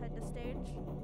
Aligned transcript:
head 0.00 0.14
to 0.16 0.26
stage. 0.26 1.03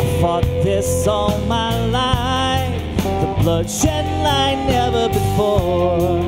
I 0.00 0.20
fought 0.22 0.44
this 0.64 1.06
all 1.06 1.38
my 1.40 1.76
life, 1.88 3.04
the 3.04 3.42
bloodshed 3.42 4.06
line 4.24 4.66
never 4.66 5.08
before. 5.10 6.18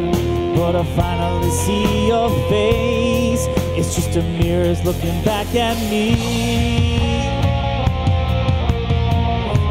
But 0.55 0.77
I 0.77 0.85
finally 0.95 1.51
see 1.51 2.09
your 2.09 2.29
face, 2.51 3.47
it's 3.79 3.95
just 3.95 4.15
a 4.17 4.23
mirror's 4.23 4.85
looking 4.85 5.25
back 5.25 5.55
at 5.55 5.79
me. 5.91 6.13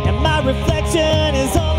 And 0.07 0.18
my 0.24 0.39
reflection 0.47 1.36
is 1.36 1.56
all. 1.56 1.70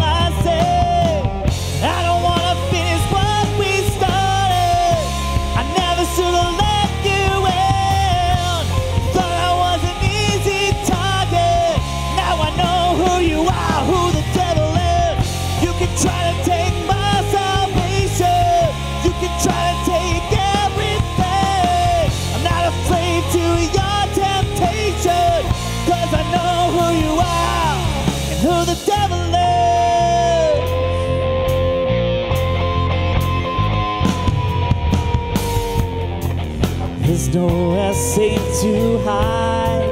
too 38.63 38.97
high. 38.99 39.83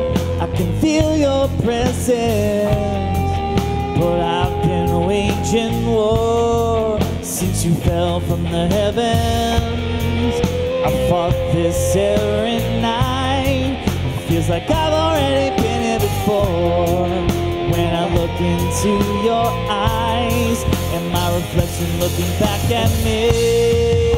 I 0.41 0.47
can 0.55 0.81
feel 0.81 1.17
your 1.17 1.49
presence, 1.65 2.71
but 3.99 4.21
I've 4.21 4.63
been 4.63 5.07
waging 5.07 5.87
war 5.87 7.01
since 7.21 7.65
you 7.65 7.75
fell 7.75 8.21
from 8.21 8.45
the 8.45 8.69
heavens. 8.69 10.37
I 10.87 11.09
fought 11.09 11.33
this 11.53 11.97
every 11.97 12.61
night. 12.81 13.83
It 13.89 14.29
feels 14.29 14.49
like 14.49 14.71
I've 14.71 14.93
already 14.93 15.51
been 15.61 15.83
here 15.89 15.99
before. 15.99 17.09
When 17.73 17.91
I 18.03 18.07
look 18.15 18.37
into 18.41 18.93
your 19.25 19.49
eyes 19.69 20.63
and 20.95 21.13
my 21.13 21.35
reflection 21.35 21.89
looking 21.99 22.31
back 22.39 22.71
at 22.71 22.91
me. 23.05 24.10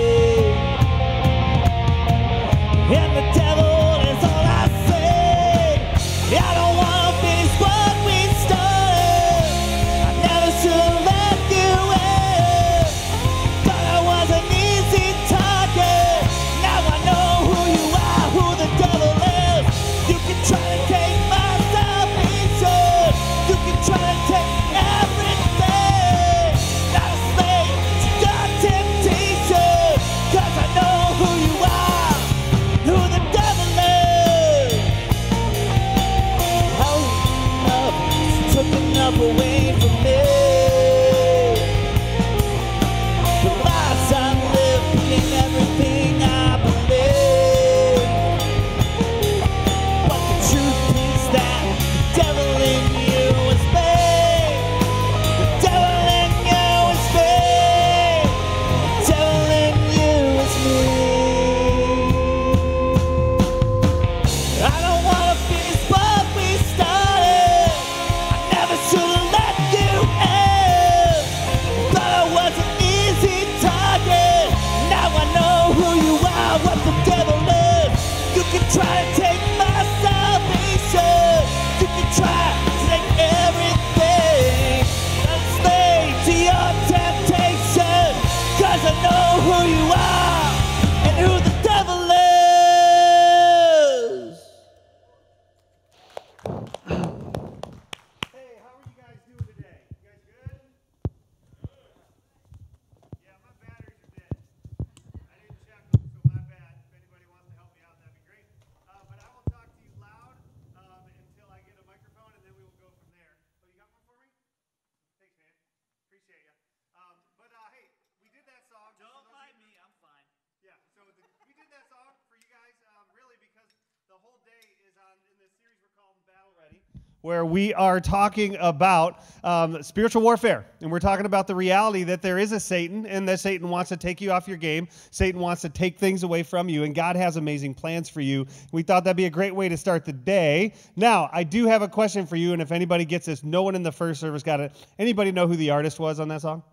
Where 127.22 127.44
we 127.46 127.72
are 127.74 128.00
talking 128.00 128.56
about 128.58 129.20
um, 129.44 129.80
spiritual 129.82 130.22
warfare. 130.22 130.66
And 130.80 130.90
we're 130.90 130.98
talking 130.98 131.24
about 131.24 131.46
the 131.46 131.54
reality 131.54 132.02
that 132.02 132.20
there 132.20 132.36
is 132.36 132.50
a 132.50 132.58
Satan 132.58 133.06
and 133.06 133.28
that 133.28 133.38
Satan 133.38 133.68
wants 133.68 133.90
to 133.90 133.96
take 133.96 134.20
you 134.20 134.32
off 134.32 134.48
your 134.48 134.56
game. 134.56 134.88
Satan 135.12 135.40
wants 135.40 135.62
to 135.62 135.68
take 135.68 135.98
things 135.98 136.24
away 136.24 136.42
from 136.42 136.68
you, 136.68 136.82
and 136.82 136.96
God 136.96 137.14
has 137.14 137.36
amazing 137.36 137.74
plans 137.74 138.08
for 138.08 138.20
you. 138.20 138.44
We 138.72 138.82
thought 138.82 139.04
that'd 139.04 139.16
be 139.16 139.26
a 139.26 139.30
great 139.30 139.54
way 139.54 139.68
to 139.68 139.76
start 139.76 140.04
the 140.04 140.12
day. 140.12 140.74
Now, 140.96 141.30
I 141.32 141.44
do 141.44 141.66
have 141.66 141.82
a 141.82 141.88
question 141.88 142.26
for 142.26 142.34
you, 142.34 142.54
and 142.54 142.60
if 142.60 142.72
anybody 142.72 143.04
gets 143.04 143.26
this, 143.26 143.44
no 143.44 143.62
one 143.62 143.76
in 143.76 143.84
the 143.84 143.92
first 143.92 144.20
service 144.20 144.42
got 144.42 144.58
it. 144.58 144.72
Anybody 144.98 145.30
know 145.30 145.46
who 145.46 145.54
the 145.54 145.70
artist 145.70 146.00
was 146.00 146.18
on 146.18 146.26
that 146.26 146.40
song? 146.40 146.64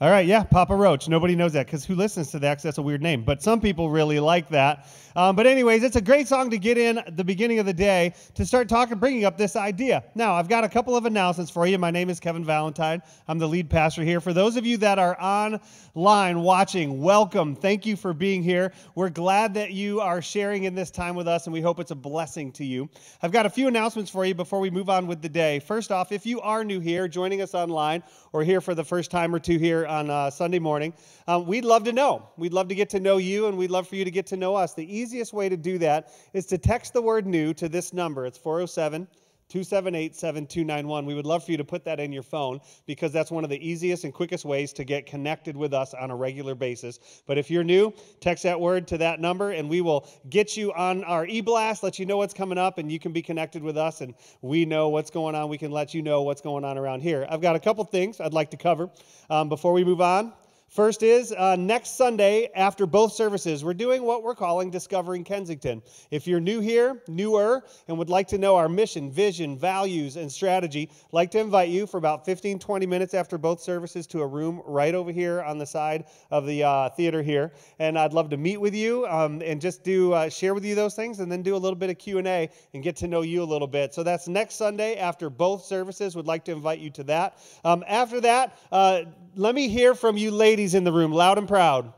All 0.00 0.10
right, 0.10 0.26
yeah, 0.26 0.42
Papa 0.42 0.74
Roach. 0.74 1.08
Nobody 1.08 1.36
knows 1.36 1.52
that 1.52 1.66
because 1.66 1.84
who 1.84 1.94
listens 1.94 2.32
to 2.32 2.40
that? 2.40 2.56
'Cause 2.56 2.64
that's 2.64 2.78
a 2.78 2.82
weird 2.82 3.00
name. 3.00 3.22
But 3.22 3.40
some 3.40 3.60
people 3.60 3.90
really 3.90 4.18
like 4.18 4.48
that. 4.48 4.88
Um, 5.14 5.36
but 5.36 5.46
anyways, 5.46 5.84
it's 5.84 5.94
a 5.94 6.00
great 6.00 6.26
song 6.26 6.50
to 6.50 6.58
get 6.58 6.76
in 6.76 7.00
the 7.12 7.22
beginning 7.22 7.60
of 7.60 7.66
the 7.66 7.72
day 7.72 8.12
to 8.34 8.44
start 8.44 8.68
talking, 8.68 8.98
bringing 8.98 9.24
up 9.24 9.38
this 9.38 9.54
idea. 9.54 10.02
Now, 10.16 10.34
I've 10.34 10.48
got 10.48 10.64
a 10.64 10.68
couple 10.68 10.96
of 10.96 11.06
announcements 11.06 11.48
for 11.48 11.64
you. 11.68 11.78
My 11.78 11.92
name 11.92 12.10
is 12.10 12.18
Kevin 12.18 12.44
Valentine. 12.44 13.02
I'm 13.28 13.38
the 13.38 13.46
lead 13.46 13.70
pastor 13.70 14.02
here. 14.02 14.20
For 14.20 14.32
those 14.32 14.56
of 14.56 14.66
you 14.66 14.78
that 14.78 14.98
are 14.98 15.16
online 15.22 16.40
watching, 16.40 17.00
welcome. 17.00 17.54
Thank 17.54 17.86
you 17.86 17.94
for 17.94 18.12
being 18.12 18.42
here. 18.42 18.72
We're 18.96 19.10
glad 19.10 19.54
that 19.54 19.70
you 19.70 20.00
are 20.00 20.20
sharing 20.20 20.64
in 20.64 20.74
this 20.74 20.90
time 20.90 21.14
with 21.14 21.28
us, 21.28 21.46
and 21.46 21.52
we 21.52 21.60
hope 21.60 21.78
it's 21.78 21.92
a 21.92 21.94
blessing 21.94 22.50
to 22.54 22.64
you. 22.64 22.90
I've 23.22 23.30
got 23.30 23.46
a 23.46 23.50
few 23.50 23.68
announcements 23.68 24.10
for 24.10 24.26
you 24.26 24.34
before 24.34 24.58
we 24.58 24.70
move 24.70 24.90
on 24.90 25.06
with 25.06 25.22
the 25.22 25.28
day. 25.28 25.60
First 25.60 25.92
off, 25.92 26.10
if 26.10 26.26
you 26.26 26.40
are 26.40 26.64
new 26.64 26.80
here, 26.80 27.06
joining 27.06 27.40
us 27.40 27.54
online, 27.54 28.02
or 28.32 28.42
here 28.42 28.60
for 28.60 28.74
the 28.74 28.84
first 28.84 29.12
time 29.12 29.32
or 29.32 29.38
two 29.38 29.58
here 29.58 29.83
on 29.86 30.10
uh, 30.10 30.30
Sunday 30.30 30.58
morning, 30.58 30.94
um, 31.26 31.46
we'd 31.46 31.64
love 31.64 31.84
to 31.84 31.92
know. 31.92 32.28
We'd 32.36 32.52
love 32.52 32.68
to 32.68 32.74
get 32.74 32.90
to 32.90 33.00
know 33.00 33.16
you, 33.16 33.46
and 33.46 33.56
we'd 33.56 33.70
love 33.70 33.88
for 33.88 33.96
you 33.96 34.04
to 34.04 34.10
get 34.10 34.26
to 34.28 34.36
know 34.36 34.54
us. 34.54 34.74
The 34.74 34.96
easiest 34.96 35.32
way 35.32 35.48
to 35.48 35.56
do 35.56 35.78
that 35.78 36.10
is 36.32 36.46
to 36.46 36.58
text 36.58 36.92
the 36.92 37.02
word 37.02 37.26
new 37.26 37.54
to 37.54 37.68
this 37.68 37.92
number. 37.92 38.26
It's 38.26 38.38
407 38.38 39.08
278 39.48 40.14
7291. 40.14 41.06
We 41.06 41.14
would 41.14 41.26
love 41.26 41.44
for 41.44 41.52
you 41.52 41.56
to 41.56 41.64
put 41.64 41.84
that 41.84 42.00
in 42.00 42.12
your 42.12 42.22
phone 42.22 42.60
because 42.86 43.12
that's 43.12 43.30
one 43.30 43.44
of 43.44 43.50
the 43.50 43.66
easiest 43.66 44.04
and 44.04 44.12
quickest 44.12 44.44
ways 44.44 44.72
to 44.74 44.84
get 44.84 45.06
connected 45.06 45.56
with 45.56 45.74
us 45.74 45.94
on 45.94 46.10
a 46.10 46.16
regular 46.16 46.54
basis. 46.54 47.22
But 47.26 47.38
if 47.38 47.50
you're 47.50 47.64
new, 47.64 47.92
text 48.20 48.42
that 48.44 48.60
word 48.60 48.88
to 48.88 48.98
that 48.98 49.20
number 49.20 49.50
and 49.50 49.68
we 49.68 49.80
will 49.80 50.08
get 50.30 50.56
you 50.56 50.72
on 50.72 51.04
our 51.04 51.26
e 51.26 51.40
blast, 51.40 51.82
let 51.82 51.98
you 51.98 52.06
know 52.06 52.16
what's 52.16 52.34
coming 52.34 52.58
up, 52.58 52.78
and 52.78 52.90
you 52.90 52.98
can 52.98 53.12
be 53.12 53.22
connected 53.22 53.62
with 53.62 53.76
us 53.76 54.00
and 54.00 54.14
we 54.42 54.64
know 54.64 54.88
what's 54.88 55.10
going 55.10 55.34
on. 55.34 55.48
We 55.48 55.58
can 55.58 55.70
let 55.70 55.94
you 55.94 56.02
know 56.02 56.22
what's 56.22 56.40
going 56.40 56.64
on 56.64 56.78
around 56.78 57.02
here. 57.02 57.26
I've 57.28 57.40
got 57.40 57.56
a 57.56 57.60
couple 57.60 57.84
things 57.84 58.20
I'd 58.20 58.32
like 58.32 58.50
to 58.50 58.56
cover 58.56 58.90
um, 59.30 59.48
before 59.48 59.72
we 59.72 59.84
move 59.84 60.00
on. 60.00 60.32
First 60.74 61.04
is 61.04 61.30
uh, 61.30 61.54
next 61.54 61.96
Sunday 61.96 62.50
after 62.52 62.84
both 62.84 63.12
services, 63.12 63.64
we're 63.64 63.74
doing 63.74 64.02
what 64.02 64.24
we're 64.24 64.34
calling 64.34 64.70
Discovering 64.70 65.22
Kensington. 65.22 65.80
If 66.10 66.26
you're 66.26 66.40
new 66.40 66.58
here, 66.58 67.00
newer, 67.06 67.62
and 67.86 67.96
would 67.96 68.08
like 68.08 68.26
to 68.28 68.38
know 68.38 68.56
our 68.56 68.68
mission, 68.68 69.08
vision, 69.08 69.56
values, 69.56 70.16
and 70.16 70.32
strategy, 70.32 70.90
I'd 70.90 71.12
like 71.12 71.30
to 71.30 71.38
invite 71.38 71.68
you 71.68 71.86
for 71.86 71.98
about 71.98 72.26
15, 72.26 72.58
20 72.58 72.86
minutes 72.86 73.14
after 73.14 73.38
both 73.38 73.60
services 73.60 74.04
to 74.08 74.22
a 74.22 74.26
room 74.26 74.62
right 74.66 74.96
over 74.96 75.12
here 75.12 75.40
on 75.42 75.58
the 75.58 75.66
side 75.66 76.06
of 76.32 76.44
the 76.44 76.64
uh, 76.64 76.88
theater 76.88 77.22
here. 77.22 77.52
And 77.78 77.96
I'd 77.96 78.12
love 78.12 78.30
to 78.30 78.36
meet 78.36 78.56
with 78.56 78.74
you 78.74 79.06
um, 79.06 79.42
and 79.42 79.60
just 79.60 79.84
do 79.84 80.12
uh, 80.12 80.28
share 80.28 80.54
with 80.54 80.64
you 80.64 80.74
those 80.74 80.96
things, 80.96 81.20
and 81.20 81.30
then 81.30 81.42
do 81.42 81.54
a 81.54 81.56
little 81.56 81.78
bit 81.78 81.90
of 81.90 81.98
Q 81.98 82.18
and 82.18 82.26
A 82.26 82.50
and 82.72 82.82
get 82.82 82.96
to 82.96 83.06
know 83.06 83.22
you 83.22 83.44
a 83.44 83.46
little 83.46 83.68
bit. 83.68 83.94
So 83.94 84.02
that's 84.02 84.26
next 84.26 84.56
Sunday 84.56 84.96
after 84.96 85.30
both 85.30 85.66
services. 85.66 86.16
Would 86.16 86.26
like 86.26 86.44
to 86.46 86.52
invite 86.52 86.80
you 86.80 86.90
to 86.90 87.04
that. 87.04 87.38
Um, 87.64 87.84
after 87.86 88.20
that, 88.22 88.58
uh, 88.72 89.02
let 89.36 89.54
me 89.54 89.68
hear 89.68 89.94
from 89.94 90.16
you 90.16 90.32
ladies 90.32 90.63
in 90.72 90.84
the 90.84 90.92
room, 90.92 91.12
loud 91.12 91.36
and 91.36 91.46
proud. 91.46 91.92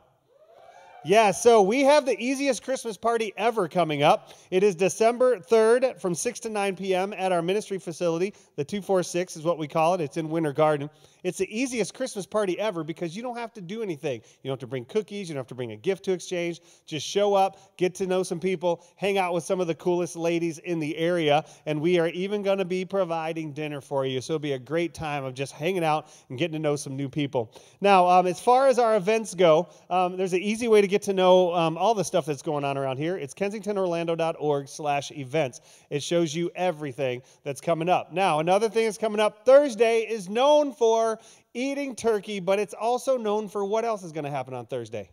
Yeah, 1.07 1.31
so 1.31 1.63
we 1.63 1.83
have 1.83 2.05
the 2.05 2.19
easiest 2.19 2.65
Christmas 2.65 2.97
party 2.97 3.33
ever 3.37 3.69
coming 3.69 4.03
up. 4.03 4.33
It 4.51 4.65
is 4.65 4.75
December 4.75 5.39
3rd 5.39 6.01
from 6.01 6.17
6 6.17 6.41
to 6.41 6.49
9 6.49 6.75
p.m. 6.75 7.13
at 7.13 7.31
our 7.31 7.43
ministry 7.43 7.79
facility. 7.79 8.35
The 8.57 8.65
246 8.65 9.37
is 9.37 9.45
what 9.45 9.57
we 9.57 9.69
call 9.69 9.95
it. 9.95 10.01
It's 10.01 10.17
in 10.17 10.29
Winter 10.29 10.53
Garden. 10.53 10.91
It's 11.27 11.39
the 11.39 11.61
easiest 11.61 11.93
Christmas 11.93 12.25
party 12.25 12.57
ever 12.59 12.85
because 12.85 13.17
you 13.17 13.23
don't 13.23 13.37
have 13.37 13.53
to 13.55 13.61
do 13.61 13.83
anything. 13.83 14.21
You 14.43 14.49
don't 14.49 14.53
have 14.53 14.61
to 14.61 14.67
bring 14.69 14.85
cookies, 14.85 15.29
you 15.29 15.35
don't 15.35 15.41
have 15.41 15.49
to 15.49 15.57
bring 15.57 15.73
a 15.73 15.77
gift 15.77 16.05
to 16.05 16.13
exchange. 16.13 16.61
Just 16.87 17.05
show 17.05 17.35
up, 17.35 17.77
get 17.77 17.97
to 17.97 18.07
know 18.07 18.23
some 18.23 18.39
people, 18.39 18.85
hang 18.95 19.19
out 19.19 19.35
with 19.35 19.43
some 19.43 19.61
of 19.61 19.67
the 19.67 19.75
coolest 19.75 20.15
ladies 20.15 20.59
in 20.59 20.79
the 20.79 20.97
area, 20.97 21.45
and 21.67 21.81
we 21.81 21.99
are 21.99 22.09
even 22.11 22.43
going 22.43 22.59
to 22.59 22.65
be 22.65 22.85
providing 22.85 23.53
dinner 23.53 23.81
for 23.81 24.07
you. 24.07 24.21
So 24.21 24.35
it'll 24.35 24.41
be 24.41 24.53
a 24.53 24.59
great 24.59 24.95
time 24.95 25.25
of 25.25 25.35
just 25.35 25.53
hanging 25.53 25.83
out 25.83 26.11
and 26.29 26.39
getting 26.39 26.53
to 26.53 26.61
know 26.61 26.77
some 26.77 26.97
new 26.97 27.09
people. 27.09 27.53
Now, 27.81 28.07
um, 28.07 28.29
as 28.29 28.41
far 28.41 28.69
as 28.69 28.79
our 28.79 28.97
events 28.97 29.35
go, 29.35 29.69
um, 29.91 30.17
there's 30.17 30.33
an 30.33 30.43
easy 30.43 30.69
way 30.69 30.81
to 30.81 30.87
get 30.87 30.96
to 31.03 31.13
know 31.13 31.55
um, 31.55 31.77
all 31.77 31.95
the 31.95 32.05
stuff 32.05 32.27
that's 32.27 32.43
going 32.43 32.65
on 32.65 32.77
around 32.79 32.99
here. 32.99 33.17
It's 33.17 33.35
kensingtonorlando.org 33.35 34.69
slash 34.69 35.11
events. 35.13 35.61
It 35.91 36.03
shows 36.03 36.35
you 36.35 36.51
everything 36.55 37.23
that's 37.43 37.61
coming 37.61 37.89
up. 37.89 38.13
Now, 38.13 38.41
another 38.41 38.69
thing 38.69 38.85
that's 38.85 38.99
coming 38.99 39.21
up, 39.21 39.45
Thursday 39.45 40.01
is 40.01 40.29
known 40.29 40.73
for 40.73 41.19
eating 41.55 41.95
turkey, 41.97 42.41
but 42.41 42.59
it's 42.59 42.75
also 42.75 43.17
known 43.17 43.49
for 43.49 43.65
what 43.65 43.85
else 43.85 44.03
is 44.03 44.13
going 44.13 44.25
to 44.25 44.31
happen 44.31 44.55
on 44.55 44.67
Thursday? 44.67 45.11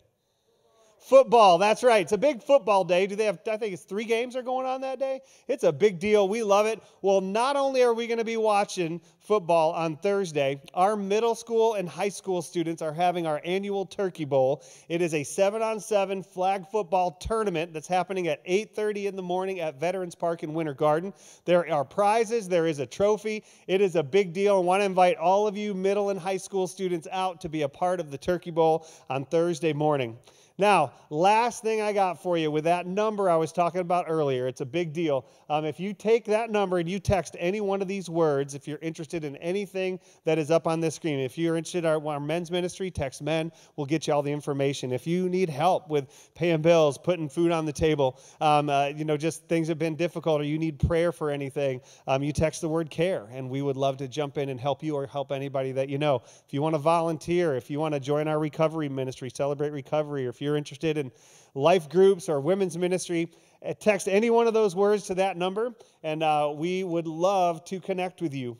Football, 1.04 1.58
that's 1.58 1.82
right. 1.82 2.00
It's 2.00 2.12
a 2.12 2.18
big 2.18 2.42
football 2.42 2.82
day. 2.82 3.06
Do 3.06 3.14
they 3.14 3.26
have, 3.26 3.38
I 3.46 3.58
think 3.58 3.74
it's 3.74 3.82
three 3.82 4.06
games 4.06 4.36
are 4.36 4.42
going 4.42 4.66
on 4.66 4.80
that 4.80 4.98
day? 4.98 5.20
It's 5.48 5.62
a 5.62 5.70
big 5.70 5.98
deal. 5.98 6.26
We 6.26 6.42
love 6.42 6.64
it. 6.64 6.82
Well, 7.02 7.20
not 7.20 7.56
only 7.56 7.82
are 7.82 7.92
we 7.92 8.06
going 8.06 8.20
to 8.20 8.24
be 8.24 8.38
watching 8.38 9.02
football 9.20 9.72
on 9.72 9.98
Thursday, 9.98 10.62
our 10.72 10.96
middle 10.96 11.34
school 11.34 11.74
and 11.74 11.86
high 11.86 12.08
school 12.08 12.40
students 12.40 12.80
are 12.80 12.94
having 12.94 13.26
our 13.26 13.42
annual 13.44 13.84
Turkey 13.84 14.24
Bowl. 14.24 14.62
It 14.88 15.02
is 15.02 15.12
a 15.12 15.24
seven 15.24 15.60
on 15.60 15.78
seven 15.78 16.22
flag 16.22 16.66
football 16.68 17.10
tournament 17.10 17.74
that's 17.74 17.86
happening 17.86 18.28
at 18.28 18.42
8.30 18.46 19.04
in 19.04 19.14
the 19.14 19.22
morning 19.22 19.60
at 19.60 19.78
Veterans 19.78 20.14
Park 20.14 20.42
in 20.42 20.54
Winter 20.54 20.72
Garden. 20.72 21.12
There 21.44 21.70
are 21.70 21.84
prizes. 21.84 22.48
There 22.48 22.66
is 22.66 22.78
a 22.78 22.86
trophy. 22.86 23.44
It 23.66 23.82
is 23.82 23.94
a 23.94 24.02
big 24.02 24.32
deal. 24.32 24.56
I 24.56 24.60
want 24.60 24.80
to 24.80 24.86
invite 24.86 25.18
all 25.18 25.46
of 25.46 25.54
you 25.54 25.74
middle 25.74 26.08
and 26.08 26.18
high 26.18 26.38
school 26.38 26.66
students 26.66 27.06
out 27.12 27.42
to 27.42 27.50
be 27.50 27.60
a 27.60 27.68
part 27.68 28.00
of 28.00 28.10
the 28.10 28.16
Turkey 28.16 28.50
Bowl 28.52 28.86
on 29.10 29.26
Thursday 29.26 29.74
morning. 29.74 30.16
Now, 30.56 30.92
last 31.10 31.62
thing 31.62 31.80
I 31.80 31.92
got 31.92 32.22
for 32.22 32.38
you 32.38 32.48
with 32.48 32.62
that 32.64 32.86
number 32.86 33.28
I 33.28 33.34
was 33.34 33.50
talking 33.50 33.80
about 33.80 34.04
earlier, 34.06 34.46
it's 34.46 34.60
a 34.60 34.66
big 34.66 34.92
deal. 34.92 35.26
Um, 35.50 35.64
if 35.64 35.80
you 35.80 35.92
take 35.92 36.24
that 36.26 36.48
number 36.48 36.78
and 36.78 36.88
you 36.88 37.00
text 37.00 37.34
any 37.40 37.60
one 37.60 37.82
of 37.82 37.88
these 37.88 38.08
words, 38.08 38.54
if 38.54 38.68
you're 38.68 38.78
interested 38.78 39.24
in 39.24 39.36
anything 39.38 39.98
that 40.24 40.38
is 40.38 40.52
up 40.52 40.68
on 40.68 40.78
this 40.78 40.94
screen, 40.94 41.18
if 41.18 41.36
you're 41.36 41.56
interested 41.56 41.84
in 41.84 41.90
our, 41.90 42.06
our 42.06 42.20
men's 42.20 42.52
ministry, 42.52 42.88
text 42.88 43.20
men. 43.20 43.50
We'll 43.74 43.86
get 43.86 44.06
you 44.06 44.14
all 44.14 44.22
the 44.22 44.30
information. 44.30 44.92
If 44.92 45.08
you 45.08 45.28
need 45.28 45.48
help 45.48 45.90
with 45.90 46.30
paying 46.36 46.62
bills, 46.62 46.98
putting 46.98 47.28
food 47.28 47.50
on 47.50 47.66
the 47.66 47.72
table, 47.72 48.20
um, 48.40 48.70
uh, 48.70 48.86
you 48.86 49.04
know, 49.04 49.16
just 49.16 49.48
things 49.48 49.66
have 49.66 49.78
been 49.78 49.96
difficult, 49.96 50.40
or 50.40 50.44
you 50.44 50.58
need 50.58 50.78
prayer 50.78 51.10
for 51.10 51.30
anything, 51.30 51.80
um, 52.06 52.22
you 52.22 52.32
text 52.32 52.60
the 52.60 52.68
word 52.68 52.90
care, 52.90 53.26
and 53.32 53.50
we 53.50 53.60
would 53.60 53.76
love 53.76 53.96
to 53.96 54.06
jump 54.06 54.38
in 54.38 54.48
and 54.48 54.60
help 54.60 54.84
you 54.84 54.94
or 54.94 55.06
help 55.06 55.32
anybody 55.32 55.72
that 55.72 55.88
you 55.88 55.98
know. 55.98 56.22
If 56.46 56.54
you 56.54 56.62
want 56.62 56.76
to 56.76 56.78
volunteer, 56.78 57.56
if 57.56 57.70
you 57.70 57.80
want 57.80 57.94
to 57.94 58.00
join 58.00 58.28
our 58.28 58.38
recovery 58.38 58.88
ministry, 58.88 59.30
celebrate 59.34 59.70
recovery, 59.70 60.26
or 60.26 60.28
if 60.28 60.40
you're 60.44 60.56
interested 60.56 60.98
in 60.98 61.10
life 61.54 61.88
groups 61.88 62.28
or 62.28 62.40
women's 62.40 62.76
ministry, 62.76 63.30
uh, 63.66 63.72
text 63.80 64.08
any 64.08 64.30
one 64.30 64.46
of 64.46 64.54
those 64.54 64.76
words 64.76 65.04
to 65.06 65.14
that 65.14 65.36
number, 65.36 65.74
and 66.02 66.22
uh, 66.22 66.52
we 66.54 66.84
would 66.84 67.06
love 67.06 67.64
to 67.64 67.80
connect 67.80 68.20
with 68.20 68.34
you. 68.34 68.56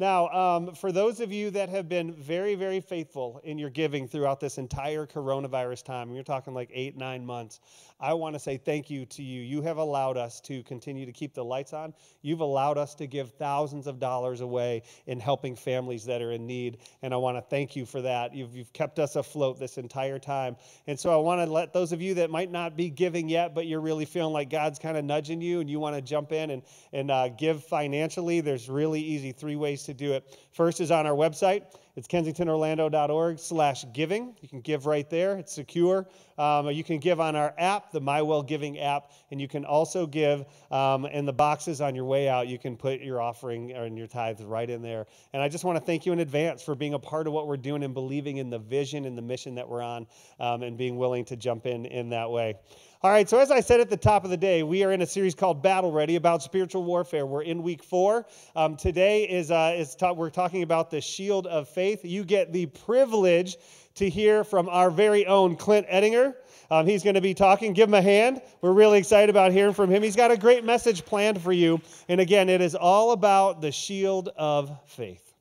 Now, 0.00 0.28
um, 0.30 0.74
for 0.74 0.90
those 0.90 1.20
of 1.20 1.32
you 1.32 1.50
that 1.52 1.68
have 1.68 1.88
been 1.88 2.12
very, 2.14 2.56
very 2.56 2.80
faithful 2.80 3.40
in 3.44 3.58
your 3.58 3.70
giving 3.70 4.08
throughout 4.08 4.40
this 4.40 4.58
entire 4.58 5.06
coronavirus 5.06 5.84
time, 5.84 6.12
you're 6.12 6.24
talking 6.24 6.52
like 6.52 6.68
eight, 6.72 6.96
nine 6.96 7.24
months, 7.24 7.60
I 8.04 8.12
want 8.12 8.34
to 8.34 8.38
say 8.38 8.58
thank 8.58 8.90
you 8.90 9.06
to 9.06 9.22
you. 9.22 9.40
You 9.40 9.62
have 9.62 9.78
allowed 9.78 10.18
us 10.18 10.38
to 10.42 10.62
continue 10.64 11.06
to 11.06 11.12
keep 11.12 11.32
the 11.32 11.42
lights 11.42 11.72
on. 11.72 11.94
You've 12.20 12.40
allowed 12.40 12.76
us 12.76 12.94
to 12.96 13.06
give 13.06 13.30
thousands 13.32 13.86
of 13.86 13.98
dollars 13.98 14.42
away 14.42 14.82
in 15.06 15.18
helping 15.18 15.56
families 15.56 16.04
that 16.04 16.20
are 16.20 16.32
in 16.32 16.46
need. 16.46 16.78
And 17.00 17.14
I 17.14 17.16
want 17.16 17.38
to 17.38 17.40
thank 17.40 17.74
you 17.74 17.86
for 17.86 18.02
that. 18.02 18.34
You've, 18.34 18.54
you've 18.54 18.72
kept 18.74 18.98
us 18.98 19.16
afloat 19.16 19.58
this 19.58 19.78
entire 19.78 20.18
time. 20.18 20.56
And 20.86 21.00
so 21.00 21.14
I 21.14 21.16
want 21.16 21.40
to 21.40 21.50
let 21.50 21.72
those 21.72 21.92
of 21.92 22.02
you 22.02 22.12
that 22.14 22.28
might 22.28 22.50
not 22.50 22.76
be 22.76 22.90
giving 22.90 23.30
yet, 23.30 23.54
but 23.54 23.66
you're 23.66 23.80
really 23.80 24.04
feeling 24.04 24.34
like 24.34 24.50
God's 24.50 24.78
kind 24.78 24.98
of 24.98 25.04
nudging 25.06 25.40
you 25.40 25.60
and 25.60 25.70
you 25.70 25.80
want 25.80 25.96
to 25.96 26.02
jump 26.02 26.32
in 26.32 26.50
and, 26.50 26.62
and 26.92 27.10
uh, 27.10 27.28
give 27.30 27.64
financially, 27.64 28.42
there's 28.42 28.68
really 28.68 29.00
easy 29.00 29.32
three 29.32 29.56
ways 29.56 29.84
to 29.84 29.94
to 29.94 30.04
do 30.04 30.12
it. 30.12 30.38
First 30.52 30.80
is 30.80 30.90
on 30.90 31.06
our 31.06 31.14
website. 31.14 31.64
It's 31.96 32.08
kensingtonorlando.org 32.08 33.38
slash 33.38 33.84
giving. 33.92 34.34
You 34.40 34.48
can 34.48 34.60
give 34.60 34.86
right 34.86 35.08
there. 35.08 35.36
It's 35.38 35.52
secure. 35.52 36.08
Um, 36.36 36.68
you 36.70 36.82
can 36.82 36.98
give 36.98 37.20
on 37.20 37.36
our 37.36 37.54
app, 37.56 37.92
the 37.92 38.00
MyWell 38.00 38.46
Giving 38.46 38.80
app, 38.80 39.12
and 39.30 39.40
you 39.40 39.46
can 39.46 39.64
also 39.64 40.04
give 40.04 40.44
um, 40.72 41.06
in 41.06 41.24
the 41.24 41.32
boxes 41.32 41.80
on 41.80 41.94
your 41.94 42.04
way 42.04 42.28
out. 42.28 42.48
You 42.48 42.58
can 42.58 42.76
put 42.76 43.00
your 43.00 43.20
offering 43.20 43.70
and 43.72 43.96
your 43.96 44.08
tithes 44.08 44.42
right 44.42 44.68
in 44.68 44.82
there. 44.82 45.06
And 45.32 45.40
I 45.40 45.48
just 45.48 45.62
want 45.62 45.78
to 45.78 45.84
thank 45.84 46.04
you 46.04 46.12
in 46.12 46.18
advance 46.18 46.62
for 46.62 46.74
being 46.74 46.94
a 46.94 46.98
part 46.98 47.28
of 47.28 47.32
what 47.32 47.46
we're 47.46 47.56
doing 47.56 47.84
and 47.84 47.94
believing 47.94 48.38
in 48.38 48.50
the 48.50 48.58
vision 48.58 49.04
and 49.04 49.16
the 49.16 49.22
mission 49.22 49.54
that 49.54 49.68
we're 49.68 49.82
on 49.82 50.08
um, 50.40 50.64
and 50.64 50.76
being 50.76 50.96
willing 50.96 51.24
to 51.26 51.36
jump 51.36 51.64
in 51.64 51.86
in 51.86 52.10
that 52.10 52.28
way. 52.28 52.56
All 53.04 53.10
right, 53.10 53.28
so 53.28 53.38
as 53.38 53.50
I 53.50 53.60
said 53.60 53.80
at 53.80 53.90
the 53.90 53.98
top 53.98 54.24
of 54.24 54.30
the 54.30 54.36
day, 54.38 54.62
we 54.62 54.82
are 54.82 54.90
in 54.90 55.02
a 55.02 55.06
series 55.06 55.34
called 55.34 55.62
Battle 55.62 55.92
Ready 55.92 56.16
about 56.16 56.42
spiritual 56.42 56.84
warfare. 56.84 57.26
We're 57.26 57.42
in 57.42 57.62
week 57.62 57.82
four. 57.82 58.24
Um, 58.56 58.76
today 58.76 59.24
is, 59.24 59.50
uh, 59.50 59.74
is 59.76 59.94
ta- 59.94 60.14
we're 60.14 60.30
talking 60.30 60.62
about 60.62 60.90
the 60.90 61.02
shield 61.02 61.46
of 61.46 61.68
faith. 61.68 62.02
You 62.02 62.24
get 62.24 62.50
the 62.50 62.64
privilege 62.64 63.58
to 63.96 64.08
hear 64.08 64.42
from 64.42 64.70
our 64.70 64.90
very 64.90 65.26
own 65.26 65.54
Clint 65.54 65.86
Ettinger. 65.90 66.34
Um, 66.70 66.86
he's 66.86 67.02
going 67.02 67.16
to 67.16 67.20
be 67.20 67.34
talking. 67.34 67.74
Give 67.74 67.90
him 67.90 67.92
a 67.94 68.00
hand. 68.00 68.40
We're 68.62 68.72
really 68.72 69.00
excited 69.00 69.28
about 69.28 69.52
hearing 69.52 69.74
from 69.74 69.90
him. 69.90 70.02
He's 70.02 70.16
got 70.16 70.30
a 70.30 70.36
great 70.38 70.64
message 70.64 71.04
planned 71.04 71.42
for 71.42 71.52
you. 71.52 71.82
And 72.08 72.22
again, 72.22 72.48
it 72.48 72.62
is 72.62 72.74
all 72.74 73.12
about 73.12 73.60
the 73.60 73.70
shield 73.70 74.30
of 74.38 74.74
faith. 74.86 75.34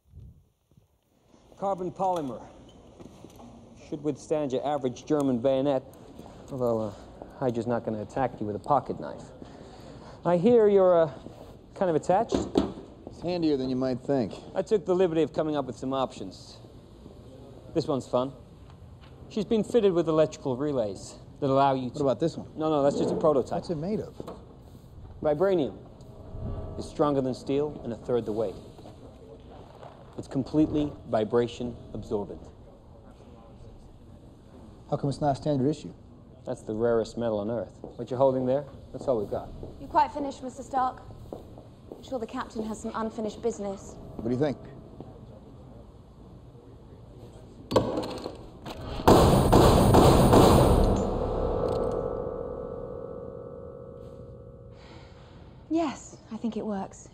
Carbon 1.58 1.94
polymer 1.94 2.42
should 3.90 4.04
withstand 4.04 4.52
your 4.52 4.68
average 4.68 5.06
German 5.06 5.40
bayonet, 5.40 5.82
although 6.52 6.82
uh, 6.82 6.94
Hydra's 7.44 7.68
not 7.68 7.84
going 7.84 7.94
to 7.94 8.02
attack 8.02 8.40
you 8.40 8.46
with 8.46 8.56
a 8.56 8.60
pocket 8.60 9.02
knife. 9.02 9.22
I 10.26 10.38
hear 10.38 10.70
you're 10.70 11.02
uh, 11.02 11.12
kind 11.76 11.90
of 11.90 11.96
attached. 11.98 12.38
It's 13.08 13.22
handier 13.22 13.58
than 13.58 13.70
you 13.70 13.76
might 13.76 14.00
think. 14.00 14.34
I 14.56 14.62
took 14.62 14.86
the 14.86 14.96
liberty 14.96 15.24
of 15.24 15.34
coming 15.34 15.58
up 15.58 15.66
with 15.66 15.76
some 15.76 15.92
options. 15.92 16.56
This 17.76 17.86
one's 17.86 18.08
fun. 18.08 18.32
She's 19.28 19.44
been 19.44 19.66
fitted 19.66 19.92
with 19.92 20.08
electrical 20.08 20.56
relays 20.56 21.16
that 21.42 21.50
allow 21.50 21.74
you 21.74 21.90
to. 21.90 21.96
What 21.96 22.02
about 22.02 22.20
this 22.22 22.38
one? 22.38 22.48
No, 22.56 22.70
no, 22.70 22.82
that's 22.82 22.98
just 22.98 23.12
a 23.12 23.18
prototype. 23.18 23.52
What's 23.52 23.70
it 23.70 23.76
made 23.76 24.00
of? 24.00 24.14
Vibranium. 25.22 25.76
It's 26.78 26.88
stronger 26.88 27.20
than 27.20 27.34
steel 27.34 27.82
and 27.84 27.92
a 27.92 27.98
third 27.98 28.24
the 28.26 28.32
weight. 28.32 28.56
It's 30.18 30.30
completely 30.30 30.94
vibration 31.10 31.76
absorbent. 31.94 32.40
How 34.90 34.96
come 34.96 35.10
it's 35.10 35.20
not 35.20 35.34
a 35.34 35.36
standard 35.36 35.68
issue? 35.70 35.94
That's 36.46 36.62
the 36.62 36.74
rarest 36.74 37.18
metal 37.18 37.40
on 37.40 37.50
Earth. 37.50 37.72
What 37.82 38.10
you're 38.10 38.18
holding 38.18 38.46
there, 38.46 38.66
that's 38.92 39.08
all 39.08 39.18
we've 39.18 39.30
got. 39.30 39.50
You 39.80 39.88
quite 39.88 40.12
finished, 40.12 40.44
Mr. 40.44 40.62
Stark? 40.62 41.02
I'm 41.96 42.04
sure 42.04 42.20
the 42.20 42.28
captain 42.28 42.66
has 42.66 42.82
some 42.82 42.92
unfinished 42.96 43.42
business. 43.42 43.96
What 44.18 44.26
do 44.26 44.32
you 44.32 44.40
think? 44.40 44.58
Yes, 55.70 56.18
I 56.32 56.38
think 56.38 56.58
it 56.58 56.66
works. 56.66 57.08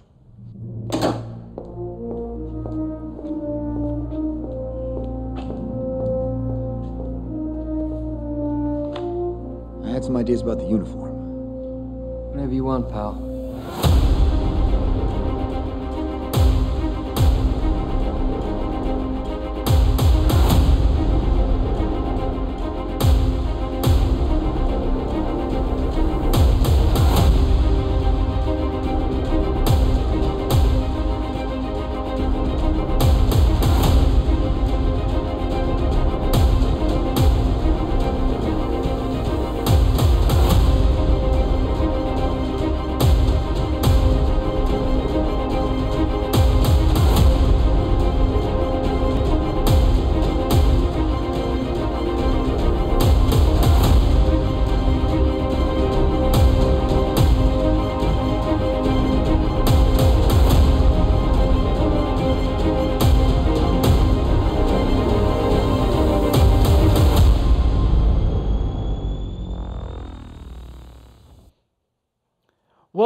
Some 10.09 10.17
ideas 10.17 10.41
about 10.41 10.57
the 10.57 10.65
uniform. 10.65 11.13
Whatever 12.31 12.51
you 12.51 12.63
want, 12.63 12.89
pal. 12.89 13.28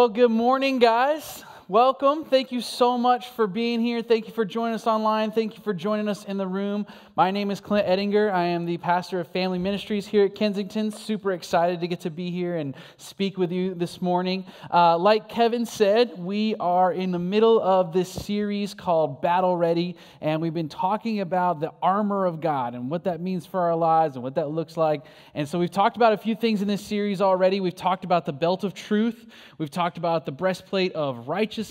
Well, 0.04 0.10
good 0.10 0.32
morning, 0.32 0.80
guys. 0.80 1.46
Welcome. 1.74 2.26
Thank 2.26 2.52
you 2.52 2.62
so 2.62 3.00
much 3.00 3.30
for 3.30 3.48
being 3.48 3.80
here. 3.82 4.04
Thank 4.04 4.28
you 4.28 4.32
for 4.32 4.46
joining 4.46 4.76
us 4.76 4.86
online. 4.86 5.32
Thank 5.32 5.58
you 5.58 5.64
for 5.64 5.74
joining 5.74 6.08
us 6.08 6.24
in 6.24 6.38
the 6.38 6.46
room. 6.46 6.86
My 7.16 7.32
name 7.32 7.50
is 7.50 7.60
Clint 7.60 7.88
Ettinger. 7.88 8.30
I 8.32 8.44
am 8.44 8.68
the 8.68 8.78
pastor 8.78 9.20
of 9.20 9.28
family 9.30 9.58
ministries 9.58 10.06
here 10.06 10.26
at 10.26 10.36
Kensington. 10.36 10.92
Super 10.92 11.32
excited 11.32 11.82
to 11.82 11.88
get 11.88 12.02
to 12.02 12.12
be 12.12 12.30
here 12.30 12.58
and 12.58 12.76
speak 12.98 13.40
with 13.40 13.52
you 13.52 13.74
this 13.74 14.04
morning. 14.04 14.46
Uh, 14.72 15.00
like 15.00 15.28
Kevin 15.30 15.66
said, 15.66 16.12
we 16.16 16.56
are 16.60 16.94
in 16.94 17.10
the 17.10 17.18
middle 17.18 17.60
of 17.60 17.92
this 17.92 18.08
series 18.08 18.76
called 18.76 19.24
Battle 19.24 19.58
Ready, 19.58 19.96
and 20.22 20.44
we've 20.44 20.54
been 20.54 20.70
talking 20.70 21.22
about 21.22 21.60
the 21.60 21.72
armor 21.82 22.28
of 22.28 22.40
God 22.40 22.76
and 22.76 22.88
what 22.88 23.06
that 23.06 23.20
means 23.20 23.48
for 23.48 23.62
our 23.62 23.76
lives 23.76 24.16
and 24.16 24.22
what 24.22 24.36
that 24.36 24.50
looks 24.50 24.78
like. 24.78 25.06
And 25.34 25.50
so 25.50 25.58
we've 25.58 25.72
talked 25.72 25.96
about 25.96 26.14
a 26.14 26.18
few 26.18 26.36
things 26.36 26.62
in 26.62 26.68
this 26.68 26.86
series 26.86 27.20
already. 27.20 27.62
We've 27.62 27.74
talked 27.74 28.06
about 28.06 28.28
the 28.28 28.34
belt 28.34 28.64
of 28.64 28.76
truth, 28.76 29.26
we've 29.58 29.72
talked 29.72 29.98
about 29.98 30.28
the 30.28 30.32
breastplate 30.32 30.92
of 30.92 31.28
righteousness, 31.28 31.63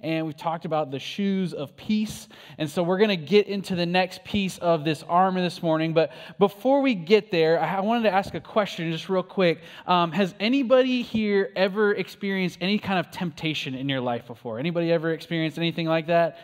and 0.00 0.26
we've 0.26 0.36
talked 0.36 0.64
about 0.64 0.90
the 0.90 0.98
shoes 0.98 1.52
of 1.52 1.76
peace. 1.76 2.28
And 2.58 2.70
so 2.70 2.82
we're 2.82 2.98
going 2.98 3.10
to 3.10 3.16
get 3.16 3.48
into 3.48 3.74
the 3.74 3.86
next 3.86 4.24
piece 4.24 4.58
of 4.58 4.84
this 4.84 5.02
armor 5.08 5.40
this 5.40 5.62
morning. 5.62 5.92
But 5.92 6.12
before 6.38 6.80
we 6.80 6.94
get 6.94 7.30
there, 7.30 7.60
I 7.60 7.80
wanted 7.80 8.04
to 8.04 8.12
ask 8.12 8.34
a 8.34 8.40
question 8.40 8.92
just 8.92 9.08
real 9.08 9.22
quick. 9.22 9.60
Um, 9.86 10.12
has 10.12 10.34
anybody 10.38 11.02
here 11.02 11.50
ever 11.56 11.94
experienced 11.94 12.58
any 12.60 12.78
kind 12.78 12.98
of 12.98 13.10
temptation 13.10 13.74
in 13.74 13.88
your 13.88 14.00
life 14.00 14.26
before? 14.26 14.58
Anybody 14.58 14.92
ever 14.92 15.12
experienced 15.12 15.58
anything 15.58 15.86
like 15.86 16.06
that? 16.06 16.38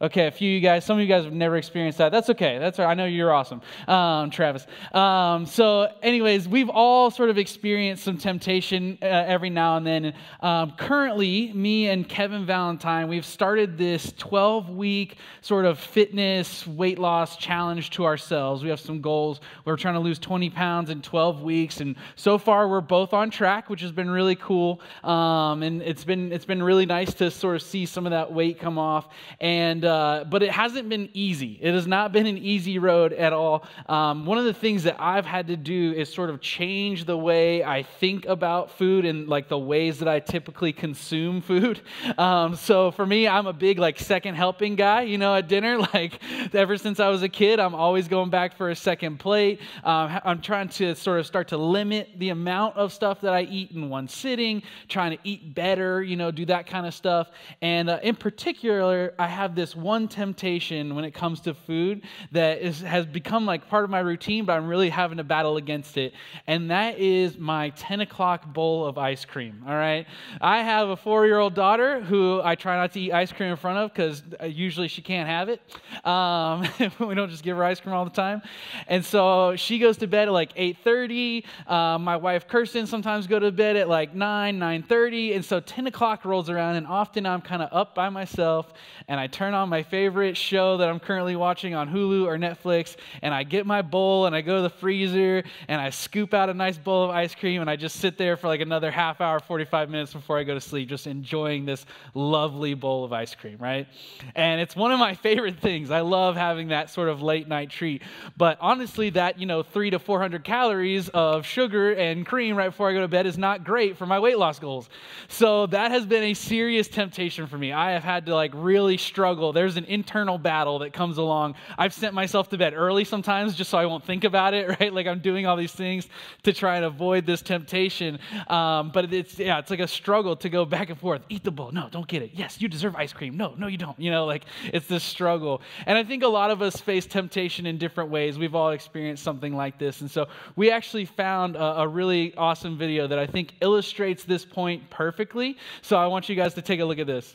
Okay, 0.00 0.28
a 0.28 0.30
few 0.30 0.50
of 0.50 0.54
you 0.54 0.60
guys, 0.60 0.84
some 0.84 0.96
of 0.96 1.00
you 1.02 1.08
guys 1.08 1.24
have 1.24 1.32
never 1.32 1.56
experienced 1.56 1.98
that. 1.98 2.12
That's 2.12 2.30
okay. 2.30 2.58
That's 2.58 2.78
right. 2.78 2.86
I 2.86 2.94
know 2.94 3.06
you're 3.06 3.34
awesome, 3.34 3.60
um, 3.88 4.30
Travis. 4.30 4.64
Um, 4.92 5.44
so, 5.44 5.88
anyways, 6.04 6.46
we've 6.46 6.68
all 6.68 7.10
sort 7.10 7.30
of 7.30 7.38
experienced 7.38 8.04
some 8.04 8.16
temptation 8.16 8.96
uh, 9.02 9.06
every 9.06 9.50
now 9.50 9.76
and 9.76 9.84
then. 9.84 10.14
Um, 10.38 10.74
currently, 10.78 11.52
me 11.52 11.88
and 11.88 12.08
Kevin 12.08 12.46
Valentine, 12.46 13.08
we've 13.08 13.26
started 13.26 13.76
this 13.76 14.12
12 14.16 14.70
week 14.70 15.16
sort 15.40 15.64
of 15.64 15.80
fitness 15.80 16.64
weight 16.64 17.00
loss 17.00 17.36
challenge 17.36 17.90
to 17.90 18.04
ourselves. 18.04 18.62
We 18.62 18.68
have 18.68 18.78
some 18.78 19.00
goals. 19.00 19.40
We're 19.64 19.76
trying 19.76 19.94
to 19.94 20.00
lose 20.00 20.20
20 20.20 20.48
pounds 20.50 20.90
in 20.90 21.02
12 21.02 21.42
weeks, 21.42 21.80
and 21.80 21.96
so 22.14 22.38
far 22.38 22.68
we're 22.68 22.80
both 22.80 23.12
on 23.12 23.30
track, 23.30 23.68
which 23.68 23.80
has 23.80 23.90
been 23.90 24.10
really 24.10 24.36
cool. 24.36 24.80
Um, 25.02 25.64
and 25.64 25.82
it's 25.82 26.04
been 26.04 26.30
it's 26.30 26.44
been 26.44 26.62
really 26.62 26.86
nice 26.86 27.14
to 27.14 27.32
sort 27.32 27.56
of 27.56 27.62
see 27.62 27.84
some 27.84 28.06
of 28.06 28.10
that 28.10 28.32
weight 28.32 28.60
come 28.60 28.78
off. 28.78 29.08
And 29.40 29.87
uh, 29.88 30.24
but 30.24 30.42
it 30.42 30.50
hasn't 30.50 30.88
been 30.88 31.08
easy. 31.14 31.58
It 31.60 31.74
has 31.74 31.86
not 31.86 32.12
been 32.12 32.26
an 32.26 32.38
easy 32.38 32.78
road 32.78 33.12
at 33.12 33.32
all. 33.32 33.64
Um, 33.88 34.26
one 34.26 34.38
of 34.38 34.44
the 34.44 34.52
things 34.52 34.84
that 34.84 35.00
I've 35.00 35.26
had 35.26 35.48
to 35.48 35.56
do 35.56 35.92
is 35.96 36.12
sort 36.12 36.30
of 36.30 36.40
change 36.40 37.06
the 37.06 37.16
way 37.16 37.64
I 37.64 37.82
think 37.82 38.26
about 38.26 38.70
food 38.70 39.04
and 39.04 39.28
like 39.28 39.48
the 39.48 39.58
ways 39.58 39.98
that 40.00 40.08
I 40.08 40.20
typically 40.20 40.72
consume 40.72 41.40
food. 41.40 41.80
Um, 42.18 42.56
so 42.56 42.90
for 42.90 43.06
me, 43.06 43.28
I'm 43.28 43.46
a 43.46 43.52
big 43.52 43.78
like 43.78 43.98
second 43.98 44.34
helping 44.34 44.74
guy. 44.74 45.02
You 45.02 45.18
know, 45.18 45.34
at 45.34 45.46
dinner, 45.46 45.78
like 45.94 46.20
ever 46.52 46.76
since 46.76 47.00
I 47.00 47.08
was 47.08 47.22
a 47.22 47.28
kid, 47.28 47.60
I'm 47.60 47.74
always 47.74 48.08
going 48.08 48.30
back 48.30 48.56
for 48.56 48.70
a 48.70 48.76
second 48.76 49.18
plate. 49.18 49.60
Um, 49.84 50.20
I'm 50.24 50.40
trying 50.40 50.68
to 50.70 50.94
sort 50.94 51.20
of 51.20 51.26
start 51.26 51.48
to 51.48 51.56
limit 51.56 52.10
the 52.16 52.30
amount 52.30 52.76
of 52.76 52.92
stuff 52.92 53.20
that 53.20 53.32
I 53.32 53.42
eat 53.42 53.70
in 53.70 53.88
one 53.88 54.08
sitting, 54.08 54.62
trying 54.88 55.16
to 55.16 55.18
eat 55.22 55.54
better. 55.54 56.02
You 56.02 56.16
know, 56.16 56.30
do 56.30 56.44
that 56.46 56.66
kind 56.66 56.86
of 56.86 56.94
stuff. 56.94 57.30
And 57.62 57.88
uh, 57.88 58.00
in 58.02 58.16
particular, 58.16 59.14
I 59.18 59.26
have 59.28 59.54
this 59.54 59.76
one 59.78 60.08
temptation 60.08 60.94
when 60.94 61.04
it 61.04 61.12
comes 61.12 61.40
to 61.40 61.54
food 61.54 62.02
that 62.32 62.58
is, 62.58 62.80
has 62.80 63.06
become 63.06 63.46
like 63.46 63.68
part 63.68 63.84
of 63.84 63.90
my 63.90 64.00
routine, 64.00 64.44
but 64.44 64.54
I'm 64.54 64.68
really 64.68 64.90
having 64.90 65.18
to 65.18 65.24
battle 65.24 65.56
against 65.56 65.96
it. 65.96 66.12
And 66.46 66.70
that 66.70 66.98
is 66.98 67.38
my 67.38 67.70
10 67.70 68.00
o'clock 68.00 68.52
bowl 68.52 68.86
of 68.86 68.98
ice 68.98 69.24
cream. 69.24 69.62
All 69.66 69.74
right. 69.74 70.06
I 70.40 70.62
have 70.62 70.88
a 70.88 70.96
four 70.96 71.26
year 71.26 71.38
old 71.38 71.54
daughter 71.54 72.00
who 72.00 72.40
I 72.42 72.54
try 72.54 72.76
not 72.76 72.92
to 72.92 73.00
eat 73.00 73.12
ice 73.12 73.32
cream 73.32 73.50
in 73.50 73.56
front 73.56 73.78
of 73.78 73.92
because 73.92 74.22
usually 74.46 74.88
she 74.88 75.02
can't 75.02 75.28
have 75.28 75.48
it. 75.48 75.60
Um, 76.04 76.66
we 77.08 77.14
don't 77.14 77.30
just 77.30 77.42
give 77.42 77.56
her 77.56 77.64
ice 77.64 77.80
cream 77.80 77.94
all 77.94 78.04
the 78.04 78.10
time. 78.10 78.42
And 78.86 79.04
so 79.04 79.56
she 79.56 79.78
goes 79.78 79.96
to 79.98 80.06
bed 80.06 80.28
at 80.28 80.32
like 80.32 80.54
8.30. 80.54 81.44
Uh, 81.66 81.98
my 81.98 82.16
wife 82.16 82.48
Kirsten 82.48 82.86
sometimes 82.86 83.26
go 83.26 83.38
to 83.38 83.52
bed 83.52 83.76
at 83.76 83.88
like 83.88 84.14
9, 84.14 84.58
9.30. 84.58 85.36
And 85.36 85.44
so 85.44 85.60
10 85.60 85.86
o'clock 85.86 86.24
rolls 86.24 86.50
around 86.50 86.76
and 86.76 86.86
often 86.86 87.26
I'm 87.26 87.40
kind 87.40 87.62
of 87.62 87.68
up 87.72 87.94
by 87.94 88.08
myself 88.08 88.72
and 89.06 89.20
I 89.20 89.26
turn 89.26 89.54
on 89.54 89.67
my 89.68 89.82
favorite 89.82 90.36
show 90.36 90.76
that 90.78 90.88
I'm 90.88 91.00
currently 91.00 91.36
watching 91.36 91.74
on 91.74 91.88
Hulu 91.88 92.24
or 92.26 92.38
Netflix 92.38 92.96
and 93.22 93.34
I 93.34 93.42
get 93.42 93.66
my 93.66 93.82
bowl 93.82 94.26
and 94.26 94.34
I 94.34 94.40
go 94.40 94.56
to 94.56 94.62
the 94.62 94.70
freezer 94.70 95.42
and 95.68 95.80
I 95.80 95.90
scoop 95.90 96.34
out 96.34 96.50
a 96.50 96.54
nice 96.54 96.78
bowl 96.78 97.04
of 97.04 97.10
ice 97.10 97.34
cream 97.34 97.60
and 97.60 97.70
I 97.70 97.76
just 97.76 97.96
sit 97.96 98.18
there 98.18 98.36
for 98.36 98.48
like 98.48 98.60
another 98.60 98.90
half 98.90 99.20
hour, 99.20 99.40
45 99.40 99.90
minutes 99.90 100.12
before 100.12 100.38
I 100.38 100.44
go 100.44 100.54
to 100.54 100.60
sleep, 100.60 100.88
just 100.88 101.06
enjoying 101.06 101.64
this 101.64 101.84
lovely 102.14 102.74
bowl 102.74 103.04
of 103.04 103.12
ice 103.12 103.34
cream, 103.34 103.58
right? 103.58 103.86
And 104.34 104.60
it's 104.60 104.74
one 104.74 104.92
of 104.92 104.98
my 104.98 105.14
favorite 105.14 105.58
things. 105.60 105.90
I 105.90 106.00
love 106.00 106.36
having 106.36 106.68
that 106.68 106.90
sort 106.90 107.08
of 107.08 107.22
late 107.22 107.48
night 107.48 107.70
treat. 107.70 108.02
But 108.36 108.58
honestly, 108.60 109.10
that, 109.10 109.38
you 109.38 109.46
know, 109.46 109.62
three 109.62 109.90
to 109.90 109.98
400 109.98 110.44
calories 110.44 111.08
of 111.10 111.46
sugar 111.46 111.92
and 111.92 112.26
cream 112.26 112.56
right 112.56 112.68
before 112.68 112.90
I 112.90 112.92
go 112.92 113.00
to 113.00 113.08
bed 113.08 113.26
is 113.26 113.38
not 113.38 113.64
great 113.64 113.96
for 113.96 114.06
my 114.06 114.18
weight 114.18 114.38
loss 114.38 114.58
goals. 114.58 114.88
So 115.28 115.66
that 115.66 115.90
has 115.90 116.06
been 116.06 116.24
a 116.24 116.34
serious 116.34 116.88
temptation 116.88 117.46
for 117.46 117.58
me. 117.58 117.72
I 117.72 117.92
have 117.92 118.04
had 118.04 118.26
to 118.26 118.34
like 118.34 118.52
really 118.54 118.96
struggle. 118.96 119.52
There's 119.58 119.76
an 119.76 119.86
internal 119.86 120.38
battle 120.38 120.78
that 120.78 120.92
comes 120.92 121.18
along. 121.18 121.56
I've 121.76 121.92
sent 121.92 122.14
myself 122.14 122.48
to 122.50 122.56
bed 122.56 122.74
early 122.74 123.02
sometimes 123.04 123.56
just 123.56 123.70
so 123.70 123.78
I 123.78 123.86
won't 123.86 124.04
think 124.04 124.22
about 124.22 124.54
it, 124.54 124.68
right? 124.80 124.94
Like 124.94 125.08
I'm 125.08 125.18
doing 125.18 125.46
all 125.46 125.56
these 125.56 125.72
things 125.72 126.06
to 126.44 126.52
try 126.52 126.76
and 126.76 126.84
avoid 126.84 127.26
this 127.26 127.42
temptation. 127.42 128.20
Um, 128.46 128.92
but 128.92 129.12
it's, 129.12 129.36
yeah, 129.36 129.58
it's 129.58 129.70
like 129.70 129.80
a 129.80 129.88
struggle 129.88 130.36
to 130.36 130.48
go 130.48 130.64
back 130.64 130.90
and 130.90 130.98
forth. 130.98 131.22
Eat 131.28 131.42
the 131.42 131.50
bowl. 131.50 131.72
No, 131.72 131.88
don't 131.90 132.06
get 132.06 132.22
it. 132.22 132.30
Yes, 132.34 132.60
you 132.60 132.68
deserve 132.68 132.94
ice 132.94 133.12
cream. 133.12 133.36
No, 133.36 133.54
no, 133.58 133.66
you 133.66 133.78
don't. 133.78 133.98
You 133.98 134.12
know, 134.12 134.26
like 134.26 134.44
it's 134.72 134.86
this 134.86 135.02
struggle. 135.02 135.60
And 135.86 135.98
I 135.98 136.04
think 136.04 136.22
a 136.22 136.28
lot 136.28 136.52
of 136.52 136.62
us 136.62 136.76
face 136.76 137.04
temptation 137.04 137.66
in 137.66 137.78
different 137.78 138.10
ways. 138.10 138.38
We've 138.38 138.54
all 138.54 138.70
experienced 138.70 139.24
something 139.24 139.56
like 139.56 139.76
this. 139.76 140.02
And 140.02 140.10
so 140.10 140.28
we 140.54 140.70
actually 140.70 141.04
found 141.04 141.56
a, 141.56 141.80
a 141.80 141.88
really 141.88 142.32
awesome 142.36 142.78
video 142.78 143.08
that 143.08 143.18
I 143.18 143.26
think 143.26 143.54
illustrates 143.60 144.22
this 144.22 144.44
point 144.44 144.88
perfectly. 144.88 145.56
So 145.82 145.96
I 145.96 146.06
want 146.06 146.28
you 146.28 146.36
guys 146.36 146.54
to 146.54 146.62
take 146.62 146.78
a 146.78 146.84
look 146.84 147.00
at 147.00 147.08
this. 147.08 147.34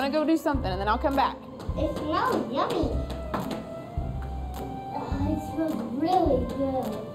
Gonna 0.00 0.10
go 0.10 0.24
do 0.24 0.36
something 0.36 0.70
and 0.70 0.80
then 0.80 0.88
I'll 0.88 0.96
come 0.96 1.14
back. 1.14 1.36
It 1.76 1.94
smells 1.98 2.50
yummy. 2.50 2.88
It 5.28 5.40
smells 5.52 5.74
really 6.00 6.46
good. 6.56 7.09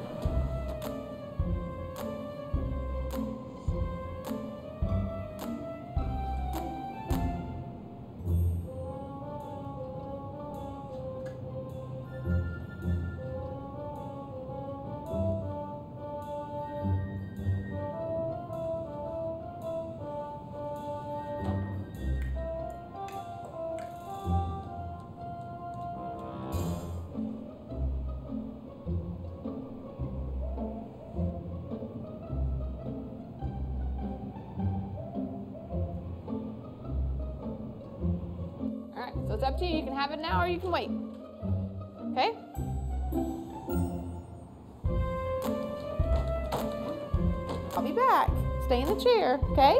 You 40.55 40.61
can 40.61 40.71
wait. 40.71 40.89
Okay? 42.11 42.31
I'll 47.75 47.83
be 47.83 47.91
back. 47.91 48.29
Stay 48.65 48.81
in 48.81 48.87
the 48.87 48.95
chair, 48.95 49.37
okay? 49.51 49.79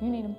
You 0.00 0.08
need 0.08 0.24
them. 0.24 0.36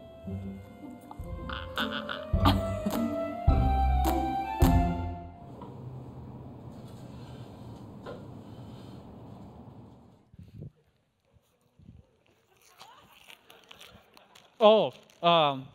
Oh, 14.60 14.94
um, 15.24 15.68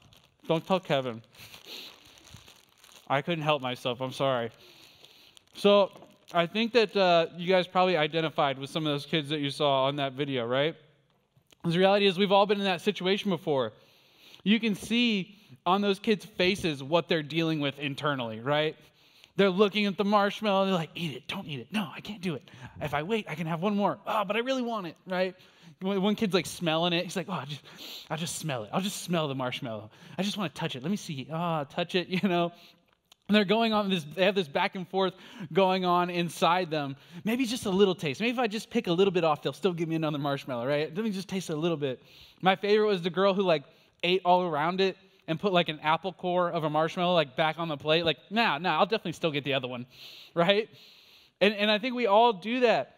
don't 0.46 0.64
tell 0.64 0.78
Kevin. 0.78 1.22
I 3.08 3.22
couldn't 3.22 3.42
help 3.42 3.62
myself. 3.62 4.00
I'm 4.00 4.12
sorry. 4.12 4.50
So, 5.54 5.90
I 6.32 6.46
think 6.46 6.72
that 6.72 6.96
uh, 6.96 7.26
you 7.36 7.48
guys 7.48 7.66
probably 7.66 7.96
identified 7.96 8.58
with 8.58 8.70
some 8.70 8.86
of 8.86 8.92
those 8.92 9.06
kids 9.06 9.28
that 9.30 9.38
you 9.38 9.50
saw 9.50 9.84
on 9.84 9.96
that 9.96 10.12
video, 10.12 10.44
right? 10.46 10.76
The 11.72 11.78
reality 11.78 12.06
is, 12.06 12.18
we've 12.18 12.32
all 12.32 12.46
been 12.46 12.58
in 12.58 12.64
that 12.64 12.80
situation 12.80 13.30
before. 13.30 13.72
You 14.44 14.60
can 14.60 14.74
see 14.74 15.36
on 15.64 15.80
those 15.80 15.98
kids' 15.98 16.24
faces 16.24 16.82
what 16.82 17.08
they're 17.08 17.22
dealing 17.22 17.60
with 17.60 17.78
internally, 17.78 18.40
right? 18.40 18.76
They're 19.36 19.50
looking 19.50 19.86
at 19.86 19.96
the 19.96 20.04
marshmallow. 20.04 20.66
They're 20.66 20.74
like, 20.74 20.90
eat 20.94 21.16
it. 21.16 21.28
Don't 21.28 21.46
eat 21.46 21.60
it. 21.60 21.68
No, 21.72 21.88
I 21.94 22.00
can't 22.00 22.20
do 22.20 22.34
it. 22.34 22.48
If 22.80 22.94
I 22.94 23.02
wait, 23.02 23.26
I 23.28 23.34
can 23.34 23.46
have 23.46 23.60
one 23.60 23.76
more. 23.76 23.98
Oh, 24.06 24.24
but 24.24 24.36
I 24.36 24.40
really 24.40 24.62
want 24.62 24.86
it, 24.86 24.96
right? 25.06 25.34
One 25.82 26.14
kid's 26.14 26.32
like 26.32 26.46
smelling 26.46 26.94
it, 26.94 27.04
he's 27.04 27.16
like, 27.16 27.26
oh, 27.28 27.32
I 27.32 27.44
just, 27.44 27.60
I'll 28.08 28.16
just 28.16 28.36
smell 28.36 28.62
it. 28.62 28.70
I'll 28.72 28.80
just 28.80 29.02
smell 29.02 29.28
the 29.28 29.34
marshmallow. 29.34 29.90
I 30.16 30.22
just 30.22 30.38
want 30.38 30.54
to 30.54 30.58
touch 30.58 30.74
it. 30.74 30.82
Let 30.82 30.90
me 30.90 30.96
see. 30.96 31.28
Ah, 31.30 31.64
touch 31.64 31.94
it, 31.94 32.08
you 32.22 32.26
know? 32.26 32.52
And 33.28 33.34
they're 33.34 33.44
going 33.44 33.72
on 33.72 33.90
this, 33.90 34.04
they 34.14 34.24
have 34.24 34.36
this 34.36 34.46
back 34.46 34.76
and 34.76 34.88
forth 34.88 35.14
going 35.52 35.84
on 35.84 36.10
inside 36.10 36.70
them. 36.70 36.94
Maybe 37.24 37.44
just 37.44 37.66
a 37.66 37.70
little 37.70 37.94
taste. 37.94 38.20
Maybe 38.20 38.30
if 38.30 38.38
I 38.38 38.46
just 38.46 38.70
pick 38.70 38.86
a 38.86 38.92
little 38.92 39.10
bit 39.10 39.24
off, 39.24 39.42
they'll 39.42 39.52
still 39.52 39.72
give 39.72 39.88
me 39.88 39.96
another 39.96 40.18
marshmallow, 40.18 40.66
right? 40.66 40.94
Let 40.94 41.04
me 41.04 41.10
just 41.10 41.28
taste 41.28 41.50
a 41.50 41.56
little 41.56 41.76
bit. 41.76 42.02
My 42.40 42.54
favorite 42.54 42.86
was 42.86 43.02
the 43.02 43.10
girl 43.10 43.34
who 43.34 43.42
like 43.42 43.64
ate 44.04 44.22
all 44.24 44.42
around 44.44 44.80
it 44.80 44.96
and 45.26 45.40
put 45.40 45.52
like 45.52 45.68
an 45.68 45.80
apple 45.80 46.12
core 46.12 46.50
of 46.50 46.62
a 46.62 46.70
marshmallow 46.70 47.14
like 47.14 47.36
back 47.36 47.58
on 47.58 47.66
the 47.66 47.76
plate. 47.76 48.04
Like, 48.04 48.18
nah, 48.30 48.58
nah, 48.58 48.78
I'll 48.78 48.86
definitely 48.86 49.12
still 49.12 49.32
get 49.32 49.42
the 49.42 49.54
other 49.54 49.68
one, 49.68 49.86
right? 50.34 50.68
And, 51.40 51.52
and 51.54 51.70
I 51.70 51.78
think 51.78 51.94
we 51.94 52.06
all 52.06 52.32
do 52.32 52.60
that. 52.60 52.92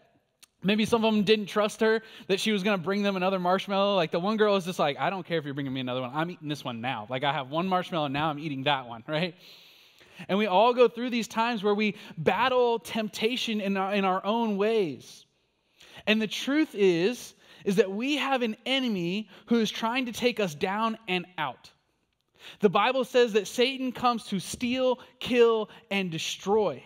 Maybe 0.61 0.85
some 0.85 1.05
of 1.05 1.13
them 1.13 1.23
didn't 1.23 1.45
trust 1.45 1.79
her 1.79 2.01
that 2.27 2.39
she 2.39 2.51
was 2.51 2.63
going 2.63 2.77
to 2.77 2.83
bring 2.83 3.01
them 3.01 3.15
another 3.15 3.39
marshmallow. 3.39 3.95
Like 3.95 4.11
the 4.11 4.19
one 4.19 4.35
girl 4.35 4.57
is 4.57 4.65
just 4.65 4.77
like, 4.77 4.99
I 4.99 5.09
don't 5.09 5.25
care 5.25 5.37
if 5.37 5.45
you're 5.45 5.53
bringing 5.53 5.73
me 5.73 5.79
another 5.79 6.01
one. 6.01 6.11
I'm 6.13 6.29
eating 6.29 6.49
this 6.49 6.63
one 6.63 6.81
now. 6.81 7.07
Like 7.09 7.23
I 7.23 7.31
have 7.31 7.49
one 7.49 7.65
marshmallow 7.67 8.09
now, 8.09 8.29
I'm 8.29 8.39
eating 8.39 8.63
that 8.63 8.87
one, 8.87 9.03
right? 9.07 9.35
And 10.27 10.37
we 10.37 10.47
all 10.47 10.73
go 10.73 10.87
through 10.87 11.09
these 11.09 11.27
times 11.27 11.63
where 11.63 11.73
we 11.73 11.95
battle 12.17 12.79
temptation 12.79 13.61
in 13.61 13.77
our, 13.77 13.93
in 13.93 14.05
our 14.05 14.23
own 14.25 14.57
ways. 14.57 15.25
And 16.07 16.21
the 16.21 16.27
truth 16.27 16.73
is, 16.73 17.33
is 17.65 17.77
that 17.77 17.91
we 17.91 18.17
have 18.17 18.41
an 18.41 18.55
enemy 18.65 19.29
who 19.47 19.59
is 19.59 19.69
trying 19.69 20.05
to 20.05 20.11
take 20.11 20.39
us 20.39 20.55
down 20.55 20.97
and 21.07 21.25
out. 21.37 21.71
The 22.61 22.69
Bible 22.69 23.03
says 23.03 23.33
that 23.33 23.47
Satan 23.47 23.91
comes 23.91 24.25
to 24.25 24.39
steal, 24.39 24.99
kill, 25.19 25.69
and 25.91 26.09
destroy. 26.09 26.83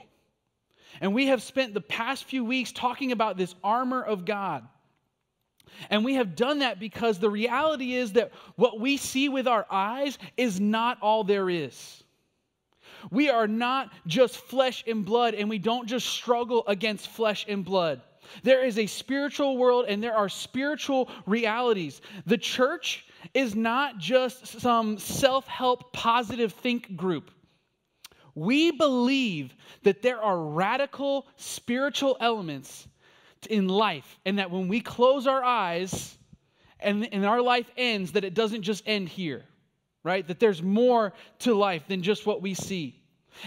And 1.02 1.13
we 1.13 1.28
have 1.28 1.41
spent 1.41 1.74
the 1.74 1.82
past 1.82 2.26
few 2.26 2.43
weeks 2.43 2.72
talking 2.72 3.12
about 3.12 3.38
this 3.38 3.56
armor 3.63 4.02
of 4.02 4.26
God. 4.26 4.67
And 5.89 6.06
we 6.06 6.15
have 6.15 6.36
done 6.36 6.60
that 6.60 6.80
because 6.80 7.19
the 7.19 7.30
reality 7.30 7.93
is 7.93 8.13
that 8.13 8.32
what 8.56 8.80
we 8.80 8.98
see 8.98 9.30
with 9.30 9.48
our 9.48 9.65
eyes 9.69 10.17
is 10.38 10.60
not 10.60 10.98
all 11.02 11.24
there 11.24 11.50
is. 11.50 12.02
We 13.11 13.29
are 13.29 13.47
not 13.47 13.91
just 14.07 14.37
flesh 14.37 14.83
and 14.87 15.05
blood, 15.05 15.33
and 15.33 15.49
we 15.49 15.59
don't 15.59 15.87
just 15.87 16.07
struggle 16.07 16.63
against 16.67 17.07
flesh 17.07 17.45
and 17.47 17.63
blood. 17.63 18.01
There 18.41 18.65
is 18.65 18.77
a 18.77 18.85
spiritual 18.85 19.57
world 19.57 19.85
and 19.87 20.01
there 20.01 20.15
are 20.15 20.29
spiritual 20.29 21.09
realities. 21.25 22.01
The 22.25 22.37
church 22.37 23.05
is 23.33 23.55
not 23.55 23.97
just 23.97 24.47
some 24.59 24.97
self 24.97 25.47
help 25.47 25.93
positive 25.93 26.53
think 26.53 26.95
group. 26.95 27.31
We 28.35 28.71
believe 28.71 29.53
that 29.83 30.01
there 30.01 30.21
are 30.21 30.39
radical 30.39 31.27
spiritual 31.37 32.17
elements 32.19 32.87
in 33.49 33.67
life, 33.67 34.19
and 34.25 34.39
that 34.39 34.49
when 34.49 34.67
we 34.67 34.79
close 34.79 35.27
our 35.27 35.43
eyes 35.43 36.17
and, 36.79 37.07
and 37.13 37.25
our 37.25 37.41
life 37.41 37.69
ends, 37.77 38.13
that 38.13 38.23
it 38.23 38.33
doesn't 38.33 38.63
just 38.63 38.83
end 38.87 39.09
here, 39.09 39.43
right? 40.03 40.27
That 40.27 40.39
there's 40.39 40.61
more 40.61 41.13
to 41.39 41.53
life 41.53 41.83
than 41.87 42.01
just 42.03 42.25
what 42.25 42.41
we 42.41 42.53
see. 42.53 43.01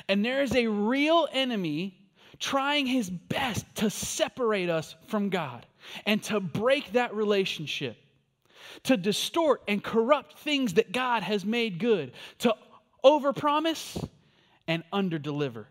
And 0.08 0.24
there 0.24 0.42
is 0.42 0.54
a 0.54 0.66
real 0.66 1.28
enemy 1.32 1.96
trying 2.38 2.86
his 2.86 3.08
best 3.08 3.64
to 3.76 3.90
separate 3.90 4.68
us 4.68 4.94
from 5.06 5.28
God 5.28 5.64
and 6.04 6.22
to 6.24 6.40
break 6.40 6.92
that 6.92 7.14
relationship, 7.14 7.96
to 8.84 8.96
distort 8.96 9.62
and 9.68 9.82
corrupt 9.82 10.38
things 10.38 10.74
that 10.74 10.92
God 10.92 11.22
has 11.22 11.44
made 11.44 11.78
good, 11.78 12.12
to 12.40 12.54
overpromise 13.04 14.06
and 14.66 14.82
underdeliver. 14.92 15.66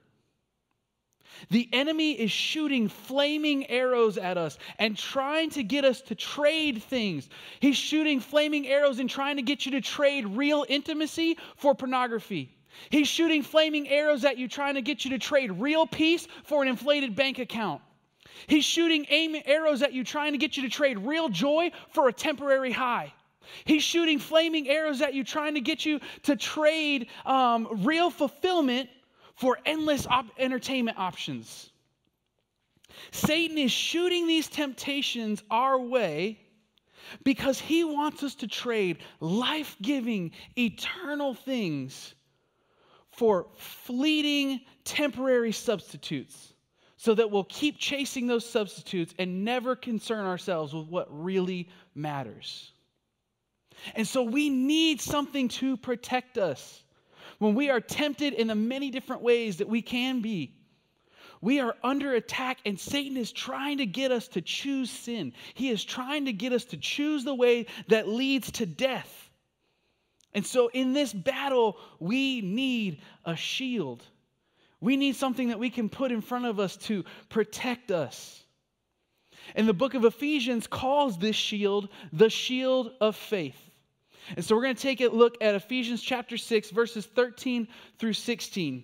The 1.49 1.69
enemy 1.73 2.13
is 2.13 2.31
shooting 2.31 2.87
flaming 2.87 3.69
arrows 3.69 4.17
at 4.17 4.37
us 4.37 4.57
and 4.79 4.97
trying 4.97 5.49
to 5.51 5.63
get 5.63 5.85
us 5.85 6.01
to 6.03 6.15
trade 6.15 6.83
things. 6.83 7.29
He's 7.59 7.77
shooting 7.77 8.19
flaming 8.19 8.67
arrows 8.67 8.99
and 8.99 9.09
trying 9.09 9.37
to 9.37 9.41
get 9.41 9.65
you 9.65 9.73
to 9.73 9.81
trade 9.81 10.25
real 10.25 10.65
intimacy 10.67 11.37
for 11.55 11.75
pornography. 11.75 12.55
He's 12.89 13.07
shooting 13.07 13.41
flaming 13.41 13.87
arrows 13.87 14.25
at 14.25 14.37
you, 14.37 14.47
trying 14.47 14.75
to 14.75 14.81
get 14.81 15.05
you 15.05 15.11
to 15.11 15.19
trade 15.19 15.51
real 15.51 15.87
peace 15.87 16.27
for 16.43 16.61
an 16.61 16.67
inflated 16.67 17.15
bank 17.15 17.39
account. 17.39 17.81
He's 18.47 18.65
shooting 18.65 19.07
arrows 19.45 19.81
at 19.81 19.93
you, 19.93 20.03
trying 20.03 20.33
to 20.33 20.37
get 20.37 20.57
you 20.57 20.63
to 20.63 20.69
trade 20.69 20.99
real 20.99 21.29
joy 21.29 21.71
for 21.93 22.09
a 22.09 22.13
temporary 22.13 22.71
high. 22.71 23.13
He's 23.63 23.83
shooting 23.83 24.19
flaming 24.19 24.67
arrows 24.67 25.01
at 25.01 25.13
you, 25.13 25.23
trying 25.23 25.53
to 25.53 25.61
get 25.61 25.85
you 25.85 25.99
to 26.23 26.35
trade 26.35 27.07
um, 27.25 27.67
real 27.83 28.09
fulfillment 28.09 28.89
for 29.35 29.57
endless 29.65 30.07
op- 30.07 30.27
entertainment 30.37 30.97
options. 30.97 31.69
Satan 33.11 33.57
is 33.57 33.71
shooting 33.71 34.27
these 34.27 34.47
temptations 34.47 35.43
our 35.49 35.79
way 35.79 36.39
because 37.23 37.59
he 37.59 37.83
wants 37.83 38.23
us 38.23 38.35
to 38.35 38.47
trade 38.47 38.99
life 39.19 39.75
giving, 39.81 40.31
eternal 40.57 41.33
things 41.33 42.15
for 43.11 43.47
fleeting, 43.57 44.61
temporary 44.83 45.51
substitutes 45.51 46.53
so 46.97 47.13
that 47.13 47.29
we'll 47.29 47.43
keep 47.45 47.77
chasing 47.77 48.27
those 48.27 48.47
substitutes 48.49 49.13
and 49.19 49.43
never 49.43 49.75
concern 49.75 50.25
ourselves 50.25 50.73
with 50.73 50.87
what 50.87 51.07
really 51.09 51.69
matters. 51.93 52.71
And 53.93 54.07
so 54.07 54.23
we 54.23 54.49
need 54.49 55.01
something 55.01 55.49
to 55.49 55.77
protect 55.77 56.37
us 56.37 56.83
when 57.39 57.55
we 57.55 57.69
are 57.69 57.81
tempted 57.81 58.33
in 58.33 58.47
the 58.47 58.55
many 58.55 58.91
different 58.91 59.21
ways 59.21 59.57
that 59.57 59.67
we 59.67 59.81
can 59.81 60.21
be. 60.21 60.53
We 61.41 61.59
are 61.59 61.75
under 61.83 62.15
attack, 62.15 62.59
and 62.65 62.79
Satan 62.79 63.17
is 63.17 63.31
trying 63.31 63.77
to 63.77 63.85
get 63.85 64.11
us 64.11 64.27
to 64.29 64.41
choose 64.41 64.89
sin. 64.89 65.33
He 65.53 65.69
is 65.69 65.83
trying 65.83 66.25
to 66.25 66.33
get 66.33 66.53
us 66.53 66.65
to 66.65 66.77
choose 66.77 67.23
the 67.23 67.35
way 67.35 67.67
that 67.87 68.07
leads 68.07 68.51
to 68.53 68.65
death. 68.65 69.29
And 70.33 70.45
so, 70.45 70.69
in 70.73 70.93
this 70.93 71.13
battle, 71.13 71.77
we 71.99 72.41
need 72.41 73.01
a 73.23 73.35
shield. 73.35 74.03
We 74.81 74.97
need 74.97 75.15
something 75.15 75.49
that 75.49 75.59
we 75.59 75.69
can 75.69 75.87
put 75.87 76.11
in 76.11 76.21
front 76.21 76.45
of 76.45 76.59
us 76.59 76.77
to 76.77 77.05
protect 77.29 77.91
us. 77.91 78.43
And 79.55 79.67
the 79.67 79.73
book 79.73 79.93
of 79.93 80.03
Ephesians 80.03 80.67
calls 80.67 81.17
this 81.17 81.35
shield 81.35 81.89
the 82.11 82.29
shield 82.29 82.91
of 82.99 83.15
faith. 83.15 83.64
And 84.35 84.43
so 84.43 84.55
we're 84.55 84.63
going 84.63 84.75
to 84.75 84.81
take 84.81 85.01
a 85.01 85.07
look 85.07 85.37
at 85.41 85.55
Ephesians 85.55 86.01
chapter 86.01 86.37
6, 86.37 86.71
verses 86.71 87.05
13 87.05 87.67
through 87.99 88.13
16. 88.13 88.83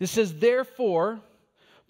It 0.00 0.06
says, 0.06 0.34
Therefore, 0.34 1.20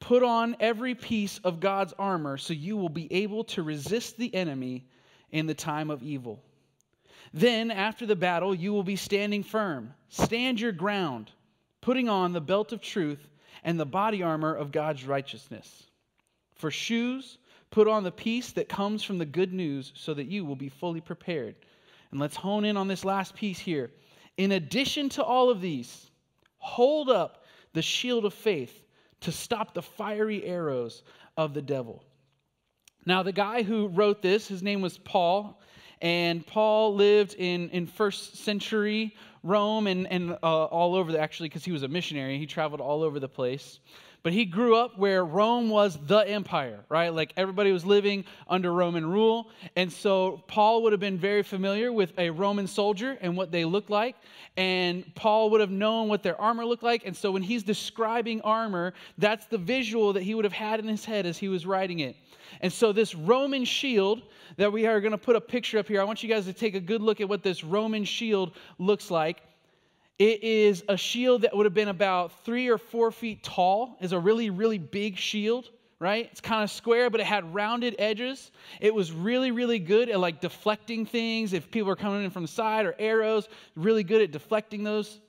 put 0.01 0.23
on 0.23 0.57
every 0.61 0.95
piece 0.95 1.39
of 1.39 1.61
God's 1.61 1.95
armor 1.99 2.37
so 2.37 2.53
you 2.53 2.77
will 2.77 2.89
be 2.89 3.13
able 3.13 3.45
to 3.45 3.63
resist 3.63 4.17
the 4.17 4.35
enemy 4.35 4.87
in 5.31 5.47
the 5.47 5.55
time 5.55 5.91
of 5.91 6.03
evil. 6.03 6.43
Then, 7.35 7.71
after 7.71 8.05
the 8.05 8.17
battle, 8.17 8.55
you 8.55 8.73
will 8.73 8.83
be 8.83 8.97
standing 8.97 9.43
firm. 9.43 9.95
Stand 10.09 10.61
your 10.61 10.73
ground, 10.73 11.31
putting 11.81 12.09
on 12.09 12.33
the 12.33 12.41
belt 12.41 12.73
of 12.73 12.83
truth 12.83 13.27
and 13.65 13.79
the 13.79 13.87
body 13.87 14.23
armor 14.23 14.55
of 14.55 14.73
God's 14.73 15.07
righteousness. 15.07 15.85
For 16.55 16.71
shoes, 16.71 17.39
put 17.71 17.89
on 17.89 18.05
the 18.05 18.13
peace 18.13 18.53
that 18.53 18.69
comes 18.69 19.03
from 19.03 19.19
the 19.19 19.25
good 19.25 19.53
news 19.53 19.93
so 19.95 20.13
that 20.15 20.27
you 20.27 20.45
will 20.45 20.57
be 20.57 20.69
fully 20.69 21.01
prepared. 21.01 21.55
And 22.13 22.21
let's 22.21 22.37
hone 22.37 22.65
in 22.65 22.77
on 22.77 22.87
this 22.87 23.05
last 23.05 23.35
piece 23.35 23.59
here. 23.59 23.91
In 24.37 24.53
addition 24.53 25.09
to 25.11 25.25
all 25.25 25.51
of 25.51 25.61
these, 25.61 26.11
hold 26.59 27.11
up 27.11 27.45
the 27.73 27.83
shield 27.83 28.25
of 28.25 28.35
faith 28.35 28.85
to 29.23 29.33
stop 29.33 29.75
the 29.75 29.83
fiery 29.83 30.45
arrows 30.45 31.03
of 31.37 31.55
the 31.55 31.63
devil. 31.63 32.05
Now, 33.05 33.23
the 33.23 33.33
guy 33.33 33.63
who 33.63 33.89
wrote 33.89 34.23
this, 34.23 34.47
his 34.47 34.63
name 34.63 34.81
was 34.81 34.99
Paul, 34.99 35.61
and 36.01 36.47
Paul 36.47 36.95
lived 36.95 37.35
in, 37.35 37.71
in 37.71 37.87
first 37.87 38.37
century 38.37 39.17
Rome 39.43 39.87
and, 39.87 40.07
and 40.07 40.33
uh, 40.33 40.65
all 40.65 40.95
over, 40.95 41.13
the, 41.13 41.21
actually, 41.21 41.49
because 41.49 41.65
he 41.65 41.73
was 41.73 41.83
a 41.83 41.89
missionary. 41.89 42.39
He 42.39 42.47
traveled 42.47 42.81
all 42.81 43.03
over 43.03 43.19
the 43.19 43.29
place. 43.29 43.81
But 44.23 44.33
he 44.33 44.45
grew 44.45 44.77
up 44.77 44.97
where 44.97 45.25
Rome 45.25 45.69
was 45.69 45.99
the 46.07 46.19
empire, 46.19 46.85
right? 46.89 47.13
Like 47.13 47.33
everybody 47.37 47.73
was 47.73 47.85
living 47.85 48.25
under 48.49 48.73
Roman 48.73 49.05
rule. 49.05 49.51
And 49.75 49.93
so 49.93 50.45
Paul 50.47 50.85
would 50.85 50.93
have 50.93 51.01
been 51.01 51.19
very 51.19 51.43
familiar 51.43 51.93
with 51.93 52.17
a 52.19 52.31
Roman 52.31 52.69
soldier 52.69 53.19
and 53.21 53.37
what 53.37 53.51
they 53.51 53.65
looked 53.65 53.91
like. 53.91 54.15
And 54.57 55.13
Paul 55.17 55.51
would 55.51 55.61
have 55.61 55.73
known 55.73 56.09
what 56.09 56.23
their 56.23 56.41
armor 56.41 56.65
looked 56.65 56.85
like. 56.85 57.05
And 57.05 57.17
so 57.17 57.33
when 57.33 57.43
he's 57.43 57.65
describing 57.65 58.41
armor, 58.43 58.95
that's 59.19 59.47
the 59.47 59.59
visual 59.59 60.13
that 60.13 60.23
he 60.23 60.37
would 60.37 60.45
have 60.45 60.53
had 60.53 60.79
in 60.79 60.87
his 60.87 61.05
head 61.05 61.27
as 61.27 61.37
he 61.37 61.49
was 61.49 61.67
writing 61.67 61.99
it. 61.99 62.15
And 62.61 62.73
so 62.73 62.93
this 62.93 63.17
Roman 63.17 63.65
shield 63.65 64.23
that 64.57 64.73
we 64.73 64.87
are 64.87 65.01
going 65.01 65.13
to 65.13 65.19
put 65.19 65.35
a 65.35 65.41
picture 65.41 65.79
up 65.79 65.89
here, 65.89 66.01
I 66.01 66.05
want 66.05 66.23
you 66.23 66.29
guys 66.29 66.45
to 66.45 66.53
take 66.53 66.77
a 66.77 66.81
good 66.81 67.03
look 67.03 67.21
at 67.21 67.29
what 67.29 67.43
this 67.43 67.65
Roman 67.65 68.05
shield 68.05 68.53
looks 68.79 69.11
like. 69.11 69.43
It 70.19 70.45
is 70.45 70.85
a 70.89 70.97
shield 70.97 71.43
that 71.43 71.57
would 71.57 71.67
have 71.67 71.75
been 71.75 71.89
about 71.89 72.45
three 72.45 72.69
or 72.69 72.79
four 72.79 73.11
feet 73.11 73.43
tall, 73.43 73.97
is 74.01 74.13
a 74.13 74.19
really, 74.19 74.51
really 74.51 74.79
big 74.79 75.17
shield, 75.17 75.71
right? 75.99 76.29
It's 76.31 76.41
kind 76.41 76.63
of 76.63 76.71
square, 76.71 77.11
but 77.11 77.21
it 77.21 77.27
had 77.27 77.55
rounded 77.55 77.97
edges. 77.99 78.51
It 78.81 78.95
was 78.95 79.13
really, 79.13 79.51
really 79.51 79.79
good 79.79 80.09
at 80.09 80.21
like 80.21 80.41
deflecting 80.41 81.07
things. 81.07 81.53
If 81.53 81.71
people 81.71 81.89
were 81.89 81.97
coming 81.97 82.25
in 82.25 82.31
from 82.31 82.43
the 82.43 82.49
side 82.49 82.87
or 82.87 82.95
arrows, 82.99 83.49
really 83.75 84.05
good 84.05 84.23
at 84.23 84.33
deflecting 84.33 84.85
those. 84.85 85.21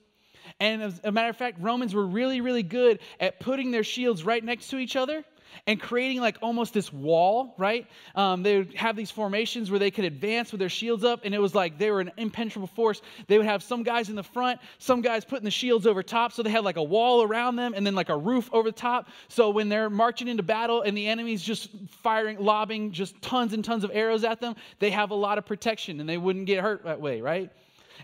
And 0.59 0.83
as 0.83 0.99
a 1.03 1.11
matter 1.11 1.29
of 1.29 1.37
fact, 1.37 1.57
Romans 1.61 1.95
were 1.95 2.05
really, 2.05 2.41
really 2.41 2.63
good 2.63 2.99
at 3.19 3.39
putting 3.39 3.71
their 3.71 3.83
shields 3.83 4.23
right 4.23 4.43
next 4.43 4.69
to 4.69 4.77
each 4.77 4.95
other 4.95 5.23
and 5.67 5.79
creating 5.79 6.21
like 6.21 6.37
almost 6.41 6.73
this 6.73 6.91
wall, 6.91 7.55
right? 7.57 7.87
Um, 8.15 8.43
they 8.43 8.57
would 8.57 8.73
have 8.75 8.95
these 8.95 9.11
formations 9.11 9.69
where 9.69 9.79
they 9.79 9.91
could 9.91 10.05
advance 10.05 10.51
with 10.51 10.59
their 10.59 10.69
shields 10.69 11.03
up, 11.03 11.21
and 11.23 11.33
it 11.33 11.39
was 11.39 11.55
like 11.55 11.77
they 11.77 11.91
were 11.91 12.01
an 12.01 12.11
impenetrable 12.17 12.67
force. 12.67 13.01
They 13.27 13.37
would 13.37 13.47
have 13.47 13.63
some 13.63 13.83
guys 13.83 14.09
in 14.09 14.15
the 14.15 14.23
front, 14.23 14.59
some 14.77 15.01
guys 15.01 15.25
putting 15.25 15.45
the 15.45 15.51
shields 15.51 15.87
over 15.87 16.03
top, 16.03 16.31
so 16.31 16.43
they 16.43 16.49
had 16.49 16.63
like 16.63 16.77
a 16.77 16.83
wall 16.83 17.23
around 17.23 17.55
them 17.55 17.73
and 17.75 17.85
then 17.85 17.95
like 17.95 18.09
a 18.09 18.17
roof 18.17 18.49
over 18.51 18.69
the 18.69 18.77
top. 18.77 19.07
So 19.27 19.49
when 19.49 19.69
they're 19.69 19.89
marching 19.89 20.27
into 20.27 20.43
battle 20.43 20.81
and 20.81 20.97
the 20.97 21.07
enemy's 21.07 21.41
just 21.41 21.69
firing, 21.87 22.37
lobbing 22.39 22.91
just 22.91 23.21
tons 23.21 23.53
and 23.53 23.63
tons 23.63 23.83
of 23.83 23.91
arrows 23.93 24.23
at 24.23 24.39
them, 24.39 24.55
they 24.79 24.91
have 24.91 25.11
a 25.11 25.15
lot 25.15 25.37
of 25.37 25.45
protection 25.45 25.99
and 25.99 26.07
they 26.07 26.17
wouldn't 26.17 26.45
get 26.45 26.61
hurt 26.61 26.83
that 26.83 26.99
way, 26.99 27.21
right? 27.21 27.51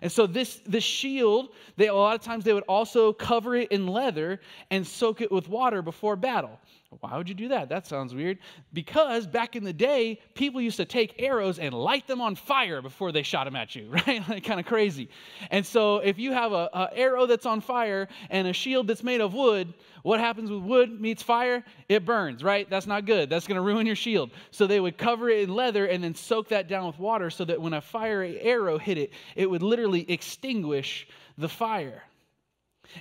And 0.02 0.12
so 0.12 0.28
this, 0.28 0.62
this 0.66 0.84
shield, 0.84 1.50
they 1.76 1.88
a 1.88 1.94
lot 1.94 2.16
of 2.16 2.22
times 2.22 2.44
they 2.44 2.54
would 2.54 2.64
also 2.68 3.12
cover 3.12 3.56
it 3.56 3.72
in 3.72 3.88
leather 3.88 4.40
and 4.72 4.86
soak 4.86 5.22
it 5.22 5.32
with 5.32 5.50
water 5.50 5.82
before 5.82 6.16
battle. 6.16 6.60
Why 7.02 7.18
would 7.18 7.30
you 7.30 7.36
do 7.36 7.50
that? 7.50 7.70
That 7.70 7.86
sounds 7.86 8.16
weird. 8.16 8.40
Because 8.74 9.28
back 9.28 9.56
in 9.56 9.64
the 9.64 9.74
day, 9.74 10.20
people 10.34 10.60
used 10.60 10.78
to 10.78 10.86
take 10.86 11.22
arrows 11.22 11.60
and 11.60 11.72
light 11.72 12.08
them 12.08 12.20
on 12.20 12.34
fire 12.36 12.82
before 12.82 13.12
they 13.12 13.22
shot 13.22 13.44
them 13.46 13.56
at 13.56 13.76
you, 13.76 13.90
right? 14.08 14.28
like 14.28 14.44
kind 14.44 14.60
of 14.60 14.66
crazy. 14.66 15.10
And 15.52 15.64
so 15.64 15.98
if 15.98 16.18
you 16.18 16.34
have 16.34 16.52
a, 16.52 16.70
a 16.74 16.90
arrow 16.94 17.28
that's 17.28 17.46
on 17.46 17.62
fire 17.62 18.08
and 18.32 18.48
a 18.48 18.54
shield 18.54 18.88
that's 18.88 19.04
made 19.04 19.22
of 19.22 19.36
wood, 19.36 19.72
what 20.02 20.20
happens 20.20 20.50
with 20.50 20.64
wood 20.64 21.00
meets 21.00 21.22
fire? 21.22 21.64
It 21.90 22.06
burns, 22.06 22.44
right? 22.44 22.68
That's 22.68 22.88
not 22.88 23.06
good. 23.06 23.30
That's 23.30 23.46
going 23.46 23.58
to 23.58 23.62
ruin 23.62 23.86
your 23.86 23.96
shield. 23.96 24.32
So 24.50 24.66
they 24.66 24.80
would 24.80 24.98
cover 24.98 25.30
it 25.30 25.42
in 25.42 25.54
leather 25.54 25.86
and 25.86 26.04
then 26.04 26.16
soak 26.16 26.50
that 26.50 26.68
down 26.68 26.88
with 26.88 26.98
water 26.98 27.30
so 27.30 27.46
that 27.46 27.62
when 27.62 27.74
a 27.74 27.82
fire 27.82 28.24
arrow 28.42 28.80
hit 28.80 28.98
it, 28.98 29.14
it 29.36 29.48
would 29.48 29.62
literally 29.62 30.10
extinguish 30.10 31.08
the 31.38 31.50
fire. 31.50 32.02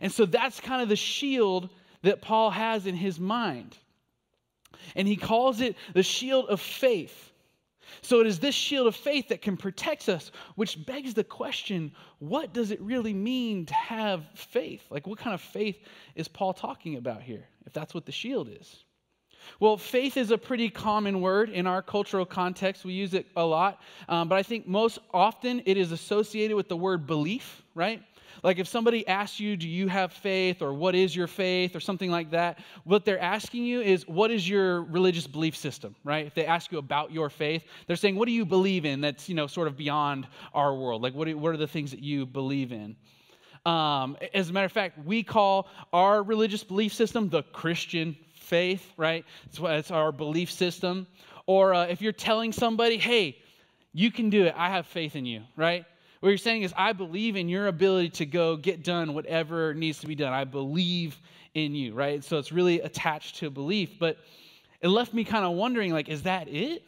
And 0.02 0.12
so 0.12 0.26
that's 0.26 0.60
kind 0.60 0.82
of 0.82 0.90
the 0.90 0.96
shield 0.96 1.70
that 2.02 2.22
Paul 2.22 2.50
has 2.50 2.86
in 2.86 2.94
his 2.94 3.18
mind. 3.18 3.76
And 4.94 5.08
he 5.08 5.16
calls 5.16 5.60
it 5.60 5.76
the 5.94 6.02
shield 6.02 6.46
of 6.48 6.60
faith. 6.60 7.32
So 8.02 8.20
it 8.20 8.26
is 8.26 8.38
this 8.38 8.54
shield 8.54 8.86
of 8.86 8.96
faith 8.96 9.28
that 9.28 9.42
can 9.42 9.56
protect 9.56 10.08
us, 10.08 10.30
which 10.56 10.84
begs 10.84 11.14
the 11.14 11.24
question 11.24 11.92
what 12.18 12.52
does 12.52 12.70
it 12.70 12.80
really 12.80 13.14
mean 13.14 13.66
to 13.66 13.74
have 13.74 14.24
faith? 14.34 14.84
Like, 14.90 15.06
what 15.06 15.18
kind 15.18 15.34
of 15.34 15.40
faith 15.40 15.78
is 16.14 16.28
Paul 16.28 16.52
talking 16.52 16.96
about 16.96 17.22
here, 17.22 17.48
if 17.66 17.72
that's 17.72 17.94
what 17.94 18.06
the 18.06 18.12
shield 18.12 18.48
is? 18.50 18.84
Well, 19.60 19.76
faith 19.76 20.16
is 20.16 20.30
a 20.30 20.38
pretty 20.38 20.68
common 20.68 21.20
word 21.20 21.48
in 21.48 21.66
our 21.66 21.80
cultural 21.80 22.26
context. 22.26 22.84
We 22.84 22.92
use 22.92 23.14
it 23.14 23.26
a 23.36 23.44
lot. 23.44 23.80
Um, 24.08 24.28
but 24.28 24.36
I 24.36 24.42
think 24.42 24.66
most 24.66 24.98
often 25.12 25.62
it 25.64 25.76
is 25.76 25.92
associated 25.92 26.56
with 26.56 26.68
the 26.68 26.76
word 26.76 27.06
belief, 27.06 27.62
right? 27.74 28.02
Like 28.42 28.58
if 28.58 28.68
somebody 28.68 29.06
asks 29.06 29.40
you, 29.40 29.56
Do 29.56 29.68
you 29.68 29.88
have 29.88 30.12
faith? 30.12 30.62
or 30.62 30.72
What 30.72 30.94
is 30.94 31.14
your 31.14 31.26
faith? 31.26 31.74
or 31.74 31.80
something 31.80 32.10
like 32.10 32.30
that, 32.30 32.58
what 32.84 33.04
they're 33.04 33.20
asking 33.20 33.64
you 33.64 33.80
is, 33.80 34.06
What 34.06 34.30
is 34.30 34.48
your 34.48 34.82
religious 34.82 35.26
belief 35.26 35.56
system, 35.56 35.94
right? 36.04 36.26
If 36.26 36.34
they 36.34 36.46
ask 36.46 36.72
you 36.72 36.78
about 36.78 37.12
your 37.12 37.30
faith, 37.30 37.64
they're 37.86 37.96
saying, 37.96 38.16
What 38.16 38.26
do 38.26 38.32
you 38.32 38.44
believe 38.44 38.84
in 38.84 39.00
that's, 39.00 39.28
you 39.28 39.34
know, 39.34 39.46
sort 39.46 39.68
of 39.68 39.76
beyond 39.76 40.26
our 40.54 40.74
world? 40.74 41.02
Like, 41.02 41.14
what, 41.14 41.28
are 41.28 41.56
the 41.56 41.66
things 41.66 41.90
that 41.90 42.00
you 42.00 42.26
believe 42.26 42.72
in? 42.72 42.96
Um, 43.66 44.16
as 44.32 44.50
a 44.50 44.52
matter 44.52 44.66
of 44.66 44.72
fact, 44.72 45.04
we 45.04 45.22
call 45.22 45.68
our 45.92 46.22
religious 46.22 46.64
belief 46.64 46.94
system 46.94 47.28
the 47.28 47.42
Christian 47.42 48.16
faith, 48.34 48.92
right? 48.96 49.24
It's, 49.46 49.58
it's 49.62 49.90
our 49.90 50.12
belief 50.12 50.50
system. 50.50 51.06
Or 51.46 51.74
uh, 51.74 51.86
if 51.86 52.00
you're 52.00 52.12
telling 52.12 52.52
somebody, 52.52 52.96
hey, 52.96 53.38
you 53.92 54.10
can 54.10 54.30
do 54.30 54.44
it, 54.46 54.54
I 54.56 54.70
have 54.70 54.86
faith 54.86 55.16
in 55.16 55.26
you, 55.26 55.42
right? 55.56 55.84
What 56.20 56.30
you're 56.30 56.38
saying 56.38 56.62
is, 56.62 56.74
I 56.76 56.92
believe 56.92 57.36
in 57.36 57.48
your 57.48 57.68
ability 57.68 58.10
to 58.10 58.26
go 58.26 58.56
get 58.56 58.82
done 58.82 59.14
whatever 59.14 59.72
needs 59.74 60.00
to 60.00 60.06
be 60.06 60.16
done. 60.16 60.32
I 60.32 60.44
believe 60.44 61.16
in 61.54 61.74
you, 61.74 61.94
right? 61.94 62.24
So 62.24 62.38
it's 62.38 62.50
really 62.50 62.80
attached 62.80 63.36
to 63.36 63.50
belief. 63.50 63.98
But 63.98 64.18
it 64.80 64.88
left 64.88 65.14
me 65.14 65.24
kind 65.24 65.44
of 65.44 65.52
wondering, 65.52 65.92
like, 65.92 66.08
is 66.08 66.22
that 66.22 66.48
it? 66.48 66.82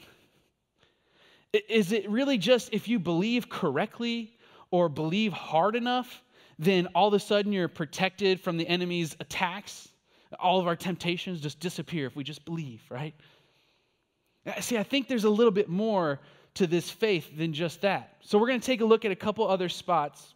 Is 1.68 1.92
it 1.92 2.08
really 2.08 2.38
just 2.38 2.72
if 2.72 2.88
you 2.88 2.98
believe 2.98 3.48
correctly 3.48 4.32
or 4.70 4.88
believe 4.88 5.32
hard 5.32 5.74
enough, 5.76 6.22
then 6.58 6.86
all 6.88 7.08
of 7.08 7.14
a 7.14 7.20
sudden 7.20 7.52
you're 7.52 7.68
protected 7.68 8.40
from 8.40 8.56
the 8.56 8.66
enemy's 8.66 9.16
attacks? 9.20 9.88
All 10.38 10.60
of 10.60 10.66
our 10.66 10.76
temptations 10.76 11.40
just 11.40 11.58
disappear 11.58 12.06
if 12.06 12.14
we 12.14 12.22
just 12.22 12.44
believe, 12.44 12.82
right? 12.88 13.14
See, 14.60 14.78
I 14.78 14.84
think 14.84 15.08
there's 15.08 15.24
a 15.24 15.30
little 15.30 15.50
bit 15.50 15.68
more 15.68 16.20
to 16.54 16.66
this 16.66 16.90
faith 16.90 17.36
than 17.36 17.52
just 17.52 17.82
that. 17.82 18.16
So 18.22 18.38
we're 18.38 18.48
going 18.48 18.60
to 18.60 18.66
take 18.66 18.80
a 18.80 18.84
look 18.84 19.04
at 19.04 19.10
a 19.10 19.16
couple 19.16 19.46
other 19.46 19.68
spots 19.68 20.34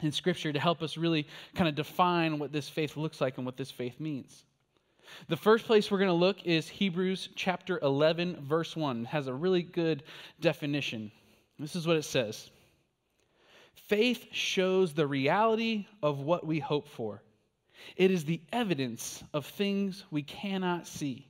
in 0.00 0.12
Scripture 0.12 0.52
to 0.52 0.60
help 0.60 0.82
us 0.82 0.96
really 0.96 1.26
kind 1.54 1.68
of 1.68 1.74
define 1.74 2.38
what 2.38 2.52
this 2.52 2.68
faith 2.68 2.96
looks 2.96 3.20
like 3.20 3.36
and 3.36 3.46
what 3.46 3.56
this 3.56 3.70
faith 3.70 3.98
means. 4.00 4.44
The 5.28 5.36
first 5.36 5.66
place 5.66 5.90
we're 5.90 5.98
going 5.98 6.08
to 6.08 6.14
look 6.14 6.44
is 6.44 6.68
Hebrews 6.68 7.28
chapter 7.36 7.78
11, 7.80 8.44
verse 8.44 8.74
1. 8.74 9.02
It 9.02 9.06
has 9.06 9.28
a 9.28 9.34
really 9.34 9.62
good 9.62 10.02
definition. 10.40 11.12
This 11.58 11.76
is 11.76 11.86
what 11.86 11.96
it 11.96 12.04
says 12.04 12.50
Faith 13.74 14.26
shows 14.32 14.92
the 14.92 15.06
reality 15.06 15.86
of 16.02 16.20
what 16.20 16.46
we 16.46 16.58
hope 16.58 16.88
for, 16.88 17.22
it 17.96 18.10
is 18.10 18.24
the 18.24 18.40
evidence 18.52 19.22
of 19.32 19.46
things 19.46 20.04
we 20.10 20.22
cannot 20.22 20.86
see. 20.86 21.26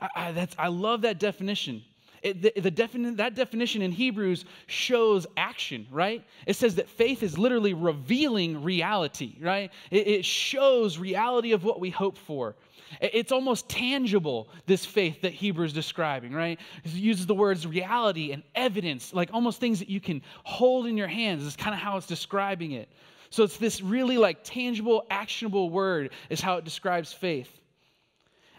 I, 0.00 0.08
I, 0.16 0.48
I 0.58 0.68
love 0.68 1.02
that 1.02 1.18
definition 1.18 1.84
it, 2.22 2.42
the, 2.42 2.60
the 2.60 2.70
defini- 2.70 3.16
that 3.16 3.34
definition 3.34 3.82
in 3.82 3.90
Hebrews 3.90 4.44
shows 4.66 5.26
action, 5.36 5.86
right? 5.90 6.24
It 6.46 6.54
says 6.54 6.76
that 6.76 6.88
faith 6.88 7.22
is 7.22 7.36
literally 7.36 7.74
revealing 7.74 8.62
reality, 8.62 9.36
right? 9.40 9.70
It, 9.90 10.06
it 10.06 10.24
shows 10.24 10.98
reality 10.98 11.52
of 11.52 11.64
what 11.64 11.80
we 11.80 11.90
hope 11.90 12.16
for. 12.16 12.54
It's 13.00 13.32
almost 13.32 13.68
tangible, 13.68 14.48
this 14.66 14.84
faith 14.84 15.22
that 15.22 15.32
Hebrews 15.32 15.70
is 15.70 15.74
describing, 15.74 16.32
right? 16.32 16.60
It 16.84 16.92
uses 16.92 17.26
the 17.26 17.34
words 17.34 17.66
reality 17.66 18.32
and 18.32 18.42
evidence, 18.54 19.14
like 19.14 19.30
almost 19.32 19.60
things 19.60 19.78
that 19.78 19.88
you 19.88 20.00
can 20.00 20.22
hold 20.44 20.86
in 20.86 20.96
your 20.96 21.08
hands. 21.08 21.44
Is 21.44 21.56
kind 21.56 21.74
of 21.74 21.80
how 21.80 21.96
it's 21.96 22.06
describing 22.06 22.72
it. 22.72 22.88
So 23.30 23.44
it's 23.44 23.56
this 23.56 23.80
really 23.80 24.18
like 24.18 24.44
tangible, 24.44 25.06
actionable 25.10 25.70
word, 25.70 26.10
is 26.28 26.40
how 26.40 26.58
it 26.58 26.64
describes 26.64 27.12
faith. 27.12 27.50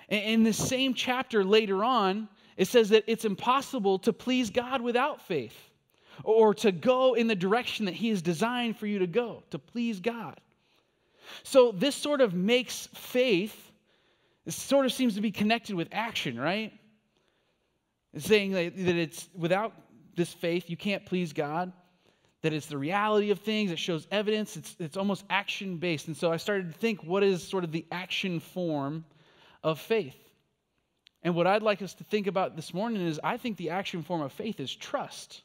In 0.10 0.44
the 0.44 0.54
same 0.54 0.96
chapter 0.96 1.44
later 1.44 1.84
on, 1.84 2.28
it 2.58 2.68
says 2.68 2.90
that 2.90 3.04
it's 3.08 3.26
impossible 3.26 4.00
to 4.00 4.14
please 4.14 4.50
God 4.50 4.82
without 4.82 5.22
faith 5.22 5.58
or 6.24 6.54
to 6.56 6.72
go 6.72 7.16
in 7.16 7.28
the 7.28 7.36
direction 7.36 7.86
that 7.86 7.96
He 7.96 8.10
has 8.10 8.22
designed 8.22 8.78
for 8.78 8.88
you 8.88 9.00
to 9.00 9.08
go, 9.08 9.44
to 9.50 9.60
please 9.60 10.00
God. 10.00 10.40
So, 11.44 11.72
this 11.72 11.96
sort 11.96 12.22
of 12.22 12.34
makes 12.34 12.88
faith, 12.94 13.72
this 14.46 14.56
sort 14.56 14.86
of 14.86 14.94
seems 14.94 15.16
to 15.16 15.22
be 15.22 15.32
connected 15.32 15.76
with 15.76 15.88
action, 15.92 16.40
right? 16.40 16.74
It's 18.14 18.26
saying 18.26 18.52
that 18.52 18.78
it's 18.78 19.30
without 19.36 19.74
this 20.16 20.32
faith, 20.32 20.70
you 20.70 20.78
can't 20.78 21.06
please 21.06 21.34
God, 21.34 21.72
that 22.44 22.54
it's 22.54 22.68
the 22.68 22.78
reality 22.78 23.32
of 23.32 23.40
things, 23.40 23.72
it 23.72 23.80
shows 23.80 24.08
evidence, 24.12 24.58
it's, 24.58 24.76
it's 24.80 24.98
almost 24.98 25.24
action 25.30 25.78
based. 25.78 26.08
And 26.08 26.16
so 26.16 26.32
I 26.32 26.38
started 26.38 26.72
to 26.72 26.78
think 26.78 27.04
what 27.04 27.24
is 27.24 27.42
sort 27.42 27.64
of 27.64 27.72
the 27.72 27.86
action 27.92 28.40
form 28.40 29.06
of 29.64 29.80
faith? 29.80 30.23
And 31.24 31.36
what 31.36 31.48
I'd 31.48 31.64
like 31.64 31.82
us 31.82 31.94
to 31.96 32.04
think 32.04 32.28
about 32.28 32.56
this 32.56 32.74
morning 32.74 33.02
is 33.02 33.20
I 33.24 33.38
think 33.38 33.58
the 33.58 33.70
action 33.70 34.04
form 34.04 34.22
of 34.22 34.34
faith 34.34 34.60
is 34.60 34.74
trust. 34.76 35.42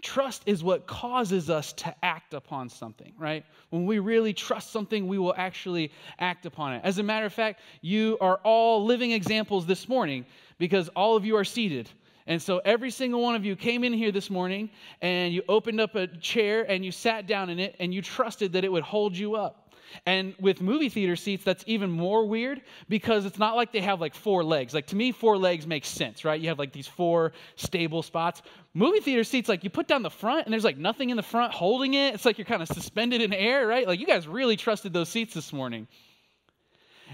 Trust 0.00 0.42
is 0.46 0.62
what 0.62 0.86
causes 0.86 1.48
us 1.48 1.72
to 1.74 1.94
act 2.02 2.34
upon 2.34 2.68
something, 2.68 3.14
right? 3.18 3.44
When 3.70 3.86
we 3.86 3.98
really 3.98 4.34
trust 4.34 4.70
something, 4.70 5.06
we 5.06 5.18
will 5.18 5.34
actually 5.36 5.92
act 6.18 6.44
upon 6.44 6.74
it. 6.74 6.82
As 6.84 6.98
a 6.98 7.02
matter 7.02 7.24
of 7.24 7.32
fact, 7.32 7.60
you 7.80 8.18
are 8.20 8.38
all 8.44 8.84
living 8.84 9.12
examples 9.12 9.64
this 9.64 9.88
morning 9.88 10.26
because 10.58 10.88
all 10.90 11.16
of 11.16 11.24
you 11.24 11.36
are 11.36 11.44
seated. 11.44 11.90
And 12.26 12.40
so 12.40 12.60
every 12.64 12.90
single 12.90 13.22
one 13.22 13.34
of 13.34 13.44
you 13.44 13.54
came 13.54 13.84
in 13.84 13.92
here 13.92 14.12
this 14.12 14.30
morning 14.30 14.70
and 15.02 15.32
you 15.32 15.42
opened 15.48 15.80
up 15.80 15.94
a 15.94 16.06
chair 16.06 16.70
and 16.70 16.84
you 16.84 16.90
sat 16.90 17.26
down 17.26 17.50
in 17.50 17.58
it 17.58 17.76
and 17.80 17.92
you 17.92 18.00
trusted 18.00 18.52
that 18.54 18.64
it 18.64 18.72
would 18.72 18.82
hold 18.82 19.16
you 19.16 19.34
up. 19.34 19.63
And 20.06 20.34
with 20.40 20.60
movie 20.60 20.88
theater 20.88 21.16
seats, 21.16 21.44
that's 21.44 21.64
even 21.66 21.90
more 21.90 22.26
weird 22.26 22.62
because 22.88 23.26
it's 23.26 23.38
not 23.38 23.56
like 23.56 23.72
they 23.72 23.80
have 23.80 24.00
like 24.00 24.14
four 24.14 24.44
legs. 24.44 24.74
Like 24.74 24.86
to 24.88 24.96
me, 24.96 25.12
four 25.12 25.38
legs 25.38 25.66
makes 25.66 25.88
sense, 25.88 26.24
right? 26.24 26.40
You 26.40 26.48
have 26.48 26.58
like 26.58 26.72
these 26.72 26.86
four 26.86 27.32
stable 27.56 28.02
spots. 28.02 28.42
Movie 28.74 29.00
theater 29.00 29.24
seats, 29.24 29.48
like 29.48 29.64
you 29.64 29.70
put 29.70 29.86
down 29.86 30.02
the 30.02 30.10
front 30.10 30.46
and 30.46 30.52
there's 30.52 30.64
like 30.64 30.78
nothing 30.78 31.10
in 31.10 31.16
the 31.16 31.22
front 31.22 31.52
holding 31.52 31.94
it. 31.94 32.14
It's 32.14 32.24
like 32.24 32.38
you're 32.38 32.44
kind 32.44 32.62
of 32.62 32.68
suspended 32.68 33.22
in 33.22 33.32
air, 33.32 33.66
right? 33.66 33.86
Like 33.86 34.00
you 34.00 34.06
guys 34.06 34.26
really 34.26 34.56
trusted 34.56 34.92
those 34.92 35.08
seats 35.08 35.34
this 35.34 35.52
morning. 35.52 35.86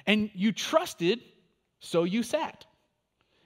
And 0.06 0.30
you 0.34 0.52
trusted, 0.52 1.20
so 1.80 2.04
you 2.04 2.22
sat. 2.22 2.64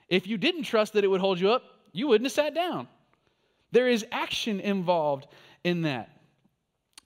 If 0.09 0.27
you 0.27 0.39
didn't 0.39 0.65
trust 0.65 0.93
that 0.93 1.05
it 1.05 1.09
would 1.09 1.21
hold 1.21 1.41
you 1.41 1.51
up, 1.51 1.63
you 1.93 2.09
wouldn't 2.09 2.27
have 2.27 2.33
sat 2.33 2.55
down. 2.55 2.89
There 3.73 3.89
is 3.89 4.07
action 4.13 4.61
involved 4.61 5.27
in 5.65 5.83
that. 5.83 6.14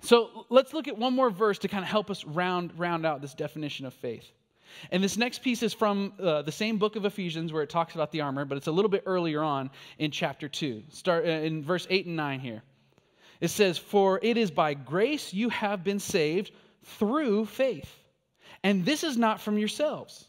So 0.00 0.46
let's 0.48 0.72
look 0.72 0.88
at 0.88 0.96
one 0.96 1.14
more 1.14 1.30
verse 1.30 1.58
to 1.60 1.68
kind 1.68 1.84
of 1.84 1.90
help 1.90 2.10
us 2.10 2.24
round, 2.24 2.78
round 2.78 3.04
out 3.04 3.20
this 3.20 3.34
definition 3.34 3.86
of 3.86 3.94
faith. 3.94 4.30
And 4.90 5.02
this 5.02 5.16
next 5.16 5.42
piece 5.42 5.62
is 5.62 5.74
from 5.74 6.12
uh, 6.20 6.42
the 6.42 6.52
same 6.52 6.78
book 6.78 6.96
of 6.96 7.04
Ephesians 7.04 7.52
where 7.52 7.62
it 7.62 7.70
talks 7.70 7.94
about 7.94 8.12
the 8.12 8.20
armor, 8.20 8.44
but 8.44 8.58
it's 8.58 8.66
a 8.66 8.72
little 8.72 8.90
bit 8.90 9.02
earlier 9.06 9.42
on 9.42 9.70
in 9.98 10.10
chapter 10.10 10.48
2. 10.48 10.84
Start 10.90 11.24
uh, 11.24 11.28
in 11.28 11.64
verse 11.64 11.86
8 11.90 12.06
and 12.06 12.16
9 12.16 12.40
here. 12.40 12.62
It 13.40 13.48
says, 13.48 13.78
For 13.78 14.20
it 14.22 14.36
is 14.36 14.50
by 14.50 14.74
grace 14.74 15.32
you 15.32 15.48
have 15.48 15.84
been 15.84 15.98
saved 15.98 16.52
through 16.84 17.46
faith. 17.46 17.92
And 18.62 18.84
this 18.84 19.04
is 19.04 19.16
not 19.16 19.40
from 19.40 19.58
yourselves, 19.58 20.26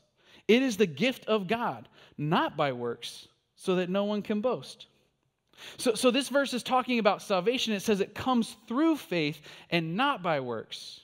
it 0.48 0.64
is 0.64 0.78
the 0.78 0.88
gift 0.88 1.26
of 1.26 1.48
God, 1.48 1.88
not 2.18 2.58
by 2.58 2.72
works, 2.72 3.28
so 3.56 3.76
that 3.76 3.90
no 3.90 4.06
one 4.06 4.22
can 4.22 4.42
boast. 4.42 4.88
So, 5.78 5.94
so 5.94 6.12
this 6.12 6.30
verse 6.30 6.54
is 6.54 6.64
talking 6.64 7.00
about 7.00 7.22
salvation. 7.22 7.74
It 7.74 7.82
says 7.82 8.02
it 8.02 8.16
comes 8.16 8.56
through 8.68 8.98
faith 8.98 9.42
and 9.70 9.96
not 9.96 10.24
by 10.24 10.40
works. 10.40 11.02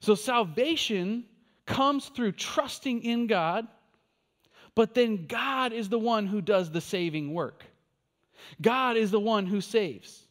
So 0.00 0.14
salvation 0.14 1.24
comes 1.66 2.08
through 2.08 2.32
trusting 2.32 3.02
in 3.02 3.26
God, 3.26 3.66
but 4.74 4.94
then 4.94 5.26
God 5.26 5.72
is 5.72 5.88
the 5.88 5.98
one 5.98 6.26
who 6.26 6.40
does 6.40 6.70
the 6.70 6.80
saving 6.80 7.34
work. 7.34 7.64
God 8.60 8.96
is 8.96 9.10
the 9.10 9.20
one 9.20 9.46
who 9.46 9.60
saves. 9.60 10.24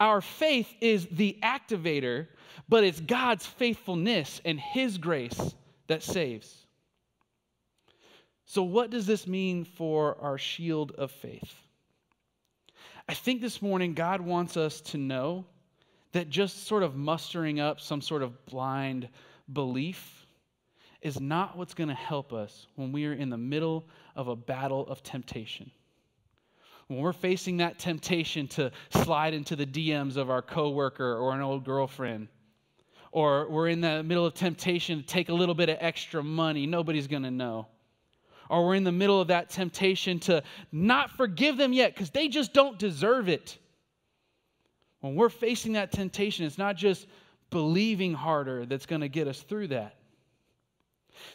Our 0.00 0.20
faith 0.20 0.72
is 0.80 1.06
the 1.10 1.38
activator, 1.42 2.26
but 2.68 2.84
it's 2.84 3.00
God's 3.00 3.46
faithfulness 3.46 4.40
and 4.44 4.58
His 4.58 4.98
grace 4.98 5.54
that 5.86 6.02
saves. 6.02 6.66
So, 8.44 8.62
what 8.62 8.90
does 8.90 9.06
this 9.06 9.26
mean 9.26 9.64
for 9.64 10.16
our 10.20 10.38
shield 10.38 10.92
of 10.92 11.10
faith? 11.10 11.54
I 13.08 13.14
think 13.14 13.40
this 13.40 13.62
morning 13.62 13.94
God 13.94 14.20
wants 14.20 14.56
us 14.56 14.80
to 14.82 14.98
know 14.98 15.44
that 16.12 16.28
just 16.28 16.66
sort 16.66 16.82
of 16.82 16.96
mustering 16.96 17.60
up 17.60 17.80
some 17.80 18.00
sort 18.00 18.22
of 18.22 18.44
blind 18.46 19.08
belief 19.52 20.26
is 21.02 21.20
not 21.20 21.56
what's 21.56 21.74
going 21.74 21.88
to 21.88 21.94
help 21.94 22.32
us 22.32 22.66
when 22.74 22.90
we 22.90 23.06
are 23.06 23.12
in 23.12 23.30
the 23.30 23.36
middle 23.36 23.86
of 24.16 24.26
a 24.26 24.34
battle 24.34 24.88
of 24.88 25.04
temptation. 25.04 25.70
When 26.88 27.00
we're 27.00 27.12
facing 27.12 27.58
that 27.58 27.78
temptation 27.78 28.48
to 28.48 28.72
slide 28.90 29.34
into 29.34 29.54
the 29.54 29.66
DMs 29.66 30.16
of 30.16 30.30
our 30.30 30.42
coworker 30.42 31.16
or 31.16 31.32
an 31.32 31.42
old 31.42 31.64
girlfriend, 31.64 32.26
or 33.12 33.48
we're 33.48 33.68
in 33.68 33.80
the 33.80 34.02
middle 34.02 34.26
of 34.26 34.34
temptation 34.34 35.00
to 35.00 35.06
take 35.06 35.28
a 35.28 35.34
little 35.34 35.54
bit 35.54 35.68
of 35.68 35.76
extra 35.80 36.24
money, 36.24 36.66
nobody's 36.66 37.06
going 37.06 37.22
to 37.22 37.30
know 37.30 37.68
or 38.48 38.66
we're 38.66 38.74
in 38.74 38.84
the 38.84 38.92
middle 38.92 39.20
of 39.20 39.28
that 39.28 39.50
temptation 39.50 40.18
to 40.20 40.42
not 40.72 41.10
forgive 41.10 41.56
them 41.56 41.72
yet 41.72 41.94
because 41.94 42.10
they 42.10 42.28
just 42.28 42.52
don't 42.52 42.78
deserve 42.78 43.28
it. 43.28 43.58
When 45.00 45.14
we're 45.14 45.28
facing 45.28 45.74
that 45.74 45.92
temptation, 45.92 46.46
it's 46.46 46.58
not 46.58 46.76
just 46.76 47.06
believing 47.50 48.14
harder 48.14 48.66
that's 48.66 48.86
going 48.86 49.02
to 49.02 49.08
get 49.08 49.28
us 49.28 49.42
through 49.42 49.68
that. 49.68 49.96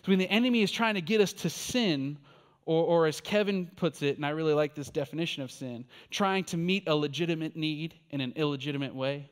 When 0.06 0.20
the 0.20 0.30
enemy 0.30 0.62
is 0.62 0.72
trying 0.72 0.96
to 0.96 1.02
get 1.02 1.22
us 1.22 1.34
to 1.34 1.50
sin, 1.50 2.18
or, 2.66 2.84
or 2.84 3.08
as 3.08 3.22
Kevin 3.22 3.68
puts 3.76 4.02
it, 4.02 4.18
and 4.18 4.26
I 4.26 4.30
really 4.30 4.54
like 4.54 4.76
this 4.76 4.90
definition 4.90 5.42
of 5.42 5.52
sin, 5.52 5.86
trying 6.10 6.44
to 6.46 6.58
meet 6.58 6.88
a 6.88 6.96
legitimate 6.96 7.56
need 7.56 7.96
in 8.12 8.22
an 8.22 8.34
illegitimate 8.36 8.94
way, 8.94 9.30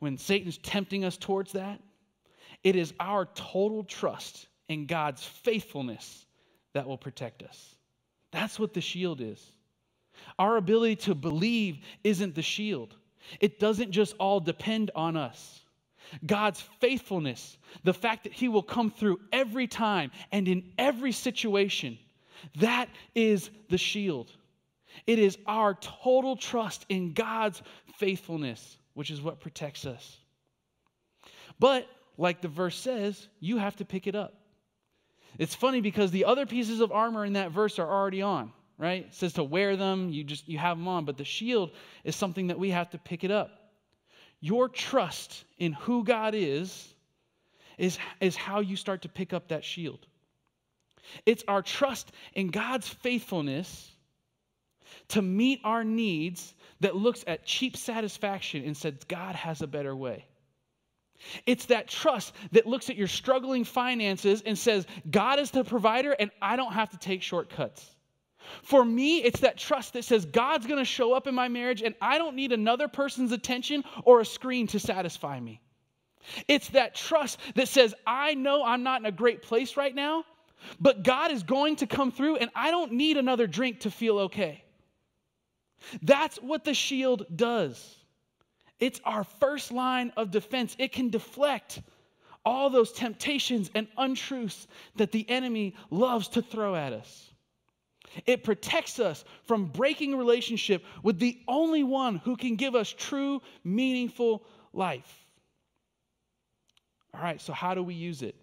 when 0.00 0.18
Satan's 0.18 0.58
tempting 0.58 1.04
us 1.04 1.16
towards 1.16 1.52
that, 1.52 1.80
it 2.64 2.76
is 2.76 2.92
our 3.00 3.26
total 3.34 3.84
trust 3.84 4.48
in 4.68 4.86
God's 4.86 5.24
faithfulness 5.24 6.26
that 6.74 6.86
will 6.86 6.98
protect 6.98 7.42
us. 7.42 7.74
That's 8.30 8.58
what 8.58 8.74
the 8.74 8.80
shield 8.80 9.20
is. 9.20 9.44
Our 10.38 10.56
ability 10.56 10.96
to 10.96 11.14
believe 11.14 11.78
isn't 12.04 12.34
the 12.34 12.42
shield, 12.42 12.94
it 13.40 13.60
doesn't 13.60 13.92
just 13.92 14.14
all 14.18 14.40
depend 14.40 14.90
on 14.94 15.16
us. 15.16 15.60
God's 16.26 16.60
faithfulness, 16.80 17.56
the 17.84 17.94
fact 17.94 18.24
that 18.24 18.32
He 18.32 18.48
will 18.48 18.62
come 18.62 18.90
through 18.90 19.20
every 19.32 19.66
time 19.66 20.10
and 20.30 20.48
in 20.48 20.72
every 20.76 21.12
situation, 21.12 21.98
that 22.56 22.88
is 23.14 23.50
the 23.70 23.78
shield. 23.78 24.30
It 25.06 25.18
is 25.18 25.38
our 25.46 25.74
total 25.74 26.36
trust 26.36 26.84
in 26.88 27.14
God's 27.14 27.62
faithfulness, 27.96 28.76
which 28.94 29.10
is 29.10 29.22
what 29.22 29.40
protects 29.40 29.86
us. 29.86 30.18
But, 31.58 31.86
like 32.18 32.40
the 32.40 32.48
verse 32.48 32.76
says, 32.76 33.28
you 33.40 33.56
have 33.58 33.76
to 33.76 33.84
pick 33.84 34.06
it 34.06 34.14
up. 34.14 34.34
It's 35.38 35.54
funny 35.54 35.80
because 35.80 36.10
the 36.10 36.26
other 36.26 36.46
pieces 36.46 36.80
of 36.80 36.92
armor 36.92 37.24
in 37.24 37.34
that 37.34 37.52
verse 37.52 37.78
are 37.78 37.88
already 37.88 38.22
on, 38.22 38.52
right? 38.78 39.06
It 39.06 39.14
says 39.14 39.34
to 39.34 39.44
wear 39.44 39.76
them, 39.76 40.10
you 40.10 40.24
just 40.24 40.48
you 40.48 40.58
have 40.58 40.76
them 40.76 40.88
on, 40.88 41.04
but 41.04 41.16
the 41.16 41.24
shield 41.24 41.70
is 42.04 42.16
something 42.16 42.48
that 42.48 42.58
we 42.58 42.70
have 42.70 42.90
to 42.90 42.98
pick 42.98 43.24
it 43.24 43.30
up. 43.30 43.50
Your 44.40 44.68
trust 44.68 45.44
in 45.58 45.72
who 45.72 46.04
God 46.04 46.34
is 46.34 46.92
is, 47.78 47.98
is 48.20 48.36
how 48.36 48.60
you 48.60 48.76
start 48.76 49.02
to 49.02 49.08
pick 49.08 49.32
up 49.32 49.48
that 49.48 49.64
shield. 49.64 50.06
It's 51.26 51.44
our 51.48 51.62
trust 51.62 52.12
in 52.34 52.48
God's 52.48 52.88
faithfulness 52.88 53.90
to 55.08 55.22
meet 55.22 55.60
our 55.64 55.84
needs 55.84 56.54
that 56.80 56.96
looks 56.96 57.24
at 57.26 57.44
cheap 57.44 57.76
satisfaction 57.76 58.64
and 58.64 58.76
says, 58.76 58.94
God 59.08 59.34
has 59.34 59.62
a 59.62 59.66
better 59.66 59.94
way. 59.94 60.26
It's 61.46 61.66
that 61.66 61.88
trust 61.88 62.34
that 62.52 62.66
looks 62.66 62.90
at 62.90 62.96
your 62.96 63.08
struggling 63.08 63.64
finances 63.64 64.42
and 64.44 64.58
says, 64.58 64.86
God 65.10 65.38
is 65.38 65.50
the 65.50 65.64
provider 65.64 66.12
and 66.12 66.30
I 66.40 66.56
don't 66.56 66.72
have 66.72 66.90
to 66.90 66.98
take 66.98 67.22
shortcuts. 67.22 67.88
For 68.62 68.84
me, 68.84 69.18
it's 69.18 69.40
that 69.40 69.56
trust 69.56 69.92
that 69.92 70.04
says, 70.04 70.24
God's 70.24 70.66
gonna 70.66 70.84
show 70.84 71.12
up 71.12 71.26
in 71.26 71.34
my 71.34 71.48
marriage 71.48 71.82
and 71.82 71.94
I 72.00 72.18
don't 72.18 72.36
need 72.36 72.52
another 72.52 72.88
person's 72.88 73.32
attention 73.32 73.84
or 74.04 74.20
a 74.20 74.24
screen 74.24 74.66
to 74.68 74.80
satisfy 74.80 75.38
me. 75.38 75.60
It's 76.48 76.68
that 76.70 76.94
trust 76.94 77.38
that 77.54 77.68
says, 77.68 77.94
I 78.06 78.34
know 78.34 78.64
I'm 78.64 78.82
not 78.82 79.00
in 79.00 79.06
a 79.06 79.12
great 79.12 79.42
place 79.42 79.76
right 79.76 79.94
now, 79.94 80.24
but 80.80 81.02
God 81.02 81.30
is 81.30 81.42
going 81.42 81.76
to 81.76 81.86
come 81.86 82.12
through 82.12 82.36
and 82.36 82.50
I 82.54 82.70
don't 82.70 82.92
need 82.92 83.16
another 83.16 83.46
drink 83.46 83.80
to 83.80 83.90
feel 83.90 84.18
okay. 84.20 84.62
That's 86.02 86.36
what 86.36 86.64
the 86.64 86.74
shield 86.74 87.26
does. 87.34 87.96
It's 88.82 89.00
our 89.04 89.22
first 89.22 89.70
line 89.70 90.12
of 90.16 90.32
defense. 90.32 90.74
It 90.76 90.90
can 90.90 91.08
deflect 91.08 91.80
all 92.44 92.68
those 92.68 92.90
temptations 92.90 93.70
and 93.76 93.86
untruths 93.96 94.66
that 94.96 95.12
the 95.12 95.24
enemy 95.30 95.76
loves 95.90 96.26
to 96.30 96.42
throw 96.42 96.74
at 96.74 96.92
us. 96.92 97.30
It 98.26 98.42
protects 98.42 98.98
us 98.98 99.24
from 99.44 99.66
breaking 99.66 100.18
relationship 100.18 100.84
with 101.04 101.20
the 101.20 101.38
only 101.46 101.84
one 101.84 102.16
who 102.16 102.34
can 102.34 102.56
give 102.56 102.74
us 102.74 102.92
true, 102.92 103.40
meaningful 103.62 104.42
life. 104.72 105.26
All 107.14 107.22
right, 107.22 107.40
so 107.40 107.52
how 107.52 107.74
do 107.74 107.84
we 107.84 107.94
use 107.94 108.22
it? 108.22 108.34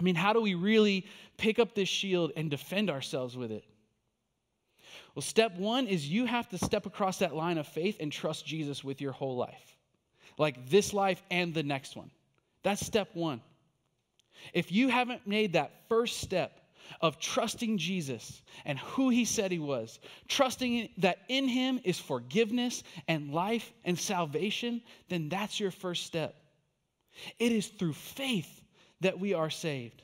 I 0.00 0.02
mean, 0.02 0.16
how 0.16 0.32
do 0.32 0.40
we 0.40 0.54
really 0.54 1.06
pick 1.36 1.60
up 1.60 1.76
this 1.76 1.88
shield 1.88 2.32
and 2.34 2.50
defend 2.50 2.90
ourselves 2.90 3.36
with 3.36 3.52
it? 3.52 3.64
Well, 5.14 5.22
step 5.22 5.56
one 5.56 5.86
is 5.86 6.08
you 6.08 6.24
have 6.24 6.48
to 6.50 6.58
step 6.58 6.86
across 6.86 7.18
that 7.18 7.34
line 7.34 7.58
of 7.58 7.66
faith 7.66 7.96
and 8.00 8.12
trust 8.12 8.46
Jesus 8.46 8.84
with 8.84 9.00
your 9.00 9.12
whole 9.12 9.36
life, 9.36 9.76
like 10.38 10.68
this 10.68 10.94
life 10.94 11.22
and 11.30 11.52
the 11.52 11.62
next 11.62 11.96
one. 11.96 12.10
That's 12.62 12.84
step 12.84 13.08
one. 13.14 13.40
If 14.54 14.72
you 14.72 14.88
haven't 14.88 15.26
made 15.26 15.54
that 15.54 15.72
first 15.88 16.20
step 16.20 16.60
of 17.00 17.18
trusting 17.18 17.78
Jesus 17.78 18.42
and 18.64 18.78
who 18.78 19.10
he 19.10 19.24
said 19.24 19.52
he 19.52 19.58
was, 19.58 19.98
trusting 20.28 20.88
that 20.98 21.18
in 21.28 21.48
him 21.48 21.80
is 21.84 21.98
forgiveness 21.98 22.82
and 23.08 23.32
life 23.32 23.72
and 23.84 23.98
salvation, 23.98 24.82
then 25.08 25.28
that's 25.28 25.60
your 25.60 25.70
first 25.70 26.04
step. 26.04 26.34
It 27.38 27.52
is 27.52 27.66
through 27.66 27.94
faith 27.94 28.62
that 29.00 29.18
we 29.18 29.34
are 29.34 29.50
saved. 29.50 30.02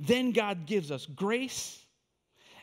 Then 0.00 0.32
God 0.32 0.66
gives 0.66 0.90
us 0.90 1.06
grace 1.06 1.84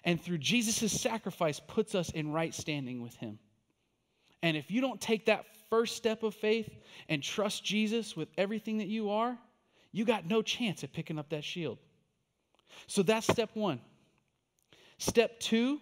and 0.06 0.22
through 0.22 0.38
Jesus' 0.38 1.02
sacrifice 1.02 1.60
puts 1.60 1.96
us 1.96 2.12
in 2.12 2.32
right 2.32 2.54
standing 2.54 3.02
with 3.02 3.16
him. 3.18 3.40
And 4.44 4.56
if 4.56 4.70
you 4.70 4.80
don't 4.80 5.02
take 5.02 5.26
that 5.26 5.46
first 5.70 5.96
step 5.96 6.22
of 6.22 6.36
faith 6.36 6.70
and 7.10 7.22
trust 7.22 7.66
Jesus 7.66 8.16
with 8.16 8.30
everything 8.38 8.78
that 8.78 8.88
you 8.88 9.10
are, 9.10 9.38
you 9.92 10.06
got 10.06 10.28
no 10.28 10.44
chance 10.44 10.84
at 10.84 10.94
picking 10.94 11.18
up 11.18 11.30
that 11.30 11.44
shield. 11.44 11.80
So 12.86 13.02
that's 13.02 13.26
step 13.28 13.50
one. 13.56 13.82
Step 15.00 15.40
two 15.40 15.82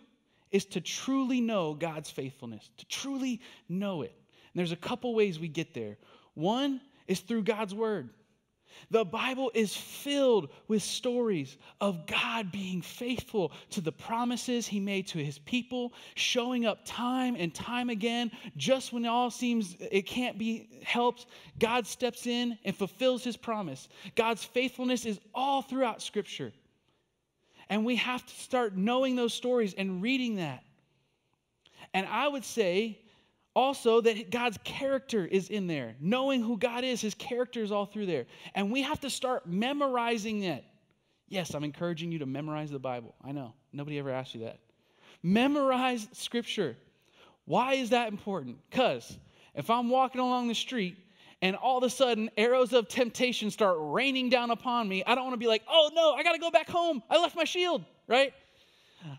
is 0.51 0.65
to 0.65 0.80
truly 0.80 1.41
know 1.41 1.74
God's 1.74 2.09
faithfulness, 2.09 2.69
to 2.78 2.86
truly 2.86 3.41
know 3.67 4.03
it. 4.03 4.13
And 4.53 4.59
there's 4.59 4.71
a 4.71 4.78
couple 4.78 5.13
ways 5.13 5.39
we 5.39 5.47
get 5.49 5.74
there. 5.74 5.97
One 6.36 6.80
is 7.07 7.19
through 7.19 7.43
God's 7.43 7.74
word. 7.76 8.09
The 8.89 9.05
Bible 9.05 9.51
is 9.53 9.76
filled 9.76 10.49
with 10.67 10.84
stories 10.84 11.57
of 11.82 12.05
God 12.05 12.51
being 12.51 12.82
faithful 12.82 13.51
to 13.71 13.82
the 13.82 13.91
promises 13.91 14.67
he 14.67 14.80
made 14.80 15.07
to 15.07 15.19
his 15.19 15.39
people, 15.39 15.93
showing 16.15 16.65
up 16.65 16.80
time 16.86 17.36
and 17.38 17.53
time 17.53 17.89
again. 17.89 18.32
Just 18.57 18.93
when 18.93 19.05
it 19.05 19.09
all 19.09 19.32
seems 19.32 19.76
it 19.80 20.03
can't 20.03 20.38
be 20.38 20.69
helped, 20.84 21.28
God 21.59 21.88
steps 21.88 22.28
in 22.28 22.57
and 22.65 22.76
fulfills 22.76 23.24
his 23.24 23.38
promise. 23.38 23.89
God's 24.15 24.43
faithfulness 24.43 25.05
is 25.05 25.19
all 25.34 25.61
throughout 25.61 26.01
Scripture. 26.01 26.51
And 27.69 27.86
we 27.86 27.95
have 27.97 28.26
to 28.26 28.34
start 28.36 28.76
knowing 28.76 29.15
those 29.15 29.34
stories 29.34 29.74
and 29.78 30.01
reading 30.01 30.36
that. 30.36 30.63
And 31.93 32.05
I 32.07 32.28
would 32.28 32.45
say 32.45 32.99
also 33.56 34.01
that 34.01 34.32
God's 34.32 34.58
character 34.64 35.26
is 35.26 35.49
in 35.49 35.68
there. 35.68 35.95
Knowing 35.99 36.41
who 36.41 36.58
God 36.58 36.84
is, 36.84 37.01
his 37.01 37.14
character 37.14 37.62
is 37.62 37.72
all 37.72 37.86
through 37.86 38.08
there. 38.08 38.26
And 38.56 38.72
we 38.72 38.82
have 38.82 38.99
to 39.01 39.10
start 39.10 39.47
memorizing 39.47 40.43
it. 40.43 40.64
Yes, 41.28 41.54
I'm 41.54 41.64
encouraging 41.64 42.12
you 42.12 42.20
to 42.20 42.26
memorize 42.26 42.72
the 42.72 42.80
Bible. 42.80 43.16
I 43.24 43.32
know. 43.32 43.54
Nobody 43.72 43.99
ever 43.99 44.12
asked 44.12 44.36
you 44.36 44.41
that. 44.41 44.60
Memorize 45.22 46.08
scripture. 46.12 46.76
Why 47.45 47.74
is 47.74 47.89
that 47.91 48.08
important? 48.10 48.58
Because 48.70 49.18
if 49.56 49.70
I'm 49.70 49.89
walking 49.89 50.22
along 50.22 50.47
the 50.47 50.56
street 50.56 50.97
and 51.41 51.56
all 51.56 51.78
of 51.78 51.84
a 51.84 51.89
sudden 51.89 52.30
arrows 52.38 52.74
of 52.74 52.88
temptation 52.88 53.51
start 53.51 53.78
raining 53.80 54.30
down 54.30 54.51
upon 54.51 54.88
me, 54.88 55.04
I 55.06 55.16
don't 55.16 55.26
want 55.26 55.34
to 55.34 55.39
be 55.39 55.47
like, 55.47 55.64
oh 55.70 55.91
no, 55.93 56.14
I 56.14 56.24
got 56.24 56.34
to 56.34 56.39
go 56.39 56.51
back 56.51 56.70
home. 56.70 57.04
I 57.10 57.20
left 57.20 57.36
my 57.36 57.43
shield, 57.43 57.84
right? 58.08 58.34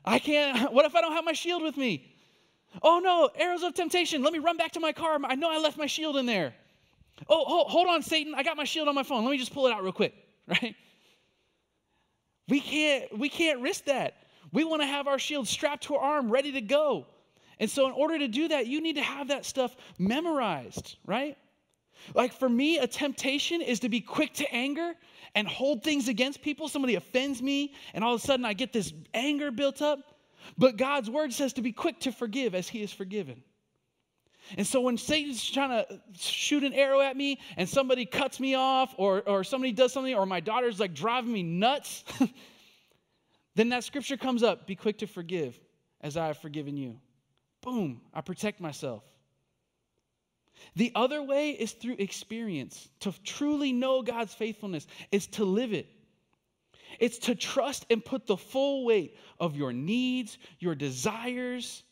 I 0.05 0.19
can't. 0.19 0.73
What 0.73 0.87
if 0.87 0.95
I 0.95 1.01
don't 1.01 1.13
have 1.13 1.25
my 1.25 1.33
shield 1.33 1.63
with 1.63 1.77
me? 1.77 2.14
Oh 2.83 3.01
no, 3.03 3.31
arrows 3.35 3.63
of 3.63 3.75
temptation. 3.75 4.23
Let 4.23 4.33
me 4.33 4.39
run 4.39 4.57
back 4.57 4.73
to 4.73 4.81
my 4.81 4.93
car. 4.93 5.19
I 5.25 5.35
know 5.35 5.51
I 5.51 5.59
left 5.59 5.79
my 5.79 5.87
shield 5.87 6.17
in 6.17 6.27
there. 6.27 6.55
Oh, 7.29 7.65
hold, 7.69 7.89
on, 7.89 8.03
Satan. 8.03 8.35
I 8.35 8.43
got 8.43 8.57
my 8.57 8.65
shield 8.65 8.89
on 8.89 8.95
my 8.95 9.05
phone. 9.05 9.25
Let 9.25 9.31
me 9.31 9.39
just 9.39 9.55
pull 9.55 9.67
it 9.67 9.73
out 9.73 9.83
real 9.83 9.93
quick, 9.93 10.15
right? 10.49 10.75
We 12.49 12.61
can't 12.61 13.19
we 13.19 13.29
can't 13.29 13.61
risk 13.61 13.85
that. 13.85 14.15
We 14.53 14.65
want 14.65 14.83
to 14.83 14.87
have 14.87 15.07
our 15.07 15.19
shield 15.19 15.49
strapped 15.49 15.85
to 15.85 15.95
our 15.95 16.17
arm, 16.17 16.31
ready 16.31 16.53
to 16.53 16.61
go. 16.61 17.07
And 17.59 17.71
so 17.71 17.87
in 17.87 17.93
order 17.93 18.19
to 18.19 18.29
do 18.29 18.49
that, 18.49 18.67
you 18.67 18.81
need 18.81 18.97
to 18.97 19.03
have 19.03 19.29
that 19.29 19.45
stuff 19.45 19.77
memorized, 19.99 20.97
right? 21.07 21.37
Like 22.15 22.33
for 22.33 22.49
me, 22.49 22.79
a 22.79 22.87
temptation 22.87 23.63
is 23.63 23.81
to 23.81 23.89
be 23.89 24.01
quick 24.01 24.35
to 24.35 24.55
anger 24.55 24.93
and 25.35 25.49
hold 25.49 25.83
things 25.83 26.09
against 26.09 26.43
people. 26.43 26.69
Somebody 26.69 26.97
offends 26.97 27.41
me, 27.41 27.75
and 27.95 28.05
all 28.05 28.15
of 28.15 28.23
a 28.23 28.25
sudden 28.25 28.45
I 28.45 28.53
get 28.53 28.73
this 28.73 28.93
anger 29.15 29.51
built 29.51 29.81
up. 29.81 29.99
But 30.59 30.77
God's 30.77 31.11
word 31.11 31.33
says 31.33 31.55
to 31.55 31.63
be 31.63 31.73
quick 31.73 32.01
to 32.01 32.13
forgive 32.13 32.55
as 32.55 32.69
he 32.69 32.83
is 32.83 32.93
forgiven. 32.93 33.43
And 34.57 34.67
so 34.67 34.81
when 34.81 34.99
Satan's 34.99 35.45
trying 35.49 35.71
to 35.71 36.01
shoot 36.17 36.65
an 36.65 36.75
arrow 36.75 37.01
at 37.01 37.17
me 37.17 37.41
and 37.57 37.69
somebody 37.69 38.05
cuts 38.05 38.39
me 38.39 38.55
off 38.55 38.95
or, 38.99 39.23
or 39.27 39.43
somebody 39.43 39.73
does 39.73 39.93
something 39.93 40.15
or 40.15 40.27
my 40.27 40.41
daughter's 40.41 40.79
like 40.79 40.95
driving 40.95 41.33
me 41.33 41.43
nuts, 41.43 42.05
then 43.55 43.71
that 43.71 43.85
scripture 43.85 44.17
comes 44.17 44.43
up 44.43 44.67
be 44.67 44.77
quick 44.77 44.99
to 44.99 45.07
forgive 45.07 45.59
as 46.03 46.17
I 46.17 46.27
have 46.27 46.39
forgiven 46.39 46.77
you. 46.77 46.97
Boom, 47.63 48.03
I 48.13 48.21
protect 48.21 48.61
myself. 48.61 49.03
The 50.77 50.93
other 50.95 51.23
way 51.23 51.51
is 51.51 51.73
through 51.73 51.97
experience. 51.99 52.89
To 53.01 53.13
truly 53.25 53.73
know 53.73 54.03
God's 54.03 54.35
faithfulness 54.35 54.87
is 55.11 55.27
to 55.29 55.45
live 55.45 55.73
it. 55.73 55.89
It's 56.99 57.19
to 57.19 57.35
trust 57.35 57.87
and 57.91 58.05
put 58.05 58.27
the 58.27 58.37
full 58.37 58.85
weight 58.85 59.17
of 59.39 59.57
your 59.57 59.73
needs, 59.73 60.39
your 60.59 60.75
desires, 60.75 61.83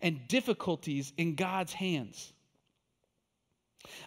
and 0.00 0.26
difficulties 0.28 1.12
in 1.16 1.34
God's 1.34 1.72
hands. 1.72 2.32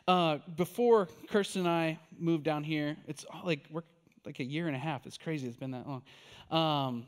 Uh, 0.08 0.40
before 0.56 1.08
Kirsten 1.30 1.62
and 1.62 1.70
I 1.70 2.00
moved 2.18 2.44
down 2.44 2.64
here, 2.64 2.98
it's 3.08 3.26
like 3.44 3.66
we're 3.70 3.84
like 4.26 4.40
a 4.40 4.44
year 4.44 4.68
and 4.68 4.76
a 4.76 4.80
half. 4.80 5.06
It's 5.06 5.18
crazy. 5.18 5.48
It's 5.48 5.58
been 5.58 5.72
that 5.72 5.86
long. 5.88 6.04
Um, 6.52 7.06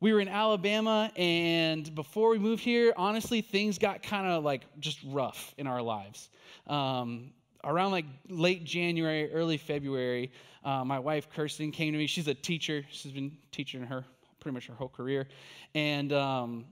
we 0.00 0.12
were 0.12 0.20
in 0.20 0.28
Alabama, 0.28 1.10
and 1.16 1.92
before 1.94 2.30
we 2.30 2.38
moved 2.38 2.62
here, 2.62 2.92
honestly, 2.96 3.40
things 3.40 3.78
got 3.78 4.02
kind 4.02 4.28
of 4.28 4.44
like 4.44 4.62
just 4.78 5.00
rough 5.04 5.54
in 5.58 5.66
our 5.66 5.82
lives. 5.82 6.30
Um, 6.68 7.32
around 7.64 7.92
like 7.92 8.06
late 8.28 8.64
January, 8.64 9.32
early 9.32 9.56
February, 9.56 10.32
uh, 10.64 10.84
my 10.84 10.98
wife 10.98 11.28
Kirsten 11.30 11.70
came 11.70 11.92
to 11.92 11.98
me. 11.98 12.06
She's 12.06 12.28
a 12.28 12.34
teacher. 12.34 12.84
She's 12.90 13.12
been 13.12 13.36
teaching 13.52 13.82
her 13.82 14.04
pretty 14.40 14.54
much 14.54 14.66
her 14.66 14.74
whole 14.74 14.88
career, 14.88 15.26
and 15.74 16.12
um, 16.12 16.64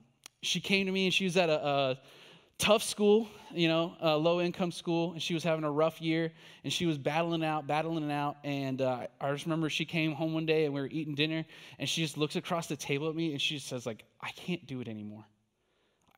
she 0.43 0.61
came 0.61 0.87
to 0.87 0.93
me 0.93 1.07
and 1.07 1.15
she 1.15 1.25
was 1.25 1.37
at 1.37 1.49
a, 1.49 1.67
a 1.67 1.99
tough 2.59 2.83
school, 2.83 3.29
you 3.53 3.69
know, 3.69 3.95
a 4.01 4.17
low 4.17 4.41
income 4.41 4.73
school, 4.73 5.13
and 5.13 5.23
she 5.23 5.35
was 5.35 5.43
having 5.43 5.65
a 5.65 5.71
rough 5.71 6.01
year, 6.01 6.33
and 6.65 6.73
she 6.73 6.87
was 6.87 6.97
battling 6.99 7.45
out, 7.45 7.67
battling 7.67 8.09
it 8.09 8.13
out. 8.13 8.37
And 8.45 8.81
uh, 8.81 9.07
I 9.21 9.33
just 9.33 9.45
remember 9.45 9.69
she 9.69 9.85
came 9.85 10.13
home 10.13 10.33
one 10.33 10.47
day 10.47 10.65
and 10.65 10.75
we 10.75 10.81
were 10.81 10.89
eating 10.89 11.15
dinner, 11.15 11.45
and 11.79 11.89
she 11.89 12.03
just 12.03 12.17
looks 12.17 12.37
across 12.37 12.67
the 12.67 12.77
table 12.77 13.09
at 13.09 13.15
me 13.15 13.33
and 13.33 13.41
she 13.41 13.57
just 13.57 13.69
says, 13.69 13.87
like, 13.87 14.05
I 14.21 14.31
can't 14.31 14.67
do 14.67 14.81
it 14.81 14.89
anymore. 14.89 15.25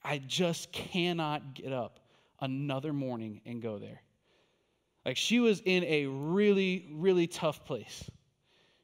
I 0.04 0.18
just 0.26 0.72
cannot 0.72 1.54
get 1.54 1.72
up 1.72 2.00
another 2.40 2.92
morning 2.92 3.40
and 3.44 3.60
go 3.60 3.78
there. 3.78 4.00
Like 5.08 5.16
she 5.16 5.40
was 5.40 5.62
in 5.64 5.84
a 5.84 6.04
really, 6.04 6.86
really 6.92 7.26
tough 7.26 7.64
place. 7.64 8.10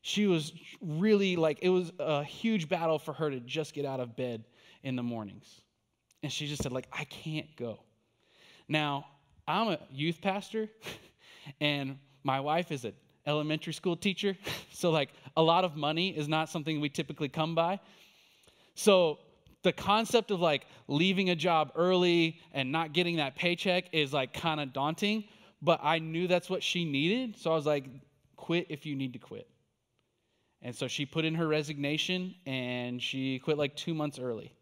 She 0.01 0.27
was 0.27 0.55
really 0.81 1.37
like, 1.37 1.59
it 1.61 1.68
was 1.68 1.93
a 1.99 2.25
huge 2.25 2.66
battle 2.66 2.99
for 2.99 3.12
her 3.12 3.29
to 3.29 3.41
just 3.41 3.75
get 3.75 3.85
out 3.85 4.01
of 4.01 4.16
bed 4.16 4.43
in 4.83 4.97
the 4.97 5.03
mornings. 5.03 5.61
And 6.22 6.33
she 6.33 6.47
just 6.47 6.62
said, 6.62 6.72
like, 6.72 6.89
I 6.91 7.05
can't 7.05 7.55
go. 7.57 7.81
Now, 8.68 9.05
I'm 9.47 9.68
a 9.68 9.79
youth 9.93 10.22
pastor, 10.22 10.70
and 11.61 11.99
my 12.22 12.41
wife 12.41 12.72
is 12.72 12.87
an 12.87 12.95
elementary 13.27 13.75
school 13.75 13.95
teacher. 13.95 14.35
So, 14.72 14.91
like, 14.91 15.11
a 15.37 15.43
lot 15.43 15.64
of 15.64 15.77
money 15.77 16.16
is 16.16 16.27
not 16.27 16.49
something 16.49 16.81
we 16.81 16.89
typically 16.89 17.29
come 17.29 17.55
by. 17.55 17.81
So, 18.75 19.18
the 19.62 19.75
concept 19.75 20.31
of 20.31 20.41
like 20.41 20.66
leaving 20.89 21.29
a 21.29 21.37
job 21.37 21.72
early 21.75 22.41
and 22.53 22.72
not 22.72 22.95
getting 22.95 23.16
that 23.16 23.37
paycheck 23.37 23.93
is 23.93 24.14
like 24.14 24.33
kind 24.33 24.59
of 24.59 24.72
daunting, 24.72 25.25
but 25.65 25.81
I 25.83 25.99
knew 25.99 26.29
that's 26.29 26.51
what 26.51 26.62
she 26.62 26.85
needed. 26.85 27.39
So 27.39 27.51
I 27.51 27.55
was 27.55 27.67
like, 27.67 27.87
quit 28.37 28.67
if 28.69 28.87
you 28.87 28.95
need 28.95 29.15
to 29.15 29.19
quit. 29.19 29.49
And 30.62 30.75
so 30.75 30.89
she 30.89 31.07
put 31.07 31.25
in 31.25 31.35
her 31.35 31.47
resignation 31.47 32.35
and 32.47 33.03
she 33.03 33.39
quit 33.39 33.59
like 33.59 33.77
two 33.77 33.95
months 33.95 34.19
early 34.19 34.53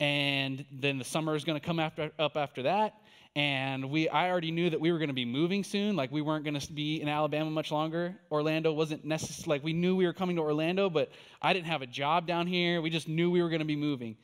and 0.00 0.64
then 0.70 0.98
the 0.98 1.04
summer 1.04 1.34
is 1.34 1.44
going 1.44 1.58
to 1.58 1.64
come 1.64 1.80
after, 1.80 2.10
up 2.18 2.36
after 2.36 2.62
that 2.62 2.94
and 3.34 3.90
we 3.90 4.08
i 4.08 4.30
already 4.30 4.50
knew 4.50 4.70
that 4.70 4.80
we 4.80 4.92
were 4.92 4.98
going 4.98 5.08
to 5.08 5.14
be 5.14 5.24
moving 5.24 5.64
soon 5.64 5.96
like 5.96 6.10
we 6.12 6.22
weren't 6.22 6.44
going 6.44 6.58
to 6.58 6.72
be 6.72 7.00
in 7.00 7.08
alabama 7.08 7.50
much 7.50 7.70
longer 7.70 8.14
orlando 8.30 8.72
wasn't 8.72 9.04
necessary 9.04 9.48
like 9.48 9.64
we 9.64 9.72
knew 9.72 9.96
we 9.96 10.06
were 10.06 10.12
coming 10.12 10.36
to 10.36 10.42
orlando 10.42 10.88
but 10.88 11.10
i 11.42 11.52
didn't 11.52 11.66
have 11.66 11.82
a 11.82 11.86
job 11.86 12.26
down 12.26 12.46
here 12.46 12.80
we 12.80 12.90
just 12.90 13.08
knew 13.08 13.30
we 13.30 13.42
were 13.42 13.48
going 13.48 13.60
to 13.60 13.66
be 13.66 13.76
moving 13.76 14.16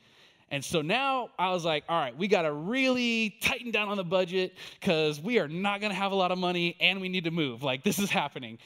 and 0.50 0.64
so 0.64 0.82
now 0.82 1.28
i 1.38 1.50
was 1.50 1.64
like 1.64 1.84
all 1.88 1.98
right 1.98 2.16
we 2.16 2.28
got 2.28 2.42
to 2.42 2.52
really 2.52 3.34
tighten 3.40 3.70
down 3.70 3.88
on 3.88 3.96
the 3.96 4.04
budget 4.04 4.54
because 4.80 5.20
we 5.20 5.38
are 5.38 5.48
not 5.48 5.80
going 5.80 5.90
to 5.90 5.96
have 5.96 6.12
a 6.12 6.14
lot 6.14 6.30
of 6.30 6.38
money 6.38 6.76
and 6.80 7.00
we 7.00 7.08
need 7.08 7.24
to 7.24 7.30
move 7.30 7.62
like 7.62 7.82
this 7.84 7.98
is 7.98 8.10
happening 8.10 8.58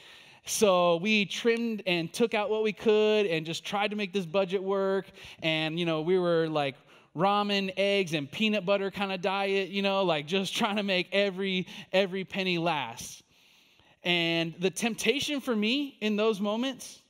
so 0.45 0.97
we 0.97 1.25
trimmed 1.25 1.83
and 1.85 2.11
took 2.11 2.33
out 2.33 2.49
what 2.49 2.63
we 2.63 2.73
could 2.73 3.25
and 3.25 3.45
just 3.45 3.65
tried 3.65 3.89
to 3.89 3.95
make 3.95 4.13
this 4.13 4.25
budget 4.25 4.63
work 4.63 5.05
and 5.43 5.79
you 5.79 5.85
know 5.85 6.01
we 6.01 6.17
were 6.17 6.47
like 6.47 6.75
ramen, 7.15 7.73
eggs, 7.77 8.13
and 8.13 8.31
peanut 8.31 8.65
butter 8.65 8.91
kind 8.91 9.11
of 9.11 9.21
diet, 9.21 9.69
you 9.69 9.81
know, 9.81 10.03
like 10.03 10.25
just 10.25 10.55
trying 10.55 10.77
to 10.77 10.83
make 10.83 11.07
every 11.11 11.67
every 11.91 12.23
penny 12.23 12.57
last. 12.57 13.23
And 14.03 14.55
the 14.59 14.69
temptation 14.69 15.41
for 15.41 15.55
me 15.55 15.97
in 15.99 16.15
those 16.15 16.39
moments 16.39 17.01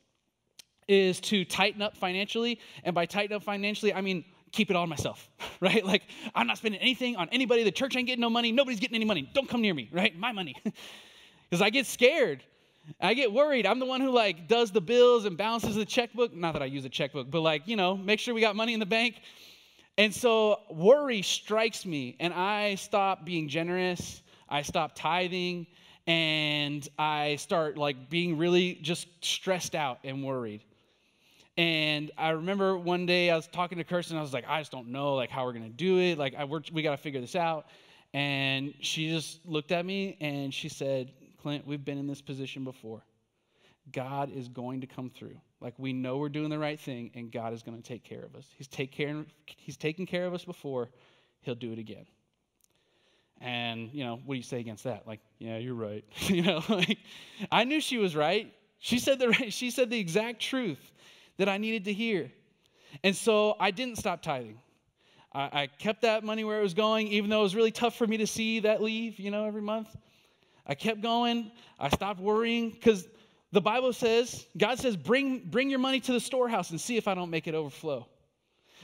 is 0.88 1.20
to 1.20 1.46
tighten 1.46 1.84
up 1.84 1.96
financially. 1.96 2.60
And 2.84 2.96
by 2.96 3.06
tighten 3.06 3.36
up 3.36 3.44
financially, 3.44 3.94
I 3.94 4.02
mean 4.02 4.26
keep 4.52 4.70
it 4.70 4.76
all 4.76 4.88
myself, 4.88 5.30
right? 5.62 5.86
Like 5.86 6.04
I'm 6.36 6.48
not 6.48 6.58
spending 6.58 6.82
anything 6.82 7.16
on 7.16 7.30
anybody. 7.30 7.64
The 7.64 7.72
church 7.72 7.96
ain't 7.96 8.08
getting 8.08 8.22
no 8.22 8.30
money. 8.30 8.52
Nobody's 8.52 8.80
getting 8.80 8.96
any 8.96 9.06
money. 9.06 9.30
Don't 9.34 9.50
come 9.50 9.62
near 9.62 9.74
me, 9.74 9.90
right? 9.92 10.18
My 10.18 10.32
money. 10.32 10.56
Because 11.50 11.64
I 11.64 11.72
get 11.72 11.88
scared. 11.88 12.44
I 13.02 13.14
get 13.14 13.32
worried. 13.32 13.66
I'm 13.66 13.80
the 13.80 13.86
one 13.86 14.02
who 14.02 14.12
like 14.12 14.48
does 14.48 14.72
the 14.72 14.82
bills 14.82 15.26
and 15.26 15.38
balances 15.38 15.76
the 15.76 15.86
checkbook. 15.86 16.34
Not 16.34 16.54
that 16.54 16.62
I 16.62 16.66
use 16.66 16.86
a 16.86 16.90
checkbook, 16.90 17.30
but 17.30 17.42
like, 17.42 17.68
you 17.68 17.76
know, 17.76 17.98
make 17.98 18.20
sure 18.20 18.34
we 18.34 18.42
got 18.42 18.56
money 18.56 18.74
in 18.74 18.80
the 18.80 18.86
bank. 18.86 19.22
And 19.98 20.14
so 20.14 20.62
worry 20.70 21.22
strikes 21.22 21.86
me, 21.86 22.16
and 22.20 22.34
I 22.34 22.76
stop 22.76 23.26
being 23.26 23.50
generous. 23.50 24.22
I 24.48 24.62
stop 24.62 24.94
tithing, 24.96 25.68
and 26.08 26.88
I 26.98 27.36
start 27.36 27.78
like 27.78 28.10
being 28.10 28.38
really 28.38 28.76
just 28.76 29.08
stressed 29.22 29.76
out 29.76 30.00
and 30.04 30.24
worried. 30.24 30.64
And 31.60 32.10
I 32.18 32.30
remember 32.30 32.78
one 32.78 33.06
day 33.06 33.30
I 33.30 33.36
was 33.36 33.48
talking 33.48 33.80
to 33.80 33.84
Kirsten. 33.84 34.16
I 34.16 34.22
was 34.22 34.32
like, 34.32 34.46
I 34.48 34.62
just 34.62 34.72
don't 34.72 34.88
know 34.88 35.16
like 35.16 35.30
how 35.30 35.44
we're 35.44 35.52
gonna 35.52 35.68
do 35.68 36.00
it. 36.00 36.18
Like 36.18 36.34
I, 36.34 36.46
we 36.46 36.82
got 36.82 36.92
to 36.92 36.98
figure 36.98 37.20
this 37.20 37.36
out. 37.36 37.66
And 38.14 38.74
she 38.80 39.10
just 39.10 39.46
looked 39.46 39.74
at 39.74 39.86
me 39.86 40.16
and 40.22 40.54
she 40.54 40.70
said, 40.70 41.12
Clint, 41.42 41.68
we've 41.68 41.84
been 41.84 41.98
in 41.98 42.08
this 42.08 42.22
position 42.22 42.64
before. 42.64 43.04
God 43.92 44.32
is 44.34 44.48
going 44.48 44.80
to 44.80 44.88
come 44.88 45.10
through. 45.10 45.36
Like 45.60 45.74
we 45.78 45.92
know 45.92 46.16
we're 46.16 46.30
doing 46.30 46.50
the 46.50 46.58
right 46.58 46.80
thing 46.80 47.12
and 47.14 47.30
God 47.30 47.52
is 47.52 47.62
going 47.62 47.76
to 47.76 47.84
take 47.84 48.06
care 48.06 48.24
of 48.24 48.36
us. 48.38 48.46
He's 48.58 48.70
take 48.70 48.94
care 48.94 49.26
he's 49.46 49.76
taken 49.76 50.06
care 50.06 50.26
of 50.26 50.34
us 50.34 50.46
before, 50.46 50.90
he'll 51.42 51.56
do 51.56 51.74
it 51.74 51.80
again. 51.80 52.06
And, 53.42 53.90
you 53.92 54.06
know, 54.06 54.22
what 54.26 54.36
do 54.36 54.38
you 54.38 54.44
say 54.44 54.62
against 54.62 54.86
that? 54.86 55.06
Like, 55.06 55.20
yeah, 55.40 55.58
you're 55.58 55.76
right. 55.76 56.06
you 56.22 56.42
know, 56.42 56.64
like 56.70 57.00
I 57.52 57.66
knew 57.66 57.82
she 57.82 57.98
was 57.98 58.16
right. 58.16 58.54
She 58.82 58.98
said 58.98 59.20
the 59.20 59.28
right, 59.28 59.52
she 59.52 59.72
said 59.72 59.90
the 59.90 60.00
exact 60.00 60.42
truth 60.42 60.94
that 61.40 61.50
I 61.50 61.58
needed 61.58 61.86
to 61.86 61.94
hear. 61.94 62.32
And 63.04 63.16
so 63.16 63.56
I 63.60 63.72
didn't 63.72 63.98
stop 63.98 64.22
tithing. 64.22 64.60
I, 65.34 65.62
I 65.62 65.68
kept 65.68 66.02
that 66.04 66.24
money 66.24 66.44
where 66.44 66.60
it 66.60 66.64
was 66.64 66.74
going, 66.74 67.08
even 67.08 67.30
though 67.30 67.40
it 67.40 67.44
was 67.44 67.56
really 67.56 67.72
tough 67.72 67.96
for 67.96 68.06
me 68.06 68.18
to 68.18 68.28
see 68.28 68.60
that 68.60 68.84
leave, 68.84 69.20
you 69.20 69.32
know, 69.32 69.46
every 69.46 69.62
month. 69.62 69.88
I 70.68 70.76
kept 70.76 71.02
going. 71.02 71.52
I 71.80 71.90
stopped 71.90 72.20
worrying 72.20 72.72
because 72.72 73.08
the 73.52 73.62
Bible 73.62 73.94
says, 73.94 74.46
God 74.58 74.80
says, 74.80 74.98
bring, 74.98 75.40
bring 75.40 75.70
your 75.70 75.80
money 75.80 76.00
to 76.02 76.12
the 76.12 76.20
storehouse 76.20 76.72
and 76.72 76.80
see 76.80 76.98
if 76.98 77.08
I 77.08 77.16
don't 77.16 77.30
make 77.30 77.48
it 77.48 77.56
overflow. 77.56 78.06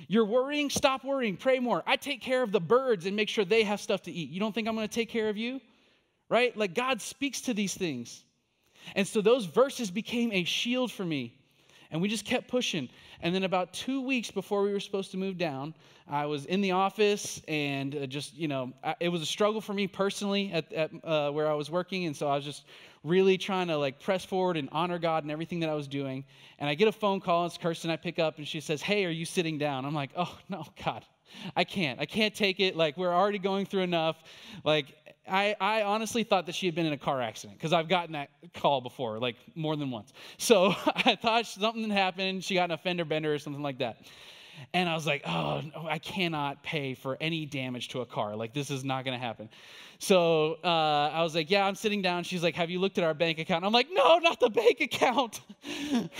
You're 0.08 0.26
worrying? 0.26 0.70
Stop 0.70 1.03
worrying. 1.03 1.36
Pray 1.38 1.60
more. 1.60 1.84
I 1.86 1.97
take 1.97 2.22
care 2.22 2.41
of 2.41 2.51
the 2.51 2.60
birds 2.60 3.06
and 3.06 3.16
make 3.16 3.30
sure 3.30 3.43
they 3.43 3.64
have 3.64 3.82
stuff 3.82 4.03
to 4.03 4.12
eat. 4.12 4.30
You 4.30 4.39
don't 4.39 4.56
think 4.56 4.68
I'm 4.68 4.76
going 4.76 4.88
to 4.88 4.93
take 4.93 5.10
care 5.10 5.30
of 5.30 5.38
you? 5.38 5.60
Right? 6.30 6.56
Like 6.56 6.74
God 6.74 7.01
speaks 7.01 7.41
to 7.41 7.53
these 7.53 7.76
things. 7.76 8.24
And 8.95 9.06
so 9.06 9.22
those 9.22 9.45
verses 9.45 9.91
became 9.91 10.32
a 10.32 10.43
shield 10.43 10.91
for 10.91 11.03
me. 11.03 11.38
And 11.91 12.01
we 12.01 12.07
just 12.07 12.25
kept 12.25 12.47
pushing. 12.47 12.89
And 13.21 13.33
then 13.33 13.43
about 13.43 13.73
two 13.73 14.01
weeks 14.01 14.31
before 14.31 14.63
we 14.63 14.71
were 14.71 14.79
supposed 14.79 15.11
to 15.11 15.17
move 15.17 15.38
down, 15.38 15.73
I 16.07 16.25
was 16.25 16.45
in 16.45 16.61
the 16.61 16.71
office 16.71 17.41
and 17.47 17.95
uh, 17.95 18.05
just, 18.05 18.36
you 18.36 18.47
know, 18.47 18.71
it 18.99 19.09
was 19.09 19.21
a 19.21 19.25
struggle 19.25 19.61
for 19.61 19.73
me 19.73 19.88
personally 19.88 20.51
at, 20.51 20.71
at 20.71 20.91
uh, 21.03 21.31
where 21.31 21.47
I 21.47 21.53
was 21.53 21.71
working. 21.71 22.05
And 22.05 22.15
so 22.15 22.27
I 22.27 22.36
was 22.36 22.45
just 22.45 22.65
really 23.03 23.38
trying 23.38 23.67
to 23.67 23.77
like 23.77 23.99
press 23.99 24.25
forward 24.25 24.57
and 24.57 24.69
honor 24.71 24.99
God 24.99 25.23
and 25.23 25.31
everything 25.31 25.59
that 25.61 25.69
I 25.69 25.73
was 25.73 25.88
doing. 25.88 26.25
And 26.59 26.69
I 26.69 26.75
get 26.75 26.88
a 26.88 26.91
phone 26.91 27.21
call. 27.21 27.45
It's 27.45 27.57
Kirsten. 27.57 27.89
I 27.89 27.95
pick 27.97 28.19
up 28.19 28.38
and 28.38 28.47
she 28.47 28.59
says, 28.59 28.81
Hey, 28.81 29.05
are 29.05 29.11
you 29.11 29.25
sitting 29.25 29.57
down? 29.57 29.86
I'm 29.86 29.95
like, 29.95 30.11
Oh, 30.15 30.38
no, 30.49 30.65
God, 30.83 31.03
I 31.55 31.63
can't. 31.63 31.99
I 31.99 32.05
can't 32.05 32.36
take 32.36 32.59
it. 32.59 32.75
Like, 32.75 32.97
we're 32.97 33.13
already 33.13 33.39
going 33.39 33.65
through 33.65 33.81
enough. 33.81 34.17
Like, 34.63 34.95
I, 35.28 35.55
I 35.59 35.82
honestly 35.84 36.23
thought 36.23 36.45
that 36.45 36.55
she 36.55 36.65
had 36.65 36.76
been 36.76 36.86
in 36.86 36.93
a 36.93 36.97
car 36.97 37.21
accident 37.21 37.57
because 37.57 37.73
I've 37.73 37.89
gotten 37.89 38.13
that 38.13 38.30
call 38.53 38.82
before, 38.82 39.19
like 39.19 39.36
more 39.55 39.76
than 39.76 39.91
once. 39.91 40.13
So 40.38 40.76
I 40.88 41.15
thought 41.15 41.47
something 41.47 41.89
happened. 41.89 42.43
She 42.43 42.53
got 42.55 42.69
an 42.69 42.78
fender 42.78 43.05
bender 43.05 43.34
or 43.34 43.39
something 43.39 43.63
like 43.63 43.80
that. 43.80 43.97
And 44.73 44.88
I 44.88 44.93
was 44.93 45.05
like, 45.05 45.23
oh, 45.26 45.61
no, 45.73 45.88
I 45.88 45.97
cannot 45.99 46.63
pay 46.63 46.93
for 46.93 47.17
any 47.19 47.45
damage 47.45 47.89
to 47.89 48.01
a 48.01 48.05
car. 48.05 48.36
Like, 48.36 48.53
this 48.53 48.69
is 48.69 48.84
not 48.84 49.05
going 49.05 49.17
to 49.17 49.23
happen. 49.23 49.49
So 49.99 50.57
uh, 50.63 50.67
I 51.13 51.23
was 51.23 51.36
like, 51.36 51.49
yeah, 51.49 51.65
I'm 51.65 51.76
sitting 51.76 52.01
down. 52.01 52.23
She's 52.23 52.43
like, 52.43 52.55
have 52.55 52.69
you 52.69 52.80
looked 52.80 52.97
at 52.97 53.03
our 53.03 53.13
bank 53.13 53.39
account? 53.39 53.65
I'm 53.65 53.73
like, 53.73 53.88
no, 53.91 54.17
not 54.19 54.39
the 54.39 54.49
bank 54.49 54.82
account. 54.82 55.41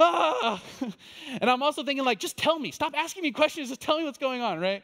ah. 0.00 0.62
And 1.40 1.50
I'm 1.50 1.62
also 1.62 1.82
thinking, 1.82 2.04
like, 2.04 2.18
just 2.18 2.36
tell 2.36 2.58
me. 2.58 2.70
Stop 2.70 2.94
asking 2.96 3.22
me 3.22 3.32
questions. 3.32 3.68
Just 3.68 3.80
tell 3.80 3.98
me 3.98 4.04
what's 4.04 4.18
going 4.18 4.42
on, 4.42 4.60
right? 4.60 4.82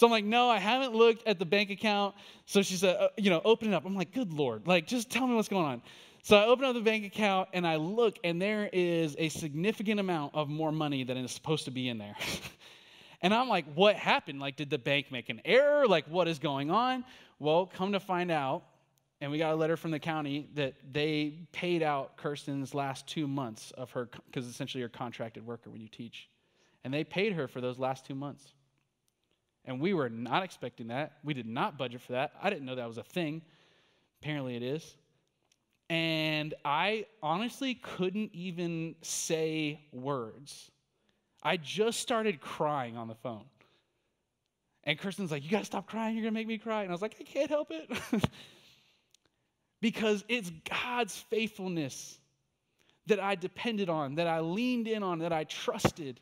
So 0.00 0.06
I'm 0.06 0.10
like, 0.10 0.24
no, 0.24 0.48
I 0.48 0.58
haven't 0.58 0.94
looked 0.94 1.28
at 1.28 1.38
the 1.38 1.44
bank 1.44 1.68
account. 1.68 2.14
So 2.46 2.62
she 2.62 2.76
said, 2.76 2.96
uh, 2.98 3.08
you 3.18 3.28
know, 3.28 3.42
open 3.44 3.68
it 3.68 3.74
up. 3.74 3.84
I'm 3.84 3.94
like, 3.94 4.14
good 4.14 4.32
Lord, 4.32 4.66
like, 4.66 4.86
just 4.86 5.10
tell 5.10 5.26
me 5.26 5.34
what's 5.34 5.50
going 5.50 5.66
on. 5.66 5.82
So 6.22 6.38
I 6.38 6.46
open 6.46 6.64
up 6.64 6.72
the 6.72 6.80
bank 6.80 7.04
account 7.04 7.50
and 7.52 7.66
I 7.66 7.76
look, 7.76 8.16
and 8.24 8.40
there 8.40 8.70
is 8.72 9.14
a 9.18 9.28
significant 9.28 10.00
amount 10.00 10.34
of 10.34 10.48
more 10.48 10.72
money 10.72 11.04
than 11.04 11.18
is 11.18 11.32
supposed 11.32 11.66
to 11.66 11.70
be 11.70 11.90
in 11.90 11.98
there. 11.98 12.14
and 13.20 13.34
I'm 13.34 13.50
like, 13.50 13.66
what 13.74 13.94
happened? 13.94 14.40
Like, 14.40 14.56
did 14.56 14.70
the 14.70 14.78
bank 14.78 15.12
make 15.12 15.28
an 15.28 15.42
error? 15.44 15.86
Like, 15.86 16.06
what 16.06 16.28
is 16.28 16.38
going 16.38 16.70
on? 16.70 17.04
Well, 17.38 17.66
come 17.66 17.92
to 17.92 18.00
find 18.00 18.30
out, 18.30 18.62
and 19.20 19.30
we 19.30 19.36
got 19.36 19.52
a 19.52 19.56
letter 19.56 19.76
from 19.76 19.90
the 19.90 19.98
county 19.98 20.48
that 20.54 20.76
they 20.90 21.46
paid 21.52 21.82
out 21.82 22.16
Kirsten's 22.16 22.72
last 22.72 23.06
two 23.06 23.28
months 23.28 23.70
of 23.72 23.90
her, 23.90 24.08
because 24.24 24.46
essentially 24.46 24.80
you're 24.80 24.88
contracted 24.88 25.44
worker 25.44 25.68
when 25.68 25.82
you 25.82 25.88
teach. 25.88 26.30
And 26.84 26.94
they 26.94 27.04
paid 27.04 27.34
her 27.34 27.46
for 27.46 27.60
those 27.60 27.78
last 27.78 28.06
two 28.06 28.14
months. 28.14 28.54
And 29.64 29.80
we 29.80 29.94
were 29.94 30.08
not 30.08 30.42
expecting 30.42 30.88
that. 30.88 31.18
We 31.22 31.34
did 31.34 31.46
not 31.46 31.78
budget 31.78 32.00
for 32.00 32.12
that. 32.12 32.32
I 32.42 32.50
didn't 32.50 32.64
know 32.64 32.74
that 32.74 32.88
was 32.88 32.98
a 32.98 33.02
thing. 33.02 33.42
Apparently 34.20 34.56
it 34.56 34.62
is. 34.62 34.96
And 35.88 36.54
I 36.64 37.06
honestly 37.22 37.74
couldn't 37.74 38.30
even 38.32 38.94
say 39.02 39.80
words. 39.92 40.70
I 41.42 41.56
just 41.56 42.00
started 42.00 42.40
crying 42.40 42.96
on 42.96 43.08
the 43.08 43.14
phone. 43.14 43.44
And 44.84 44.98
Kirsten's 44.98 45.30
like, 45.30 45.44
You 45.44 45.50
gotta 45.50 45.64
stop 45.64 45.86
crying. 45.86 46.16
You're 46.16 46.24
gonna 46.24 46.32
make 46.32 46.46
me 46.46 46.58
cry. 46.58 46.82
And 46.82 46.90
I 46.90 46.92
was 46.92 47.02
like, 47.02 47.16
I 47.20 47.24
can't 47.24 47.50
help 47.50 47.70
it. 47.70 47.90
because 49.80 50.24
it's 50.28 50.50
God's 50.68 51.16
faithfulness 51.16 52.18
that 53.06 53.20
I 53.20 53.34
depended 53.34 53.88
on, 53.88 54.14
that 54.16 54.26
I 54.26 54.40
leaned 54.40 54.86
in 54.86 55.02
on, 55.02 55.18
that 55.20 55.32
I 55.32 55.44
trusted. 55.44 56.20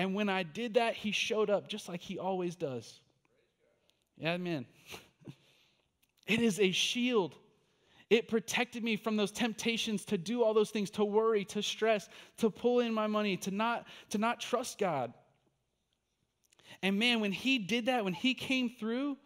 And 0.00 0.14
when 0.14 0.30
I 0.30 0.44
did 0.44 0.74
that, 0.74 0.94
he 0.94 1.12
showed 1.12 1.50
up 1.50 1.68
just 1.68 1.86
like 1.86 2.00
he 2.00 2.18
always 2.18 2.56
does. 2.56 3.02
Amen. 4.24 4.64
it 6.26 6.40
is 6.40 6.58
a 6.58 6.70
shield. 6.70 7.36
It 8.08 8.26
protected 8.26 8.82
me 8.82 8.96
from 8.96 9.18
those 9.18 9.30
temptations 9.30 10.06
to 10.06 10.16
do 10.16 10.42
all 10.42 10.54
those 10.54 10.70
things, 10.70 10.88
to 10.92 11.04
worry, 11.04 11.44
to 11.44 11.62
stress, 11.62 12.08
to 12.38 12.48
pull 12.48 12.80
in 12.80 12.94
my 12.94 13.08
money, 13.08 13.36
to 13.36 13.50
not, 13.50 13.86
to 14.08 14.16
not 14.16 14.40
trust 14.40 14.78
God. 14.78 15.12
And 16.82 16.98
man, 16.98 17.20
when 17.20 17.32
he 17.32 17.58
did 17.58 17.84
that, 17.84 18.02
when 18.02 18.14
he 18.14 18.32
came 18.32 18.70
through, 18.70 19.18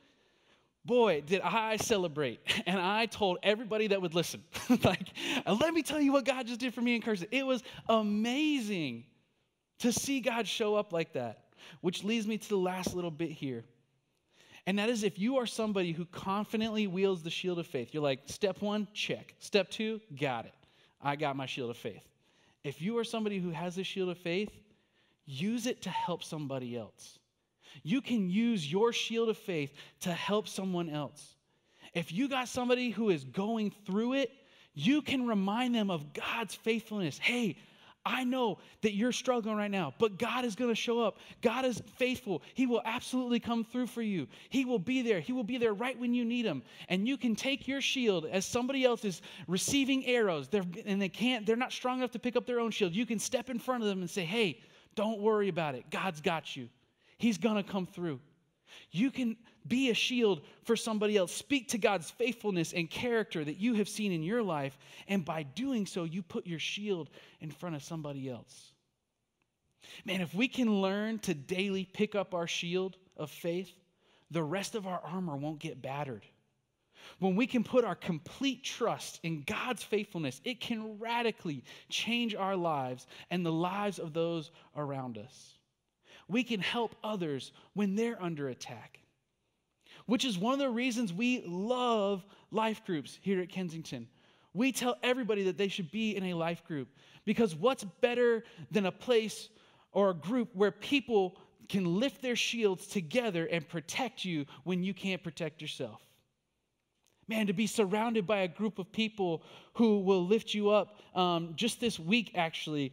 boy, 0.84 1.22
did 1.24 1.40
I 1.42 1.76
celebrate. 1.76 2.40
And 2.66 2.80
I 2.80 3.06
told 3.06 3.38
everybody 3.44 3.86
that 3.86 4.02
would 4.02 4.16
listen, 4.16 4.42
like, 4.82 5.06
let 5.46 5.72
me 5.72 5.84
tell 5.84 6.00
you 6.00 6.10
what 6.10 6.24
God 6.24 6.48
just 6.48 6.58
did 6.58 6.74
for 6.74 6.80
me 6.80 6.96
in 6.96 7.00
Kirsten. 7.00 7.28
It 7.30 7.46
was 7.46 7.62
amazing 7.88 9.04
to 9.80 9.92
see 9.92 10.20
God 10.20 10.46
show 10.46 10.76
up 10.76 10.92
like 10.92 11.12
that. 11.14 11.40
Which 11.80 12.04
leads 12.04 12.26
me 12.26 12.38
to 12.38 12.48
the 12.48 12.58
last 12.58 12.94
little 12.94 13.10
bit 13.10 13.30
here. 13.30 13.64
And 14.66 14.78
that 14.78 14.88
is 14.88 15.02
if 15.02 15.18
you 15.18 15.36
are 15.36 15.46
somebody 15.46 15.92
who 15.92 16.04
confidently 16.06 16.86
wields 16.86 17.22
the 17.22 17.30
shield 17.30 17.58
of 17.58 17.66
faith, 17.66 17.92
you're 17.92 18.02
like, 18.02 18.20
step 18.26 18.62
one, 18.62 18.88
check. 18.94 19.34
Step 19.38 19.70
two, 19.70 20.00
got 20.18 20.46
it. 20.46 20.54
I 21.02 21.16
got 21.16 21.36
my 21.36 21.46
shield 21.46 21.70
of 21.70 21.76
faith. 21.76 22.02
If 22.62 22.80
you 22.80 22.96
are 22.98 23.04
somebody 23.04 23.38
who 23.38 23.50
has 23.50 23.76
a 23.76 23.84
shield 23.84 24.08
of 24.08 24.18
faith, 24.18 24.50
use 25.26 25.66
it 25.66 25.82
to 25.82 25.90
help 25.90 26.24
somebody 26.24 26.76
else. 26.76 27.18
You 27.82 28.00
can 28.00 28.30
use 28.30 28.70
your 28.70 28.92
shield 28.92 29.28
of 29.28 29.36
faith 29.36 29.74
to 30.00 30.12
help 30.12 30.48
someone 30.48 30.88
else. 30.88 31.36
If 31.92 32.12
you 32.12 32.28
got 32.28 32.48
somebody 32.48 32.90
who 32.90 33.10
is 33.10 33.24
going 33.24 33.72
through 33.84 34.14
it, 34.14 34.30
you 34.72 35.02
can 35.02 35.26
remind 35.26 35.74
them 35.74 35.90
of 35.90 36.12
God's 36.12 36.54
faithfulness. 36.54 37.18
Hey, 37.18 37.56
I 38.06 38.24
know 38.24 38.58
that 38.82 38.94
you're 38.94 39.12
struggling 39.12 39.56
right 39.56 39.70
now, 39.70 39.94
but 39.98 40.18
God 40.18 40.44
is 40.44 40.54
going 40.54 40.70
to 40.70 40.74
show 40.74 41.00
up. 41.00 41.16
God 41.40 41.64
is 41.64 41.82
faithful. 41.96 42.42
He 42.52 42.66
will 42.66 42.82
absolutely 42.84 43.40
come 43.40 43.64
through 43.64 43.86
for 43.86 44.02
you. 44.02 44.26
He 44.50 44.64
will 44.64 44.78
be 44.78 45.00
there. 45.00 45.20
He 45.20 45.32
will 45.32 45.44
be 45.44 45.56
there 45.56 45.72
right 45.72 45.98
when 45.98 46.12
you 46.12 46.24
need 46.24 46.44
him. 46.44 46.62
And 46.88 47.08
you 47.08 47.16
can 47.16 47.34
take 47.34 47.66
your 47.66 47.80
shield 47.80 48.26
as 48.26 48.44
somebody 48.44 48.84
else 48.84 49.04
is 49.04 49.22
receiving 49.48 50.04
arrows 50.06 50.48
they're, 50.48 50.64
and 50.84 51.00
they 51.00 51.08
can't, 51.08 51.46
they're 51.46 51.56
not 51.56 51.72
strong 51.72 51.98
enough 51.98 52.10
to 52.12 52.18
pick 52.18 52.36
up 52.36 52.46
their 52.46 52.60
own 52.60 52.70
shield. 52.70 52.94
You 52.94 53.06
can 53.06 53.18
step 53.18 53.48
in 53.48 53.58
front 53.58 53.82
of 53.82 53.88
them 53.88 54.00
and 54.00 54.10
say, 54.10 54.24
hey, 54.24 54.60
don't 54.94 55.20
worry 55.20 55.48
about 55.48 55.74
it. 55.74 55.90
God's 55.90 56.20
got 56.20 56.54
you. 56.56 56.68
He's 57.16 57.38
going 57.38 57.56
to 57.56 57.62
come 57.62 57.86
through. 57.86 58.20
You 58.90 59.10
can 59.10 59.36
be 59.66 59.90
a 59.90 59.94
shield 59.94 60.42
for 60.64 60.76
somebody 60.76 61.16
else. 61.16 61.32
Speak 61.32 61.68
to 61.68 61.78
God's 61.78 62.10
faithfulness 62.10 62.72
and 62.72 62.90
character 62.90 63.44
that 63.44 63.58
you 63.58 63.74
have 63.74 63.88
seen 63.88 64.12
in 64.12 64.22
your 64.22 64.42
life. 64.42 64.76
And 65.08 65.24
by 65.24 65.42
doing 65.42 65.86
so, 65.86 66.04
you 66.04 66.22
put 66.22 66.46
your 66.46 66.58
shield 66.58 67.10
in 67.40 67.50
front 67.50 67.74
of 67.74 67.82
somebody 67.82 68.28
else. 68.28 68.72
Man, 70.04 70.20
if 70.20 70.34
we 70.34 70.48
can 70.48 70.80
learn 70.80 71.18
to 71.20 71.34
daily 71.34 71.84
pick 71.84 72.14
up 72.14 72.34
our 72.34 72.46
shield 72.46 72.96
of 73.16 73.30
faith, 73.30 73.72
the 74.30 74.42
rest 74.42 74.74
of 74.74 74.86
our 74.86 75.00
armor 75.04 75.36
won't 75.36 75.58
get 75.60 75.80
battered. 75.80 76.24
When 77.18 77.36
we 77.36 77.46
can 77.46 77.64
put 77.64 77.84
our 77.84 77.94
complete 77.94 78.64
trust 78.64 79.20
in 79.22 79.42
God's 79.42 79.82
faithfulness, 79.82 80.40
it 80.44 80.60
can 80.60 80.98
radically 80.98 81.62
change 81.90 82.34
our 82.34 82.56
lives 82.56 83.06
and 83.30 83.44
the 83.44 83.52
lives 83.52 83.98
of 83.98 84.14
those 84.14 84.50
around 84.74 85.18
us. 85.18 85.58
We 86.28 86.42
can 86.44 86.60
help 86.60 86.96
others 87.04 87.52
when 87.74 87.94
they're 87.94 88.20
under 88.22 88.48
attack 88.48 89.03
which 90.06 90.24
is 90.24 90.38
one 90.38 90.54
of 90.54 90.58
the 90.58 90.68
reasons 90.68 91.12
we 91.12 91.42
love 91.46 92.24
life 92.50 92.84
groups 92.84 93.18
here 93.22 93.40
at 93.40 93.48
Kensington. 93.48 94.06
We 94.52 94.70
tell 94.70 94.96
everybody 95.02 95.44
that 95.44 95.58
they 95.58 95.68
should 95.68 95.90
be 95.90 96.16
in 96.16 96.24
a 96.24 96.34
life 96.34 96.64
group 96.64 96.88
because 97.24 97.54
what's 97.54 97.84
better 97.84 98.44
than 98.70 98.86
a 98.86 98.92
place 98.92 99.48
or 99.92 100.10
a 100.10 100.14
group 100.14 100.50
where 100.54 100.70
people 100.70 101.36
can 101.68 101.98
lift 101.98 102.22
their 102.22 102.36
shields 102.36 102.86
together 102.86 103.46
and 103.46 103.68
protect 103.68 104.24
you 104.24 104.46
when 104.64 104.84
you 104.84 104.94
can't 104.94 105.22
protect 105.22 105.60
yourself? 105.60 106.00
Man, 107.26 107.46
to 107.46 107.52
be 107.54 107.66
surrounded 107.66 108.26
by 108.26 108.38
a 108.40 108.48
group 108.48 108.78
of 108.78 108.92
people 108.92 109.42
who 109.72 110.00
will 110.00 110.26
lift 110.26 110.52
you 110.52 110.70
up. 110.70 111.00
Um, 111.14 111.54
just 111.56 111.80
this 111.80 111.98
week, 111.98 112.32
actually, 112.34 112.92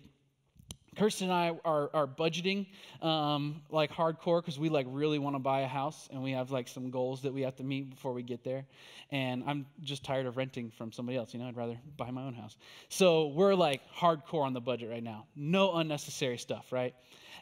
Kirsten 0.98 1.30
and 1.30 1.34
I 1.34 1.58
are, 1.64 1.90
are 1.94 2.06
budgeting 2.06 2.66
um, 3.02 3.62
like 3.70 3.94
hardcore 3.94 4.42
because 4.42 4.60
we 4.60 4.68
like 4.68 4.86
really 4.90 5.20
want 5.20 5.36
to 5.36 5.40
buy 5.40 5.62
a 5.62 5.68
house 5.68 6.10
and 6.12 6.22
we 6.22 6.32
have 6.32 6.52
like 6.52 6.68
some 6.68 6.90
goals 6.90 7.22
that 7.22 7.34
we 7.34 7.44
have 7.44 7.56
to 7.56 7.64
meet 7.64 7.90
before 7.90 8.12
we 8.12 8.24
get 8.24 8.44
there. 8.44 8.66
And 9.10 9.42
I'm 9.48 9.66
just 9.82 10.04
tired 10.04 10.26
of 10.26 10.36
renting 10.36 10.70
from 10.70 10.92
somebody 10.92 11.18
else. 11.18 11.34
You 11.34 11.40
know, 11.40 11.48
I'd 11.48 11.56
rather 11.56 11.80
buy 11.96 12.12
my 12.12 12.24
own 12.24 12.34
house. 12.34 12.58
So 12.90 13.28
we're 13.28 13.56
like 13.56 13.80
hardcore 13.96 14.44
on 14.44 14.52
the 14.52 14.60
budget 14.60 14.90
right 14.90 15.02
now. 15.02 15.28
No 15.34 15.76
unnecessary 15.76 16.38
stuff, 16.38 16.74
right? 16.74 16.94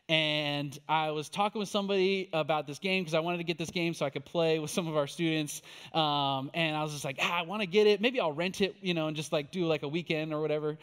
And 0.07 0.77
I 0.87 1.09
was 1.09 1.27
talking 1.27 1.57
with 1.57 1.69
somebody 1.69 2.29
about 2.31 2.67
this 2.67 2.77
game 2.77 3.01
because 3.01 3.15
I 3.15 3.19
wanted 3.19 3.39
to 3.39 3.43
get 3.45 3.57
this 3.57 3.71
game 3.71 3.95
so 3.95 4.05
I 4.05 4.11
could 4.11 4.25
play 4.25 4.59
with 4.59 4.69
some 4.69 4.87
of 4.87 4.95
our 4.95 5.07
students. 5.07 5.63
Um, 5.91 6.51
and 6.53 6.77
I 6.77 6.83
was 6.83 6.91
just 6.91 7.03
like, 7.03 7.17
ah, 7.19 7.39
I 7.39 7.41
want 7.41 7.63
to 7.63 7.67
get 7.67 7.87
it. 7.87 7.99
Maybe 7.99 8.19
I'll 8.19 8.31
rent 8.31 8.61
it, 8.61 8.75
you 8.79 8.93
know, 8.93 9.07
and 9.07 9.17
just 9.17 9.33
like 9.33 9.51
do 9.51 9.65
like 9.65 9.81
a 9.81 9.87
weekend 9.87 10.35
or 10.35 10.39
whatever. 10.39 10.77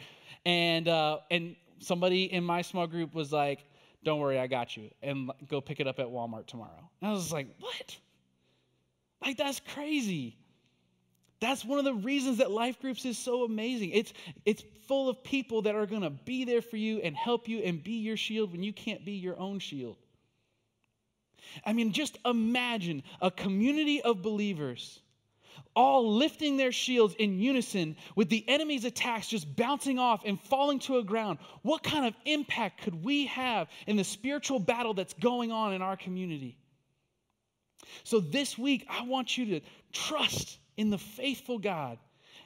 And 0.45 0.89
uh, 0.89 1.19
and 1.31 1.55
somebody 1.79 2.31
in 2.31 2.43
my 2.43 2.61
small 2.61 2.87
group 2.87 3.13
was 3.13 3.31
like, 3.31 3.63
don't 4.03 4.19
worry, 4.19 4.39
I 4.39 4.47
got 4.47 4.77
you, 4.77 4.89
and 5.01 5.31
go 5.47 5.59
pick 5.59 5.79
it 5.79 5.87
up 5.87 5.99
at 5.99 6.07
Walmart 6.07 6.47
tomorrow. 6.47 6.89
And 7.01 7.09
I 7.09 7.13
was 7.13 7.31
like, 7.31 7.47
what? 7.59 7.97
Like, 9.23 9.37
that's 9.37 9.59
crazy. 9.73 10.37
That's 11.39 11.63
one 11.63 11.79
of 11.79 11.85
the 11.85 11.93
reasons 11.93 12.37
that 12.37 12.51
life 12.51 12.79
groups 12.79 13.05
is 13.05 13.17
so 13.17 13.43
amazing. 13.43 13.91
It's, 13.91 14.13
it's 14.45 14.63
full 14.87 15.09
of 15.09 15.23
people 15.23 15.63
that 15.63 15.75
are 15.75 15.85
going 15.85 16.01
to 16.01 16.09
be 16.09 16.45
there 16.45 16.61
for 16.61 16.77
you 16.77 16.99
and 16.99 17.15
help 17.15 17.47
you 17.47 17.59
and 17.59 17.83
be 17.83 17.93
your 17.93 18.17
shield 18.17 18.51
when 18.51 18.63
you 18.63 18.73
can't 18.73 19.05
be 19.05 19.13
your 19.13 19.37
own 19.39 19.59
shield. 19.59 19.97
I 21.65 21.73
mean, 21.73 21.91
just 21.91 22.17
imagine 22.25 23.03
a 23.21 23.31
community 23.31 24.01
of 24.01 24.21
believers 24.21 24.99
all 25.75 26.13
lifting 26.15 26.57
their 26.57 26.71
shields 26.71 27.15
in 27.17 27.39
unison 27.39 27.95
with 28.15 28.29
the 28.29 28.47
enemy's 28.47 28.85
attacks 28.85 29.27
just 29.27 29.55
bouncing 29.55 29.99
off 29.99 30.23
and 30.25 30.39
falling 30.39 30.79
to 30.79 30.97
a 30.97 31.03
ground. 31.03 31.39
What 31.61 31.83
kind 31.83 32.05
of 32.05 32.13
impact 32.25 32.81
could 32.81 33.03
we 33.03 33.27
have 33.27 33.67
in 33.85 33.95
the 33.95 34.03
spiritual 34.03 34.59
battle 34.59 34.93
that's 34.93 35.13
going 35.13 35.51
on 35.51 35.73
in 35.73 35.81
our 35.81 35.97
community? 35.97 36.57
So, 38.03 38.19
this 38.19 38.57
week, 38.57 38.85
I 38.89 39.03
want 39.03 39.37
you 39.37 39.59
to 39.59 39.61
trust 39.91 40.57
in 40.77 40.89
the 40.89 40.97
faithful 40.97 41.59
God 41.59 41.97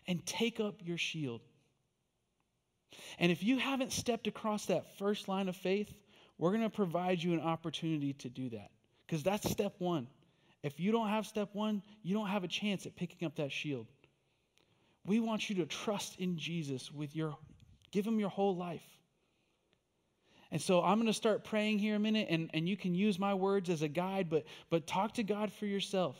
and 0.07 0.25
take 0.25 0.59
up 0.59 0.75
your 0.83 0.97
shield. 0.97 1.41
And 3.19 3.31
if 3.31 3.43
you 3.43 3.57
haven't 3.57 3.91
stepped 3.91 4.27
across 4.27 4.65
that 4.67 4.97
first 4.97 5.27
line 5.27 5.47
of 5.49 5.55
faith, 5.55 5.93
we're 6.37 6.51
going 6.51 6.63
to 6.63 6.69
provide 6.69 7.21
you 7.21 7.33
an 7.33 7.41
opportunity 7.41 8.13
to 8.13 8.29
do 8.29 8.49
that 8.49 8.71
because 9.05 9.23
that's 9.23 9.49
step 9.49 9.75
one. 9.77 10.07
If 10.63 10.79
you 10.79 10.91
don't 10.91 11.09
have 11.09 11.25
step 11.25 11.49
one, 11.53 11.81
you 12.03 12.13
don't 12.13 12.27
have 12.27 12.43
a 12.43 12.47
chance 12.47 12.85
at 12.85 12.95
picking 12.95 13.25
up 13.25 13.35
that 13.37 13.51
shield. 13.51 13.87
We 15.05 15.19
want 15.19 15.49
you 15.49 15.55
to 15.57 15.65
trust 15.65 16.19
in 16.19 16.37
Jesus 16.37 16.91
with 16.91 17.15
your, 17.15 17.35
give 17.91 18.05
him 18.05 18.19
your 18.19 18.29
whole 18.29 18.55
life. 18.55 18.83
And 20.51 20.61
so 20.61 20.83
I'm 20.83 20.97
going 20.97 21.07
to 21.07 21.13
start 21.13 21.43
praying 21.43 21.79
here 21.79 21.95
a 21.95 21.99
minute, 21.99 22.27
and, 22.29 22.49
and 22.53 22.67
you 22.67 22.75
can 22.75 22.93
use 22.93 23.17
my 23.17 23.33
words 23.33 23.69
as 23.69 23.81
a 23.81 23.87
guide, 23.87 24.29
but, 24.29 24.45
but 24.69 24.85
talk 24.85 25.13
to 25.13 25.23
God 25.23 25.51
for 25.51 25.65
yourself. 25.65 26.17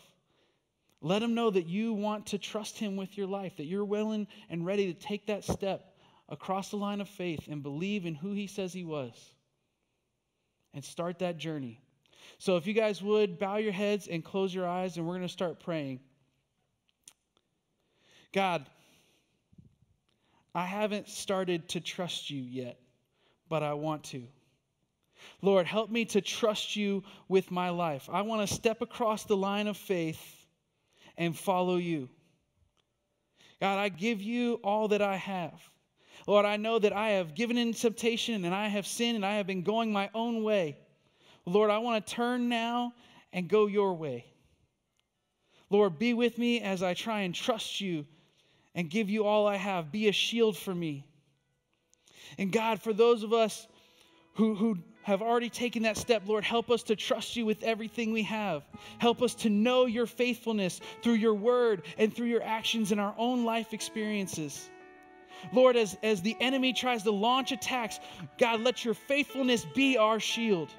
Let 1.01 1.21
him 1.21 1.35
know 1.35 1.49
that 1.49 1.67
you 1.67 1.93
want 1.93 2.27
to 2.27 2.37
trust 2.37 2.77
him 2.77 2.95
with 2.95 3.17
your 3.17 3.27
life, 3.27 3.57
that 3.57 3.65
you're 3.65 3.83
willing 3.83 4.27
and 4.49 4.65
ready 4.65 4.91
to 4.93 4.99
take 4.99 5.27
that 5.27 5.43
step 5.43 5.95
across 6.29 6.69
the 6.69 6.77
line 6.77 7.01
of 7.01 7.09
faith 7.09 7.47
and 7.49 7.61
believe 7.61 8.05
in 8.05 8.15
who 8.15 8.31
he 8.31 8.47
says 8.47 8.71
he 8.71 8.85
was 8.85 9.13
and 10.73 10.83
start 10.83 11.19
that 11.19 11.37
journey. 11.37 11.81
So, 12.37 12.57
if 12.57 12.67
you 12.67 12.73
guys 12.73 13.01
would 13.01 13.39
bow 13.39 13.57
your 13.57 13.71
heads 13.71 14.07
and 14.07 14.23
close 14.23 14.53
your 14.53 14.67
eyes, 14.67 14.97
and 14.97 15.05
we're 15.05 15.15
going 15.15 15.27
to 15.27 15.29
start 15.29 15.59
praying. 15.59 15.99
God, 18.33 18.65
I 20.55 20.65
haven't 20.65 21.09
started 21.09 21.69
to 21.69 21.79
trust 21.79 22.29
you 22.29 22.41
yet, 22.41 22.79
but 23.49 23.63
I 23.63 23.73
want 23.73 24.03
to. 24.05 24.23
Lord, 25.41 25.65
help 25.65 25.89
me 25.89 26.05
to 26.05 26.21
trust 26.21 26.75
you 26.75 27.03
with 27.27 27.51
my 27.51 27.69
life. 27.69 28.09
I 28.11 28.21
want 28.21 28.47
to 28.47 28.53
step 28.53 28.81
across 28.81 29.23
the 29.23 29.37
line 29.37 29.67
of 29.67 29.77
faith 29.77 30.21
and 31.17 31.37
follow 31.37 31.77
you. 31.77 32.09
God, 33.59 33.77
I 33.77 33.89
give 33.89 34.21
you 34.21 34.59
all 34.63 34.87
that 34.89 35.01
I 35.01 35.17
have. 35.17 35.61
Lord, 36.27 36.45
I 36.45 36.57
know 36.57 36.79
that 36.79 36.93
I 36.93 37.11
have 37.11 37.35
given 37.35 37.57
in 37.57 37.73
temptation 37.73 38.45
and 38.45 38.53
I 38.53 38.67
have 38.67 38.87
sinned 38.87 39.15
and 39.15 39.25
I 39.25 39.35
have 39.35 39.47
been 39.47 39.63
going 39.63 39.91
my 39.91 40.09
own 40.13 40.43
way. 40.43 40.77
Lord, 41.51 41.69
I 41.69 41.79
want 41.79 42.05
to 42.05 42.13
turn 42.13 42.49
now 42.49 42.93
and 43.33 43.47
go 43.47 43.67
your 43.67 43.93
way. 43.93 44.25
Lord, 45.69 45.99
be 45.99 46.13
with 46.13 46.37
me 46.37 46.61
as 46.61 46.83
I 46.83 46.93
try 46.93 47.21
and 47.21 47.33
trust 47.33 47.79
you 47.79 48.05
and 48.75 48.89
give 48.89 49.09
you 49.09 49.25
all 49.25 49.47
I 49.47 49.55
have. 49.55 49.91
Be 49.91 50.07
a 50.07 50.11
shield 50.11 50.57
for 50.57 50.73
me. 50.73 51.05
And 52.37 52.51
God, 52.51 52.81
for 52.81 52.93
those 52.93 53.23
of 53.23 53.33
us 53.33 53.67
who, 54.35 54.55
who 54.55 54.77
have 55.03 55.21
already 55.21 55.49
taken 55.49 55.83
that 55.83 55.97
step, 55.97 56.23
Lord, 56.25 56.43
help 56.43 56.69
us 56.69 56.83
to 56.83 56.95
trust 56.95 57.35
you 57.35 57.45
with 57.45 57.63
everything 57.63 58.11
we 58.11 58.23
have. 58.23 58.63
Help 58.99 59.21
us 59.21 59.33
to 59.35 59.49
know 59.49 59.85
your 59.85 60.05
faithfulness 60.05 60.79
through 61.01 61.13
your 61.13 61.33
word 61.33 61.83
and 61.97 62.13
through 62.13 62.27
your 62.27 62.43
actions 62.43 62.91
in 62.91 62.99
our 62.99 63.15
own 63.17 63.43
life 63.45 63.73
experiences. 63.73 64.69
Lord, 65.53 65.75
as, 65.75 65.97
as 66.03 66.21
the 66.21 66.37
enemy 66.39 66.71
tries 66.71 67.03
to 67.03 67.11
launch 67.11 67.51
attacks, 67.51 67.99
God, 68.37 68.61
let 68.61 68.85
your 68.85 68.93
faithfulness 68.93 69.65
be 69.73 69.97
our 69.97 70.19
shield. 70.19 70.69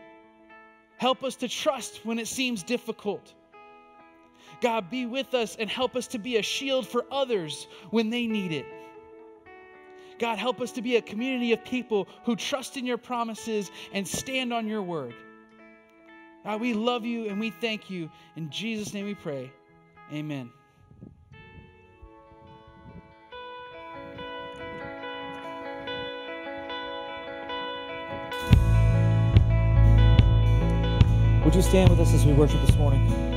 Help 1.02 1.24
us 1.24 1.34
to 1.34 1.48
trust 1.48 2.06
when 2.06 2.20
it 2.20 2.28
seems 2.28 2.62
difficult. 2.62 3.34
God, 4.60 4.88
be 4.88 5.04
with 5.04 5.34
us 5.34 5.56
and 5.58 5.68
help 5.68 5.96
us 5.96 6.06
to 6.06 6.18
be 6.20 6.36
a 6.36 6.42
shield 6.42 6.86
for 6.86 7.04
others 7.10 7.66
when 7.90 8.08
they 8.08 8.28
need 8.28 8.52
it. 8.52 8.66
God, 10.20 10.38
help 10.38 10.60
us 10.60 10.70
to 10.70 10.80
be 10.80 10.94
a 10.98 11.02
community 11.02 11.52
of 11.52 11.64
people 11.64 12.06
who 12.22 12.36
trust 12.36 12.76
in 12.76 12.86
your 12.86 12.98
promises 12.98 13.72
and 13.92 14.06
stand 14.06 14.52
on 14.52 14.68
your 14.68 14.80
word. 14.80 15.16
God, 16.44 16.60
we 16.60 16.72
love 16.72 17.04
you 17.04 17.28
and 17.28 17.40
we 17.40 17.50
thank 17.50 17.90
you. 17.90 18.08
In 18.36 18.48
Jesus' 18.48 18.94
name 18.94 19.06
we 19.06 19.16
pray. 19.16 19.50
Amen. 20.12 20.52
Would 31.52 31.56
you 31.56 31.68
stand 31.68 31.90
with 31.90 32.00
us 32.00 32.14
as 32.14 32.24
we 32.24 32.32
worship 32.32 32.62
this 32.62 32.74
morning? 32.76 33.31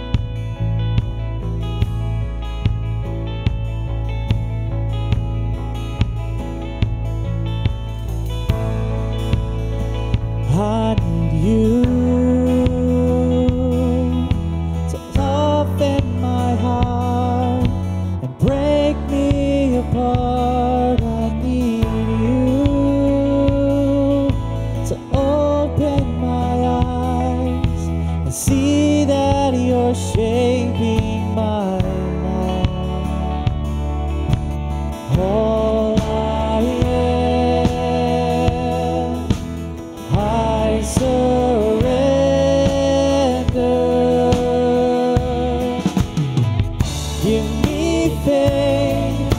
Give 47.26 47.66
me 47.66 48.16
faith 48.24 49.30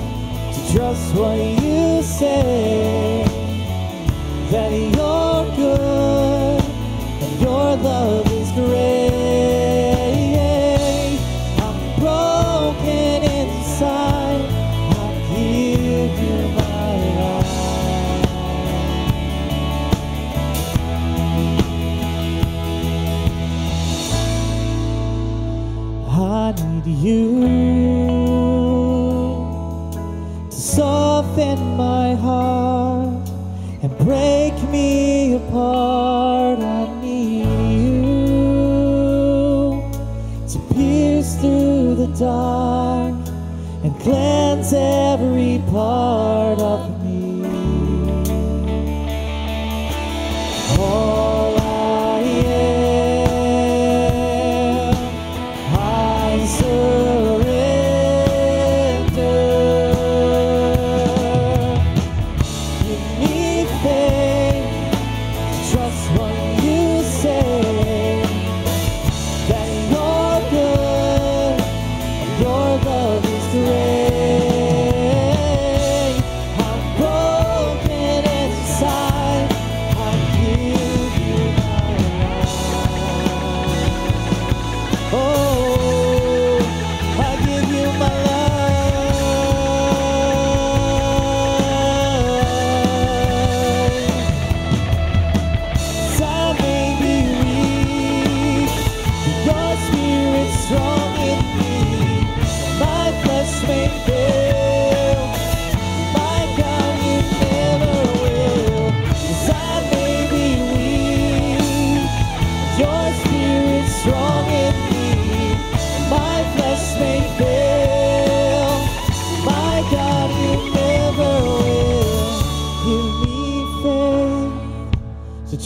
to 0.55 0.73
trust 0.77 1.15
what 1.15 1.39
you 1.39 2.03
say. 2.03 3.25
That 4.51 4.73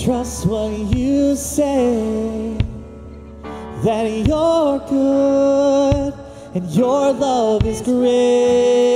trust 0.04 0.46
what 0.46 0.70
you 0.96 1.36
say 1.36 2.56
that 3.84 4.10
you're 4.26 4.78
good 4.88 6.14
and 6.54 6.70
your 6.70 7.12
love 7.12 7.66
is 7.66 7.82
great. 7.82 8.89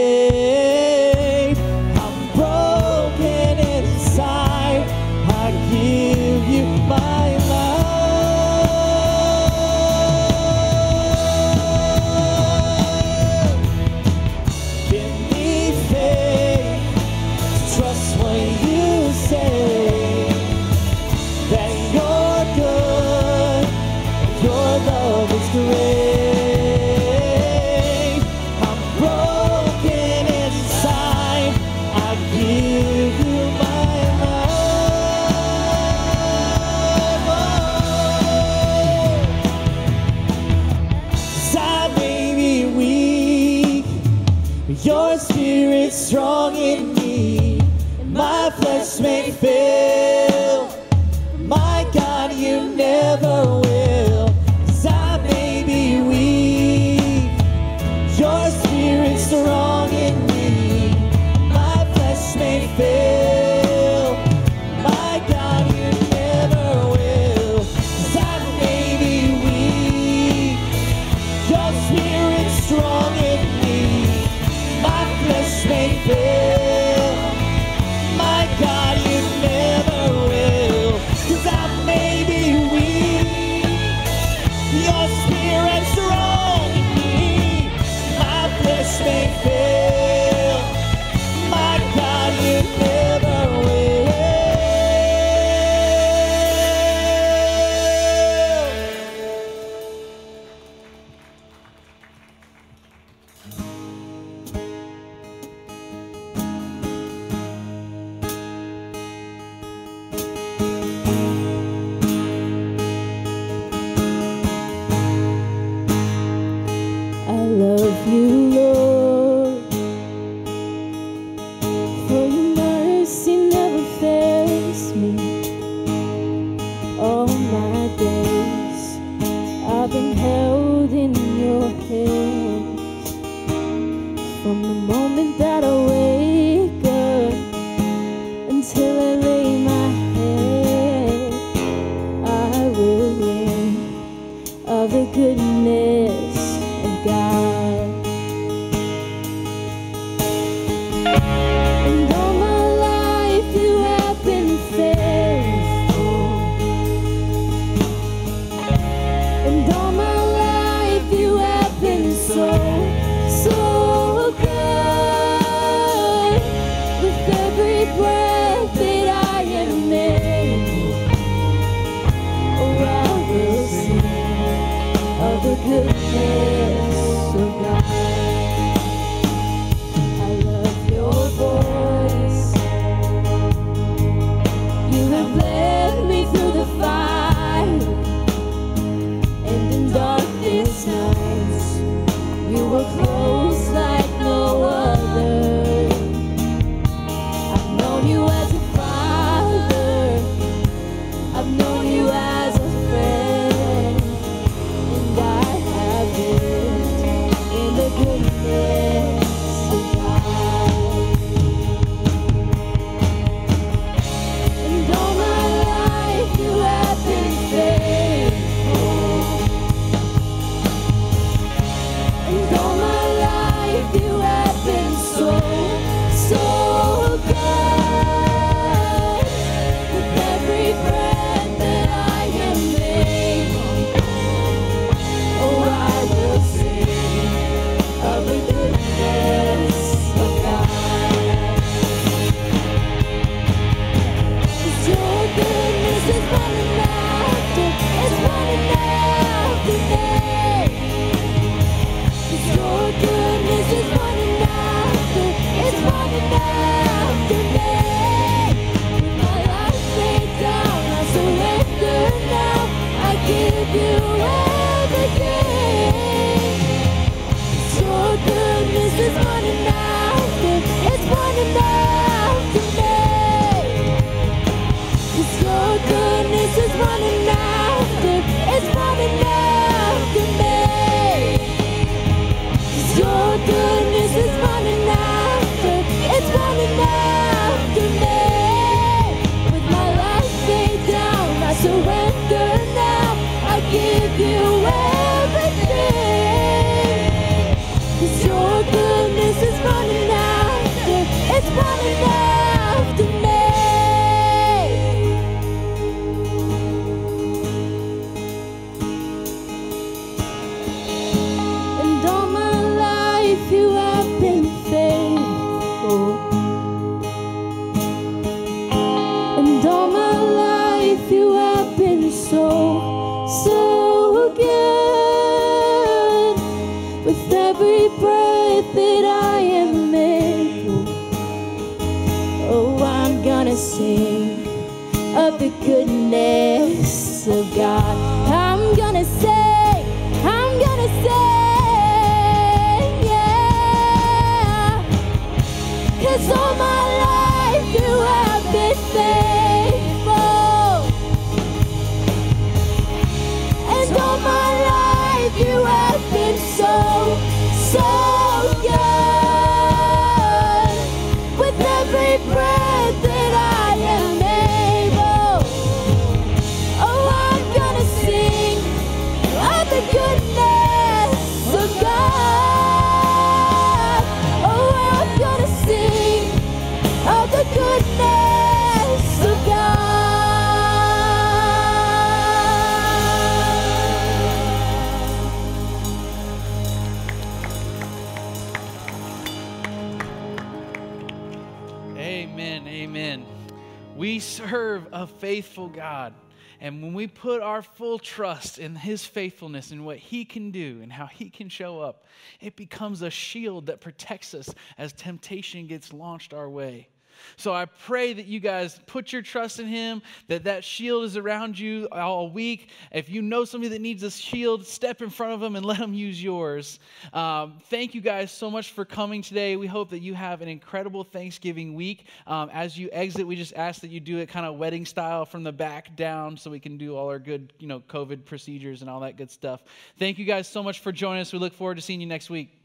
A 394.95 395.07
faithful 395.07 395.69
God. 395.69 396.15
And 396.61 396.83
when 396.83 396.95
we 396.95 397.09
put 397.09 397.43
our 397.43 397.63
full 397.63 397.99
trust 397.99 398.59
in 398.59 398.77
His 398.77 399.05
faithfulness 399.05 399.73
and 399.73 399.85
what 399.85 399.99
He 399.99 400.25
can 400.25 400.51
do 400.51 400.79
and 400.83 400.93
how 400.93 401.07
He 401.07 401.29
can 401.29 401.49
show 401.49 401.81
up, 401.81 402.05
it 402.41 402.57
becomes 402.57 403.03
a 403.03 403.11
shield 403.11 403.67
that 403.67 403.81
protects 403.81 404.33
us 404.35 404.55
as 404.79 404.93
temptation 404.93 405.67
gets 405.67 405.93
launched 405.93 406.33
our 406.33 406.49
way. 406.49 406.89
So 407.37 407.53
I 407.53 407.67
pray 407.67 408.13
that 408.13 408.27
you 408.27 408.41
guys 408.41 408.81
put 408.87 409.13
your 409.13 409.23
trust 409.23 409.61
in 409.61 409.67
him, 409.67 410.03
that 410.29 410.45
that 410.45 410.65
shield 410.65 411.05
is 411.05 411.17
around 411.17 411.59
you 411.59 411.89
all 411.93 412.31
week. 412.31 412.71
If 412.93 413.09
you 413.09 413.23
know 413.23 413.45
somebody 413.45 413.71
that 413.71 413.81
needs 413.81 414.03
a 414.03 414.11
shield, 414.11 414.67
step 414.67 415.03
in 415.03 415.11
front 415.11 415.33
of 415.33 415.41
them 415.41 415.57
and 415.57 415.65
let 415.65 415.79
them 415.79 415.95
use 415.95 416.23
yours. 416.23 416.79
Um, 417.13 417.59
thank 417.71 417.95
you 417.95 418.01
guys 418.01 418.31
so 418.31 418.51
much 418.51 418.73
for 418.73 418.85
coming 418.85 419.23
today. 419.23 419.57
We 419.57 419.67
hope 419.67 419.91
that 419.91 420.01
you 420.01 420.15
have 420.15 420.43
an 420.43 420.49
incredible 420.49 421.05
Thanksgiving 421.05 421.75
week. 421.75 422.07
Um, 422.27 422.51
as 422.53 422.79
you 422.79 422.89
exit, 422.93 423.27
we 423.27 423.37
just 423.37 423.55
ask 423.55 423.81
that 423.81 423.91
you 423.91 424.01
do 424.01 424.19
it 424.19 424.29
kind 424.29 424.47
of 424.47 424.57
wedding 424.57 424.87
style 424.87 425.25
from 425.25 425.43
the 425.43 425.53
back 425.53 425.97
down 425.97 426.37
so 426.37 426.51
we 426.51 426.61
can 426.61 426.77
do 426.79 426.97
all 426.97 427.09
our 427.09 427.19
good, 427.19 427.53
you 427.59 427.67
know, 427.67 427.81
COVID 427.81 428.25
procedures 428.25 428.81
and 428.81 428.91
all 428.91 429.01
that 429.01 429.17
good 429.17 429.31
stuff. 429.31 429.63
Thank 429.99 430.19
you 430.19 430.25
guys 430.25 430.49
so 430.49 430.63
much 430.63 430.81
for 430.81 430.93
joining 430.93 431.21
us. 431.21 431.33
We 431.33 431.39
look 431.39 431.55
forward 431.55 431.77
to 431.77 431.83
seeing 431.83 432.01
you 432.01 432.07
next 432.07 432.31
week. 432.31 432.64